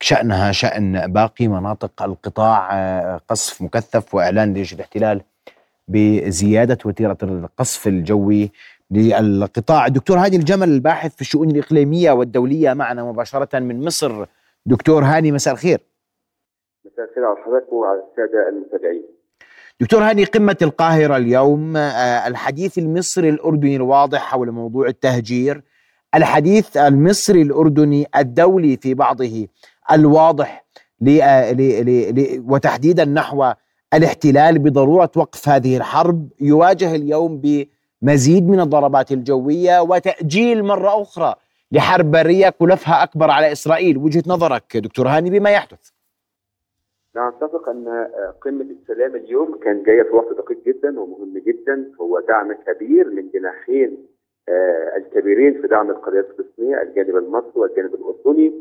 شأنها 0.00 0.52
شأن 0.52 1.12
باقي 1.12 1.48
مناطق 1.48 2.02
القطاع 2.02 2.68
قصف 3.18 3.62
مكثف 3.62 4.14
وإعلان 4.14 4.52
جيش 4.52 4.74
الاحتلال 4.74 5.20
بزيادة 5.88 6.78
وتيرة 6.84 7.16
القصف 7.22 7.86
الجوي 7.86 8.52
للقطاع. 8.92 9.86
الدكتور 9.86 10.18
هادي 10.18 10.36
الجمل 10.36 10.68
الباحث 10.68 11.14
في 11.14 11.20
الشؤون 11.20 11.50
الإقليمية 11.50 12.12
والدولية 12.12 12.72
معنا 12.72 13.04
مباشرة 13.04 13.58
من 13.58 13.84
مصر. 13.84 14.24
دكتور 14.66 15.04
هاني 15.04 15.32
مساء 15.32 15.54
الخير. 15.54 15.80
مساء 16.84 17.04
الخير 17.10 17.24
على 17.24 17.36
حضرتك 17.44 17.72
وعلى 17.72 17.98
السادة 17.98 18.48
المتابعين 18.48 19.02
دكتور 19.80 20.02
هاني 20.02 20.24
قمة 20.24 20.56
القاهرة 20.62 21.16
اليوم 21.16 21.76
آه، 21.76 22.26
الحديث 22.26 22.78
المصري 22.78 23.28
الأردني 23.28 23.76
الواضح 23.76 24.20
حول 24.20 24.50
موضوع 24.50 24.86
التهجير 24.86 25.62
الحديث 26.14 26.76
المصري 26.76 27.42
الأردني 27.42 28.06
الدولي 28.16 28.76
في 28.76 28.94
بعضه 28.94 29.46
الواضح 29.92 30.64
آه، 31.08 31.56
وتحديدا 32.38 33.04
نحو 33.04 33.52
الاحتلال 33.94 34.58
بضرورة 34.58 35.10
وقف 35.16 35.48
هذه 35.48 35.76
الحرب. 35.76 36.28
يواجه 36.40 36.94
اليوم 36.94 37.40
بمزيد 38.02 38.48
من 38.48 38.60
الضربات 38.60 39.12
الجوية 39.12 39.80
وتأجيل 39.80 40.62
مرة 40.64 41.02
أخرى 41.02 41.34
لحرب 41.72 42.10
برية 42.10 42.48
كلفها 42.48 43.02
أكبر 43.02 43.30
على 43.30 43.52
إسرائيل. 43.52 43.98
وجهة 43.98 44.22
نظرك 44.26 44.76
دكتور 44.76 45.08
هاني 45.08 45.30
بما 45.30 45.50
يحدث؟ 45.50 45.90
نتفق 47.16 47.68
أن 47.68 48.08
قمة 48.40 48.66
السلام 48.80 49.16
اليوم 49.16 49.58
كان 49.58 49.82
جاية 49.82 50.02
في 50.02 50.10
وقت 50.10 50.36
دقيق 50.36 50.58
جدا 50.66 51.00
ومهم 51.00 51.38
جدا. 51.46 51.92
هو 52.00 52.20
دعم 52.20 52.52
كبير 52.52 53.10
من 53.10 53.30
جناحين 53.34 54.06
آه، 54.48 54.96
الكبيرين 54.96 55.62
في 55.62 55.68
دعم 55.68 55.90
القضية 55.90 56.20
الفلسطينية 56.20 56.82
الجانب 56.82 57.16
المصري 57.16 57.52
والجانب 57.54 57.94
الأردني. 57.94 58.52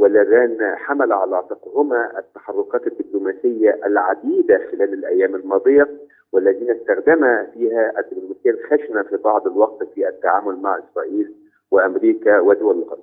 واللذان 0.00 0.74
حمل 0.76 1.12
على 1.12 1.36
عاتقهما 1.36 2.18
التحركات 2.18 2.86
الدبلوماسية 2.86 3.80
العديدة 3.86 4.58
خلال 4.70 4.92
الأيام 4.94 5.34
الماضية 5.34 5.88
والذين 6.32 6.70
استخدم 6.70 7.46
فيها 7.54 7.92
الدبلوماسية 8.00 8.50
الخشنة 8.50 9.02
في 9.02 9.16
بعض 9.16 9.46
الوقت 9.46 9.84
في 9.94 10.08
التعامل 10.08 10.56
مع 10.56 10.78
إسرائيل 10.78 11.34
وأمريكا 11.70 12.40
ودول 12.40 12.78
الغرب. 12.78 13.02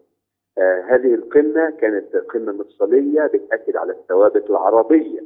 آه 0.57 0.81
هذه 0.81 1.13
القمة 1.15 1.69
كانت 1.69 2.15
قمة 2.15 2.51
مفصلية 2.51 3.25
بتأكد 3.33 3.75
على 3.75 3.91
الثوابت 3.91 4.49
العربية 4.49 5.23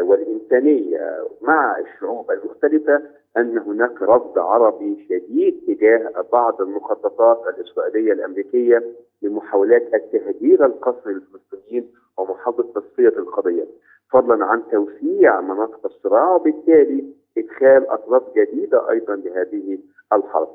والإنسانية 0.00 1.18
مع 1.42 1.78
الشعوب 1.78 2.30
المختلفة 2.30 3.02
أن 3.36 3.58
هناك 3.58 4.02
رفض 4.02 4.38
عربي 4.38 5.06
شديد 5.08 5.64
تجاه 5.66 6.24
بعض 6.32 6.60
المخططات 6.60 7.54
الإسرائيلية 7.54 8.12
الأمريكية 8.12 8.82
لمحاولات 9.22 9.94
التهجير 9.94 10.66
القسري 10.66 11.14
للفلسطينيين 11.14 11.92
ومحاولة 12.18 12.72
تصفية 12.74 13.08
القضية. 13.08 13.66
فضلا 14.12 14.44
عن 14.44 14.62
توسيع 14.70 15.40
مناطق 15.40 15.86
الصراع 15.86 16.34
وبالتالي 16.34 17.04
إدخال 17.38 17.90
أطراف 17.90 18.22
جديدة 18.36 18.90
أيضا 18.90 19.16
لهذه 19.16 19.78
الحرب. 20.12 20.48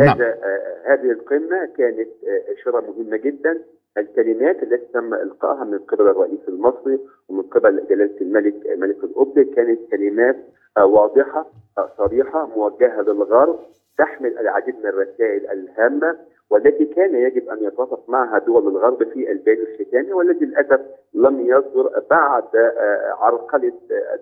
نعم. 0.00 0.08
هذا 0.08 0.26
آه 0.26 0.82
هذه 0.94 1.10
القمة 1.10 1.64
كانت 1.78 2.08
آه 2.24 2.52
إشارة 2.52 2.80
مهمة 2.80 3.16
جدا. 3.16 3.62
الكلمات 3.98 4.62
التي 4.62 4.86
تم 4.92 5.14
إلقائها 5.14 5.64
من 5.64 5.78
قبل 5.78 6.06
الرئيس 6.06 6.40
المصري 6.48 7.00
ومن 7.28 7.42
قبل 7.42 7.86
جلالة 7.88 8.20
الملك 8.20 8.66
ملك 8.78 9.04
القبة 9.04 9.42
كانت 9.54 9.90
كلمات 9.90 10.36
آه 10.76 10.86
واضحة 10.86 11.46
آه 11.78 11.90
صريحة 11.98 12.46
موجهة 12.46 13.00
للغرب 13.02 13.58
تحمل 13.98 14.38
العديد 14.38 14.74
من 14.78 14.86
الرسائل 14.86 15.46
الهامة. 15.50 16.18
والتي 16.50 16.84
كان 16.84 17.14
يجب 17.14 17.48
أن 17.48 17.64
يتوافق 17.64 18.08
معها 18.08 18.38
دول 18.38 18.68
الغرب 18.68 19.04
في 19.04 19.32
البيان 19.32 19.58
الختامي 19.58 20.12
والذي 20.12 20.44
للأسف 20.46 20.80
لم 21.14 21.40
يصدر 21.40 22.02
بعد 22.10 22.44
عرقلة 23.20 23.72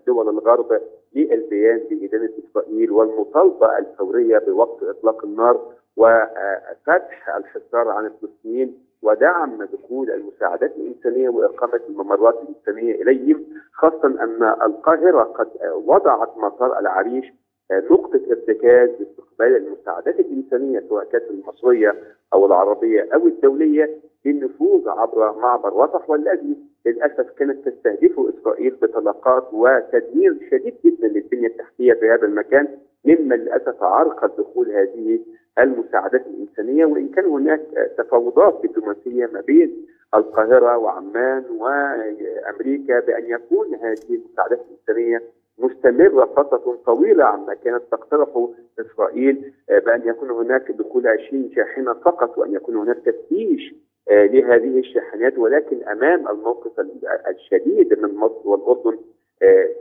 دول 0.06 0.28
الغرب 0.28 0.80
للبيان 1.14 1.80
بادانه 1.90 2.28
إسرائيل 2.50 2.90
والمطالبة 2.92 3.78
الفورية 3.78 4.38
بوقف 4.38 4.84
إطلاق 4.84 5.24
النار 5.24 5.60
وفتح 5.96 7.36
الحصار 7.36 7.88
عن 7.88 8.06
الفلسطينيين 8.06 8.78
ودعم 9.02 9.62
دخول 9.64 10.10
المساعدات 10.10 10.76
الإنسانية 10.76 11.28
وإقامة 11.28 11.80
الممرات 11.88 12.34
الإنسانية 12.42 13.02
إليهم 13.02 13.44
خاصة 13.72 14.06
أن 14.06 14.42
القاهرة 14.62 15.22
قد 15.22 15.48
وضعت 15.86 16.36
مسار 16.38 16.78
العريش 16.78 17.24
نقطة 17.72 18.20
ارتكاز 18.30 18.90
لاستقبال 19.00 19.56
المساعدات 19.56 20.20
الإنسانية 20.20 20.84
سواء 20.88 21.04
كانت 21.04 21.24
المصرية 21.30 21.94
أو 22.34 22.46
العربية 22.46 23.08
أو 23.14 23.26
الدولية 23.26 23.98
للنفوذ 24.24 24.88
عبر 24.88 25.38
معبر 25.38 25.76
رفح 25.76 26.10
والذي 26.10 26.56
للأسف 26.86 27.30
كانت 27.30 27.68
تستهدفه 27.68 28.28
إسرائيل 28.38 28.74
بطلقات 28.82 29.48
وتدمير 29.52 30.36
شديد 30.50 30.74
جدا 30.84 31.08
للبنية 31.08 31.46
التحتية 31.46 31.92
في 31.92 32.10
هذا 32.10 32.26
المكان 32.26 32.68
مما 33.04 33.34
للأسف 33.34 33.82
عرقل 33.82 34.28
دخول 34.38 34.70
هذه 34.70 35.20
المساعدات 35.58 36.26
الإنسانية. 36.26 36.84
وإن 36.84 37.08
كان 37.08 37.24
هناك 37.24 37.60
تفاوضات 37.98 38.60
دبلوماسية 38.64 39.26
ما 39.26 39.40
بين 39.40 39.86
القاهرة 40.14 40.76
وعمان 40.78 41.44
وأمريكا 41.58 43.00
بأن 43.00 43.24
يكون 43.30 43.74
هذه 43.74 43.98
المساعدات 44.10 44.60
الإنسانية 44.60 45.22
مستمرة 45.58 46.24
فترة 46.24 46.78
طويلة 46.86 47.24
عما 47.24 47.54
كانت 47.54 47.82
تقترحه 47.90 48.48
إسرائيل 48.80 49.52
بأن 49.68 50.02
يكون 50.08 50.30
هناك 50.30 50.70
دخول 50.70 51.06
20 51.06 51.50
شاحنة 51.56 51.92
فقط 51.94 52.38
وأن 52.38 52.52
يكون 52.54 52.76
هناك 52.76 52.96
تفتيش 52.96 53.74
لهذه 54.10 54.78
الشاحنات 54.78 55.38
ولكن 55.38 55.84
أمام 55.88 56.28
الموقف 56.28 56.80
الشديد 57.28 57.98
من 58.02 58.14
مصر 58.14 58.48
والأردن 58.48 58.98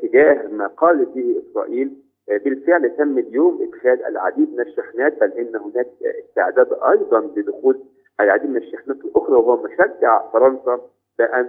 تجاه 0.01 0.47
ما 0.47 0.67
قالت 0.67 1.09
به 1.15 1.41
إسرائيل 1.51 1.93
بالفعل 2.27 2.89
تم 2.97 3.17
اليوم 3.17 3.61
إدخال 3.61 4.05
العديد 4.05 4.53
من 4.53 4.59
الشاحنات 4.59 5.19
بل 5.21 5.31
إن 5.31 5.55
هناك 5.55 5.87
استعداد 6.29 6.73
أيضا 6.73 7.21
لدخول 7.35 7.79
العديد 8.21 8.49
من 8.49 8.57
الشاحنات 8.57 8.97
الأخرى 9.05 9.35
وهو 9.35 9.63
مشجع 9.63 10.31
فرنسا 10.33 10.81
بأن 11.19 11.47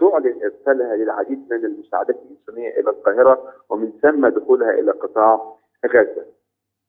تعلن 0.00 0.42
إرسالها 0.42 0.96
للعديد 0.96 1.38
من 1.50 1.64
المساعدات 1.64 2.16
الإنسانية 2.16 2.80
إلى 2.80 2.90
القاهرة 2.90 3.52
ومن 3.70 3.92
ثم 4.02 4.26
دخولها 4.26 4.70
إلى 4.70 4.90
قطاع 4.92 5.56
غزة. 5.86 6.24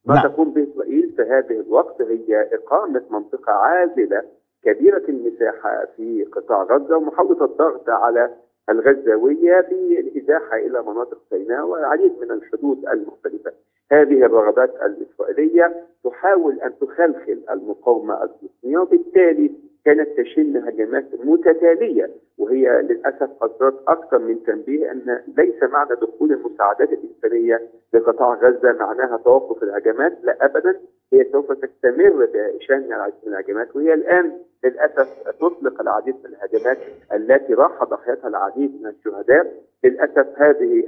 ما 0.05 0.15
نعم. 0.15 0.23
تقوم 0.23 0.53
به 0.53 0.67
إسرائيل 0.73 1.13
في 1.15 1.21
هذه 1.21 1.59
الوقت 1.59 2.01
هي 2.01 2.49
إقامة 2.53 3.03
منطقة 3.09 3.51
عازلة 3.51 4.23
كبيرة 4.63 5.03
المساحة 5.09 5.85
في 5.97 6.23
قطاع 6.23 6.63
غزة 6.63 6.97
ومحاولة 6.97 7.45
الضغط 7.45 7.89
على 7.89 8.33
الغزاوية 8.69 9.61
بالإزاحة 9.61 10.57
إلى 10.57 10.81
مناطق 10.81 11.17
سيناء 11.29 11.65
والعديد 11.65 12.13
من 12.21 12.31
الحدود 12.31 12.85
المختلفة. 12.87 13.51
هذه 13.91 14.25
الرغبات 14.25 14.75
الإسرائيلية 14.75 15.85
تحاول 16.03 16.59
أن 16.59 16.73
تخلخل 16.79 17.41
المقاومة 17.49 18.23
الفلسطينية 18.23 18.77
وبالتالي 18.77 19.51
كانت 19.86 20.19
تشن 20.19 20.57
هجمات 20.57 21.05
متتالية 21.23 22.09
وهي 22.38 22.81
للأسف 22.81 23.29
اصدرت 23.43 23.83
أكثر 23.88 24.19
من 24.19 24.43
تنبيه 24.43 24.91
أن 24.91 25.19
ليس 25.38 25.63
معنى 25.63 25.89
دخول 25.95 26.31
المساعدات 26.31 26.89
الإنسانية 26.93 27.61
لقطاع 27.93 28.33
غزة 28.33 28.73
معناها 28.73 29.17
توقف 29.17 29.63
الهجمات 29.63 30.17
لا 30.23 30.45
ابدا. 30.45 30.79
هي 31.13 31.25
سوف 31.31 31.51
تستمر 31.51 32.29
بشان 32.33 32.83
العديد 32.83 33.15
من 33.25 33.33
الهجمات 33.33 33.75
وهي 33.75 33.93
الآن 33.93 34.38
للأسف 34.63 35.29
تطلق 35.39 35.81
العديد 35.81 36.15
من 36.23 36.29
الهجمات 36.36 36.77
التي 37.13 37.53
راح 37.53 37.83
ضحيتها 37.83 38.27
العديد 38.27 38.81
من 38.81 38.88
الشهداء. 38.89 39.53
للأسف 39.83 40.27
هذه 40.38 40.83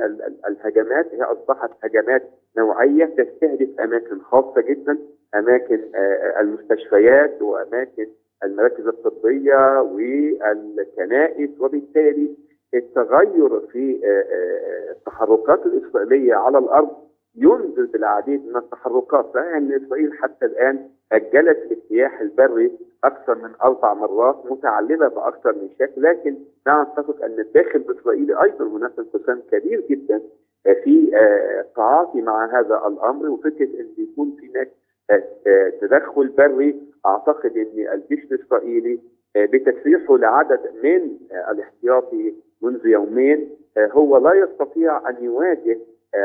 الهجمات 0.48 1.14
هي 1.14 1.22
أصبحت 1.24 1.70
هجمات 1.84 2.24
نوعية 2.58 3.06
تستهدف 3.06 3.80
أماكن 3.80 4.20
خاصة 4.22 4.62
جدا 4.62 4.98
أماكن 5.36 5.80
المستشفيات 6.40 7.42
وأماكن 7.42 8.08
المراكز 8.44 8.88
الطبية 8.88 9.82
والكنائس 9.82 11.50
وبالتالي 11.60 12.36
التغير 12.74 13.60
في 13.60 14.00
التحركات 14.92 15.66
الإسرائيلية 15.66 16.36
على 16.36 16.58
الأرض 16.58 16.90
ينذر 17.36 17.86
بالعديد 17.94 18.46
من 18.48 18.56
التحركات. 18.58 19.26
صحيح 19.34 19.56
أن 19.56 19.72
إسرائيل 19.86 20.14
حتى 20.14 20.46
الآن 20.46 20.90
أجلت 21.12 21.58
الاجتياح 21.58 22.22
البري 22.22 22.72
أكثر 23.04 23.36
من 23.36 23.50
أربع 23.64 23.94
مرات 23.94 24.46
متعلمة 24.52 25.08
بأكثر 25.08 25.54
من 25.54 25.70
شكل 25.80 26.02
لكن 26.04 26.38
نعم 26.68 26.88
نتفق 26.92 27.24
أن 27.26 27.40
الداخل 27.40 27.80
الإسرائيلي 27.90 28.44
أيضا 28.44 28.66
هناك 28.66 28.92
انقسام 29.00 29.42
كبير 29.52 29.84
جدا 29.90 30.22
في 30.84 31.12
التعاطي 31.60 32.22
مع 32.22 32.60
هذا 32.60 32.88
الأمر 32.88 33.30
وفكرة 33.30 33.66
أن 33.80 33.88
يكون 33.98 34.38
هناك 34.44 34.72
تدخل 35.82 36.28
بري 36.28 36.76
أعتقد 37.06 37.58
إن 37.58 37.88
الجيش 37.94 38.32
الإسرائيلي 38.32 39.00
بتسريحه 39.38 40.18
لعدد 40.18 40.60
من 40.84 41.18
الاحتياطي 41.52 42.34
منذ 42.62 42.86
يومين 42.88 43.50
هو 43.78 44.18
لا 44.18 44.34
يستطيع 44.34 45.10
أن 45.10 45.16
يواجه 45.22 45.78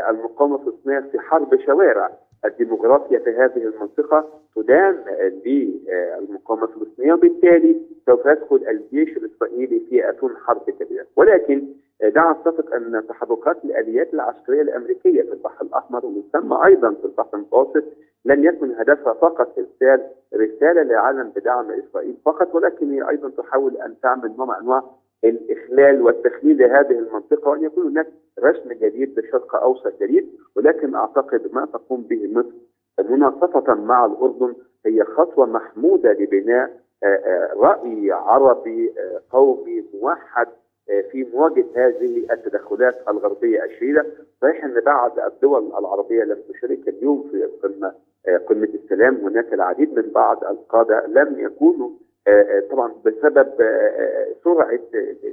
المقاومة 0.08 0.56
الفلسطينيه 0.56 1.00
في 1.00 1.18
حرب 1.20 1.60
شوارع 1.60 2.10
الديموغرافيا 2.44 3.18
في 3.18 3.30
هذه 3.30 3.56
المنطقة 3.74 4.28
تدان 4.56 4.98
للمقاومه 5.46 6.64
الفلسطينيه 6.64 7.12
وبالتالي 7.12 7.76
سوف 8.06 8.26
يدخل 8.26 8.64
الجيش 8.68 9.16
الإسرائيلي 9.16 9.80
في 9.90 10.08
أتون 10.08 10.36
حرب 10.36 10.70
كبيرة. 10.70 11.06
ولكن 11.16 11.66
دعنا 12.02 12.32
نتفق 12.32 12.74
أن 12.74 13.02
تحركات 13.08 13.64
الأليات 13.64 14.14
العسكرية 14.14 14.62
الأمريكية 14.62 15.22
في 15.22 15.32
البحر 15.32 15.64
الأحمر 15.64 16.06
ومن 16.06 16.22
ثم 16.32 16.52
أيضا 16.52 16.90
في 16.94 17.04
البحر 17.04 17.28
المتوسط 17.34 17.84
لن 18.24 18.44
يكن 18.44 18.70
هدفها 18.70 19.12
فقط 19.12 19.58
إرسال 19.58 20.10
رسالة 20.34 20.82
للعالم 20.82 21.32
بدعم 21.36 21.70
إسرائيل 21.70 22.16
فقط 22.24 22.54
ولكن 22.54 22.92
هي 22.92 23.08
أيضا 23.08 23.30
تحاول 23.30 23.76
أن 23.76 23.94
تعمل 24.02 24.34
نوع 24.38 24.46
من 24.46 24.54
أنواع 24.54 24.82
الإخلال 25.24 26.02
والتخليل 26.02 26.58
لهذه 26.58 26.98
المنطقة 26.98 27.48
وأن 27.50 27.64
يكون 27.64 27.86
هناك 27.86 28.06
رسم 28.40 28.72
جديد 28.72 29.18
لشرق 29.18 29.54
أوسط 29.54 30.02
جديد 30.02 30.28
ولكن 30.56 30.94
أعتقد 30.94 31.50
ما 31.52 31.66
تقوم 31.66 32.02
به 32.02 32.32
مصر 32.32 32.52
مناصفة 33.10 33.74
مع 33.74 34.04
الأردن 34.06 34.54
هي 34.86 35.04
خطوة 35.04 35.46
محمودة 35.46 36.12
لبناء 36.12 36.82
رأي 37.56 38.12
عربي 38.12 38.92
قومي 39.30 39.84
موحد 39.94 40.46
في 41.10 41.26
مواجهة 41.34 41.66
هذه 41.74 42.26
التدخلات 42.32 43.08
الغربية 43.08 43.64
الشديدة، 43.64 44.06
صحيح 44.42 44.64
أن 44.64 44.80
بعض 44.80 45.18
الدول 45.18 45.72
العربية 45.78 46.24
لم 46.24 46.38
تشارك 46.48 46.88
اليوم 46.88 47.28
في 47.30 47.42
قمه 47.62 47.92
قمه 48.48 48.68
السلام، 48.74 49.14
هناك 49.14 49.52
العديد 49.52 49.98
من 49.98 50.10
بعض 50.10 50.44
القادة 50.44 51.06
لم 51.06 51.38
يكونوا 51.38 51.90
طبعا 52.70 52.92
بسبب 53.04 53.48
سرعة 54.44 54.80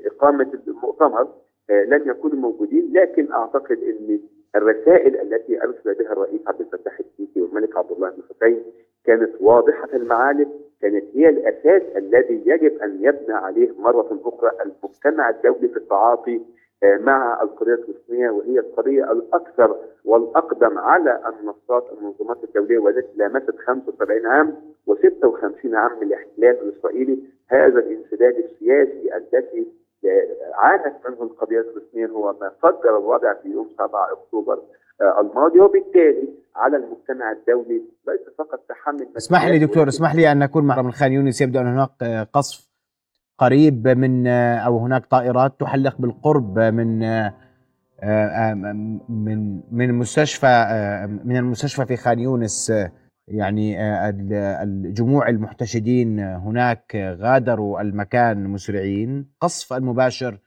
إقامة 0.06 0.60
المؤتمر 0.68 1.28
لن 1.70 2.04
يكونوا 2.06 2.38
موجودين، 2.38 2.94
لكن 2.94 3.32
أعتقد 3.32 3.78
إن 3.84 4.20
الرسائل 4.56 5.22
التي 5.22 5.64
أرسل 5.64 5.94
بها 5.94 6.12
الرئيس 6.12 6.42
عبد 6.48 6.62
الفتاح 6.62 7.00
السيسي 7.00 7.42
والملك 7.42 7.78
عبد 7.78 7.92
الله 7.92 8.10
بن 8.10 8.24
حسين 8.30 8.64
كانت 9.06 9.32
واضحة 9.42 9.90
المعالم 9.94 10.52
كانت 10.82 11.04
هي 11.14 11.30
الأساس 11.30 11.82
الذي 11.96 12.44
يجب 12.46 12.78
أن 12.78 12.98
يبنى 13.02 13.34
عليه 13.34 13.72
مرة 13.80 14.20
أخرى 14.26 14.52
المجتمع 14.62 15.30
الدولي 15.30 15.68
في 15.68 15.78
التعاطي 15.78 16.42
مع 16.84 17.42
القضية 17.42 17.74
الفلسطينية 17.74 18.30
وهي 18.30 18.60
القضية 18.60 19.12
الأكثر 19.12 19.76
والأقدم 20.06 20.78
على 20.78 21.22
المنصات 21.28 21.86
المنظمات 21.98 22.44
الدولية 22.44 22.78
والتي 22.78 23.18
لامست 23.18 23.56
75 23.68 24.26
عام 24.26 24.56
و56 24.90 25.74
عام 25.74 26.00
من 26.00 26.08
الاحتلال 26.08 26.70
الإسرائيلي. 26.70 27.20
هذا 27.48 27.80
الانسداد 27.80 28.36
السياسي 28.36 29.18
الذي 29.18 29.68
عانت 30.54 30.96
منه 31.10 31.24
القضية 31.24 31.60
الفلسطينية 31.60 32.08
هو 32.08 32.36
ما 32.42 32.52
صدر 32.64 32.98
الوضع 32.98 33.34
في 33.34 33.50
يوم 33.50 33.70
7 33.78 34.12
أكتوبر 34.12 34.60
آه، 35.02 35.22
الماضي. 35.22 35.60
وبالتالي 35.60 36.30
على 36.56 36.78
المجتمع 36.78 37.32
الدولي 37.32 37.82
ليس 38.08 38.36
فقط 38.38 38.60
تحمل 38.70 39.08
اسمح 39.18 39.48
لي 39.48 39.60
دكتور 39.60 39.88
اسمح 39.88 40.16
لي 40.16 40.32
أن 40.32 40.42
أكون 40.42 40.64
مع 40.64 40.82
من 40.82 40.92
خان 40.92 41.12
يونس 41.14 41.42
يبدو 41.42 41.60
ان 41.60 41.68
هناك 41.68 41.90
آه، 42.02 42.24
قصف. 42.34 42.69
قريب 43.40 43.88
من 43.88 44.28
أو 44.28 44.80
هناك 44.80 45.06
طائرات 45.06 45.60
تحلق 45.60 45.96
بالقرب 46.00 46.60
من 46.60 47.00
من 49.10 49.62
من 49.72 49.94
مستشفى 49.94 50.48
من 51.26 51.38
المستشفى 51.38 51.86
في 51.86 51.98
خان 51.98 52.20
يونس. 52.20 52.74
يعني 53.28 53.78
الجموع 54.64 55.30
المحتشدين 55.30 56.20
هناك 56.20 57.16
غادروا 57.20 57.82
المكان 57.82 58.48
مسرعين. 58.48 59.26
قصف 59.42 59.74
المباشر 59.74 60.38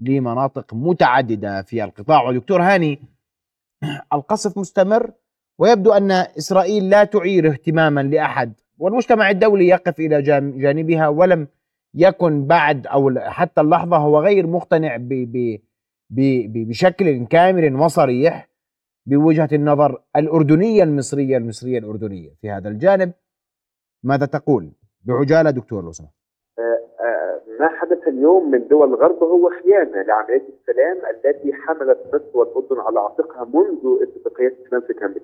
لمناطق 0.00 0.74
متعددة 0.74 1.62
في 1.62 1.84
القطاع. 1.84 2.28
ودكتور 2.28 2.62
هاني 2.62 2.98
القصف 4.12 4.58
مستمر 4.58 5.10
ويبدو 5.58 5.92
أن 5.92 6.10
إسرائيل 6.10 6.90
لا 6.90 7.04
تعير 7.04 7.48
اهتماما 7.48 8.00
لأحد 8.00 8.52
والمجتمع 8.78 9.30
الدولي 9.30 9.68
يقف 9.68 10.00
إلى 10.00 10.22
جانبها 10.58 11.08
ولم 11.08 11.48
يكن 11.94 12.46
بعد 12.46 12.86
أو 12.86 13.10
حتى 13.18 13.60
اللحظة 13.60 13.96
هو 13.96 14.18
غير 14.20 14.46
مقتنع 14.46 14.96
ب 14.96 15.08
ب 15.08 15.58
ب 16.10 16.68
بشكل 16.68 17.26
كامل 17.26 17.74
وصريح 17.74 18.48
بوجهة 19.06 19.48
النظر 19.52 20.02
الأردنية 20.16 20.82
المصرية 20.82 21.36
المصرية 21.36 21.78
الأردنية. 21.78 22.30
في 22.40 22.50
هذا 22.50 22.68
الجانب 22.68 23.12
ماذا 24.02 24.26
تقول؟ 24.26 24.70
بعجالة 25.04 25.50
دكتور 25.50 25.84
لو 25.84 25.92
سمحت 25.92 26.12
ما 27.60 27.68
حدث 27.68 28.08
اليوم 28.08 28.50
من 28.50 28.68
دول 28.68 28.88
الغرب 28.88 29.22
هو 29.22 29.50
خيانة 29.62 30.02
لعملية 30.02 30.42
السلام 30.60 30.96
التي 31.10 31.52
حملت 31.52 31.98
مصر 32.14 32.38
والأردن 32.38 32.80
على 32.80 33.00
عاتقها 33.00 33.44
منذ 33.44 34.02
اتفاقية 34.02 34.56
السلام 34.64 34.80
في 34.80 34.94
كامب 34.94 35.22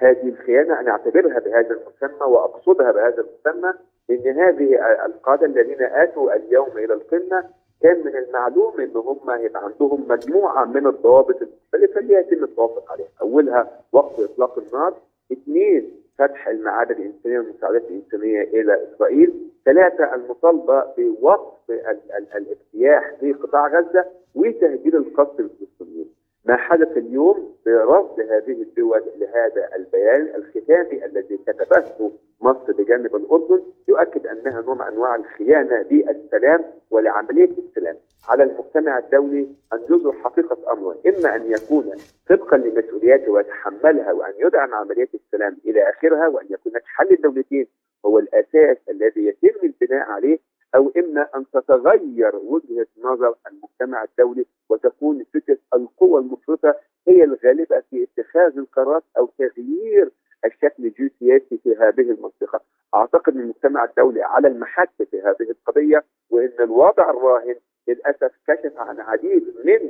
هذه 0.00 0.28
الخيانة 0.28 0.80
أنا 0.80 0.90
أعتبرها 0.90 1.38
بهذا 1.38 1.70
المسمى 1.70 2.26
وأقصدها 2.26 2.92
بهذا 2.92 3.24
المسمى 3.26 3.72
إن 4.10 4.28
هذه 4.40 4.78
القادة 5.06 5.46
الذين 5.46 5.82
آتوا 5.82 6.36
اليوم 6.36 6.68
إلى 6.76 6.94
القمة 6.94 7.44
كان 7.82 8.04
من 8.04 8.16
المعلوم 8.16 8.80
ان 8.80 8.96
هم 8.96 9.30
هيبقى 9.30 9.64
عندهم 9.64 10.04
مجموعة 10.08 10.64
من 10.64 10.86
الضوابط 10.86 11.36
المختلفة 11.42 12.00
اللي 12.00 12.14
يتم 12.14 12.44
التوافق 12.44 12.92
عليها، 12.92 13.08
أولها 13.22 13.80
وقف 13.92 14.20
إطلاق 14.20 14.58
النار، 14.58 14.94
اثنين 15.32 15.90
فتح 16.18 16.48
المعابر 16.48 16.90
الإنسانية 16.90 17.38
والمساعدات 17.38 17.82
الإنسانية 17.90 18.42
إلى 18.42 18.88
إسرائيل، 18.88 19.50
ثلاثة 19.64 20.14
المطالبه 20.14 20.84
بوقف 20.98 21.70
الاجتياح 22.36 23.14
في 23.20 23.32
قطاع 23.32 23.68
غزة 23.68 24.04
وتهجير 24.34 24.96
القصف 24.96 25.40
الفلسطينيين. 25.40 26.15
ما 26.46 26.56
حدث 26.56 26.96
اليوم 26.96 27.56
برفض 27.66 28.20
هذه 28.20 28.62
الدول 28.62 29.02
لهذا 29.16 29.68
البيان 29.76 30.34
الختامي 30.34 31.04
الذي 31.04 31.38
كتبته 31.46 32.12
مصر 32.40 32.72
بجانب 32.72 33.16
الأردن 33.16 33.62
يؤكد 33.88 34.26
أنها 34.26 34.60
نوع 34.60 34.74
من 34.74 34.80
أنواع 34.82 35.14
الخيانة 35.16 35.86
للسلام 35.90 36.64
ولعملية 36.90 37.50
السلام. 37.58 37.96
على 38.28 38.42
المجتمع 38.42 38.98
الدولي 38.98 39.48
أن 39.72 39.78
يظهر 39.90 40.12
حقيقة 40.12 40.72
أمره 40.72 40.96
إما 41.06 41.36
أن 41.36 41.52
يكون 41.52 41.90
طبقا 42.28 42.56
لمسؤولياته 42.56 43.30
ويتحملها 43.32 44.12
وأن 44.12 44.32
يدعم 44.38 44.74
عملية 44.74 45.08
السلام 45.14 45.56
إلى 45.66 45.90
آخرها 45.90 46.28
وأن 46.28 46.46
يكون 46.50 46.72
حل 46.84 47.12
الدولتين 47.12 47.66
هو 48.06 48.18
الأساس 48.18 48.76
الذي 48.90 49.26
يتم 49.26 49.58
البناء 49.62 50.10
عليه 50.10 50.38
أو 50.76 50.92
إما 50.96 51.28
أن 51.36 51.44
تتغير 51.52 52.36
وجهة 52.36 52.86
نظر 52.98 53.34
المجتمع 53.50 54.04
الدولي 54.04 54.46
وتكون 54.68 55.24
فكرة 55.34 55.58
القوى 55.74 56.20
المفرطه 56.20 56.74
هي 57.08 57.24
الغالبة 57.24 57.82
في 57.90 58.06
اتخاذ 58.18 58.58
القرارات 58.58 59.02
أو 59.18 59.30
تغيير 59.38 60.10
الشكل 60.44 60.86
الجيوسياسي 60.86 61.58
في 61.62 61.76
هذه 61.76 62.10
المنطقة. 62.10 62.60
أعتقد 62.94 63.34
أن 63.34 63.40
المجتمع 63.40 63.84
الدولي 63.84 64.22
على 64.22 64.48
المحك 64.48 64.90
في 65.10 65.20
هذه 65.20 65.50
القضية 65.50 66.04
وإن 66.30 66.52
الوضع 66.60 67.10
الراهن 67.10 67.56
للأسف 67.88 68.32
كشف 68.48 68.72
عن 68.76 69.00
عديد 69.00 69.54
من 69.64 69.80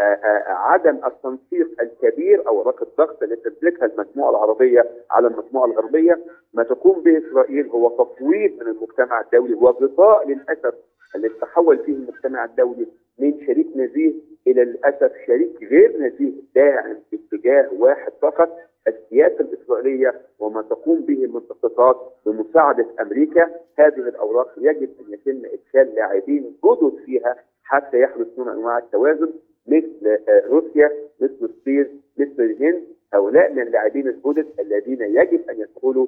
آه، 0.00 0.02
آه، 0.02 0.52
عدم 0.52 1.00
التنسيق 1.06 1.80
الكبير 1.80 2.48
أو 2.48 2.70
الضغط 2.82 3.22
اللي 3.22 3.36
تملكها 3.36 3.86
المجموعة 3.86 4.30
العربية 4.30 4.90
على 5.10 5.26
المجموعة 5.26 5.66
الغربية 5.66 6.18
ما 6.54 6.62
تقوم 6.62 7.02
به 7.02 7.18
إسرائيل 7.18 7.66
هو 7.66 8.04
تفويض 8.04 8.52
من 8.52 8.68
المجتمع 8.68 9.20
الدولي 9.20 9.54
وغطاء 9.54 10.28
للأسف 10.28 10.74
اللي 11.14 11.28
تحول 11.28 11.78
فيه 11.78 11.92
المجتمع 11.92 12.44
الدولي 12.44 12.86
من 13.18 13.46
شريك 13.46 13.66
نزيه 13.76 14.12
إلى 14.46 14.64
للأسف 14.64 15.12
شريك 15.26 15.62
غير 15.62 15.98
نزيه 15.98 16.32
داعم 16.54 16.96
في 17.10 17.16
اتجاه 17.16 17.68
واحد 17.78 18.12
فقط 18.22 18.58
السياسة 18.88 19.40
الإسرائيلية 19.40 20.20
وما 20.38 20.62
تقوم 20.62 21.00
به 21.00 21.26
من 21.26 21.40
تخطيطات 21.48 21.96
بمساعدة 22.26 22.86
أمريكا. 23.00 23.50
هذه 23.78 24.08
الأوراق 24.08 24.54
يجب 24.58 24.90
أن 25.00 25.12
يتم 25.12 25.42
إدخال 25.44 25.94
لاعبين 25.94 26.56
جدد 26.64 26.94
فيها 27.04 27.36
حتى 27.62 28.00
يحدث 28.00 28.38
نوع 28.38 28.52
أنواع 28.52 28.78
التوازن 28.78 29.32
مثل 29.66 30.06
آه، 30.28 30.46
روسيا 30.46 30.92
مثل 31.20 31.38
الصين 31.42 32.02
مثل 32.18 32.42
الهند. 32.42 32.84
هؤلاء 33.14 33.52
من 33.52 33.62
اللاعبين 33.62 34.08
الجدد 34.08 34.46
الذين 34.60 35.02
يجب 35.02 35.50
أن 35.50 35.60
يدخلوا 35.60 36.06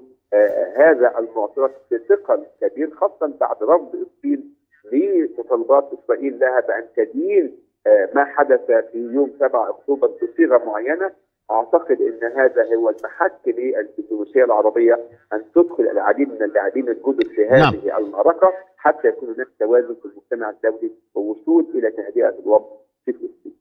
هذا 0.77 1.19
المعترك 1.19 1.75
بثقل 1.93 2.47
كبير 2.61 2.91
خاصة 2.95 3.33
بعد 3.41 3.57
رفض 3.63 3.95
الصين 3.95 4.55
لمطالبات 4.93 5.91
إسرائيل 5.93 6.39
لها 6.39 6.61
بأن 6.61 6.85
تدين 6.97 7.59
آه، 7.87 8.09
ما 8.15 8.25
حدث 8.25 8.67
في 8.93 8.99
يوم 8.99 9.33
7 9.41 9.71
أكتوبر 9.71 10.07
بصيغه 10.07 10.65
معينة 10.65 11.11
أعتقد 11.51 11.99
إن 12.01 12.39
هذا 12.39 12.77
هو 12.77 12.91
المحك 12.91 13.41
للدبلوماسية 13.47 14.45
العربية 14.45 14.95
أن 15.33 15.43
تدخل 15.55 15.83
العديد 15.83 16.29
من 16.29 16.43
اللاعبين 16.43 16.89
الجدد 16.89 17.27
في 17.27 17.47
هذه 17.47 17.87
نعم. 17.87 18.05
المعركة 18.05 18.53
حتى 18.77 19.09
يكون 19.09 19.35
هناك 19.35 19.49
توازن 19.61 19.97
في 20.03 20.09
المجتمع 20.09 20.51
الدولي 20.51 20.93
ووصول 21.15 21.67
إلى 21.75 21.91
تهدئة 21.91 22.39
الوضع 22.43 22.67
في 23.05 23.13
فلسطين. 23.13 23.57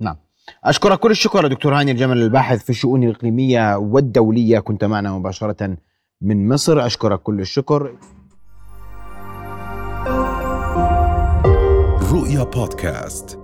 نعم. 0.00 0.16
أشكرك 0.64 0.98
كل 0.98 1.10
الشكر 1.10 1.46
دكتور 1.46 1.72
هاني 1.72 1.90
الجمل 1.90 2.16
الباحث 2.16 2.64
في 2.64 2.70
الشؤون 2.70 3.02
الإقليمية 3.02 3.76
والدولية 3.78 4.58
كنت 4.58 4.84
معنا 4.84 5.18
مباشرة 5.18 5.76
من 6.22 6.48
مصر 6.48 6.86
أشكرك 6.86 7.22
كل 7.22 7.40
الشكر. 7.40 7.96
رؤيا 12.12 12.44
بودكاست 12.44 13.39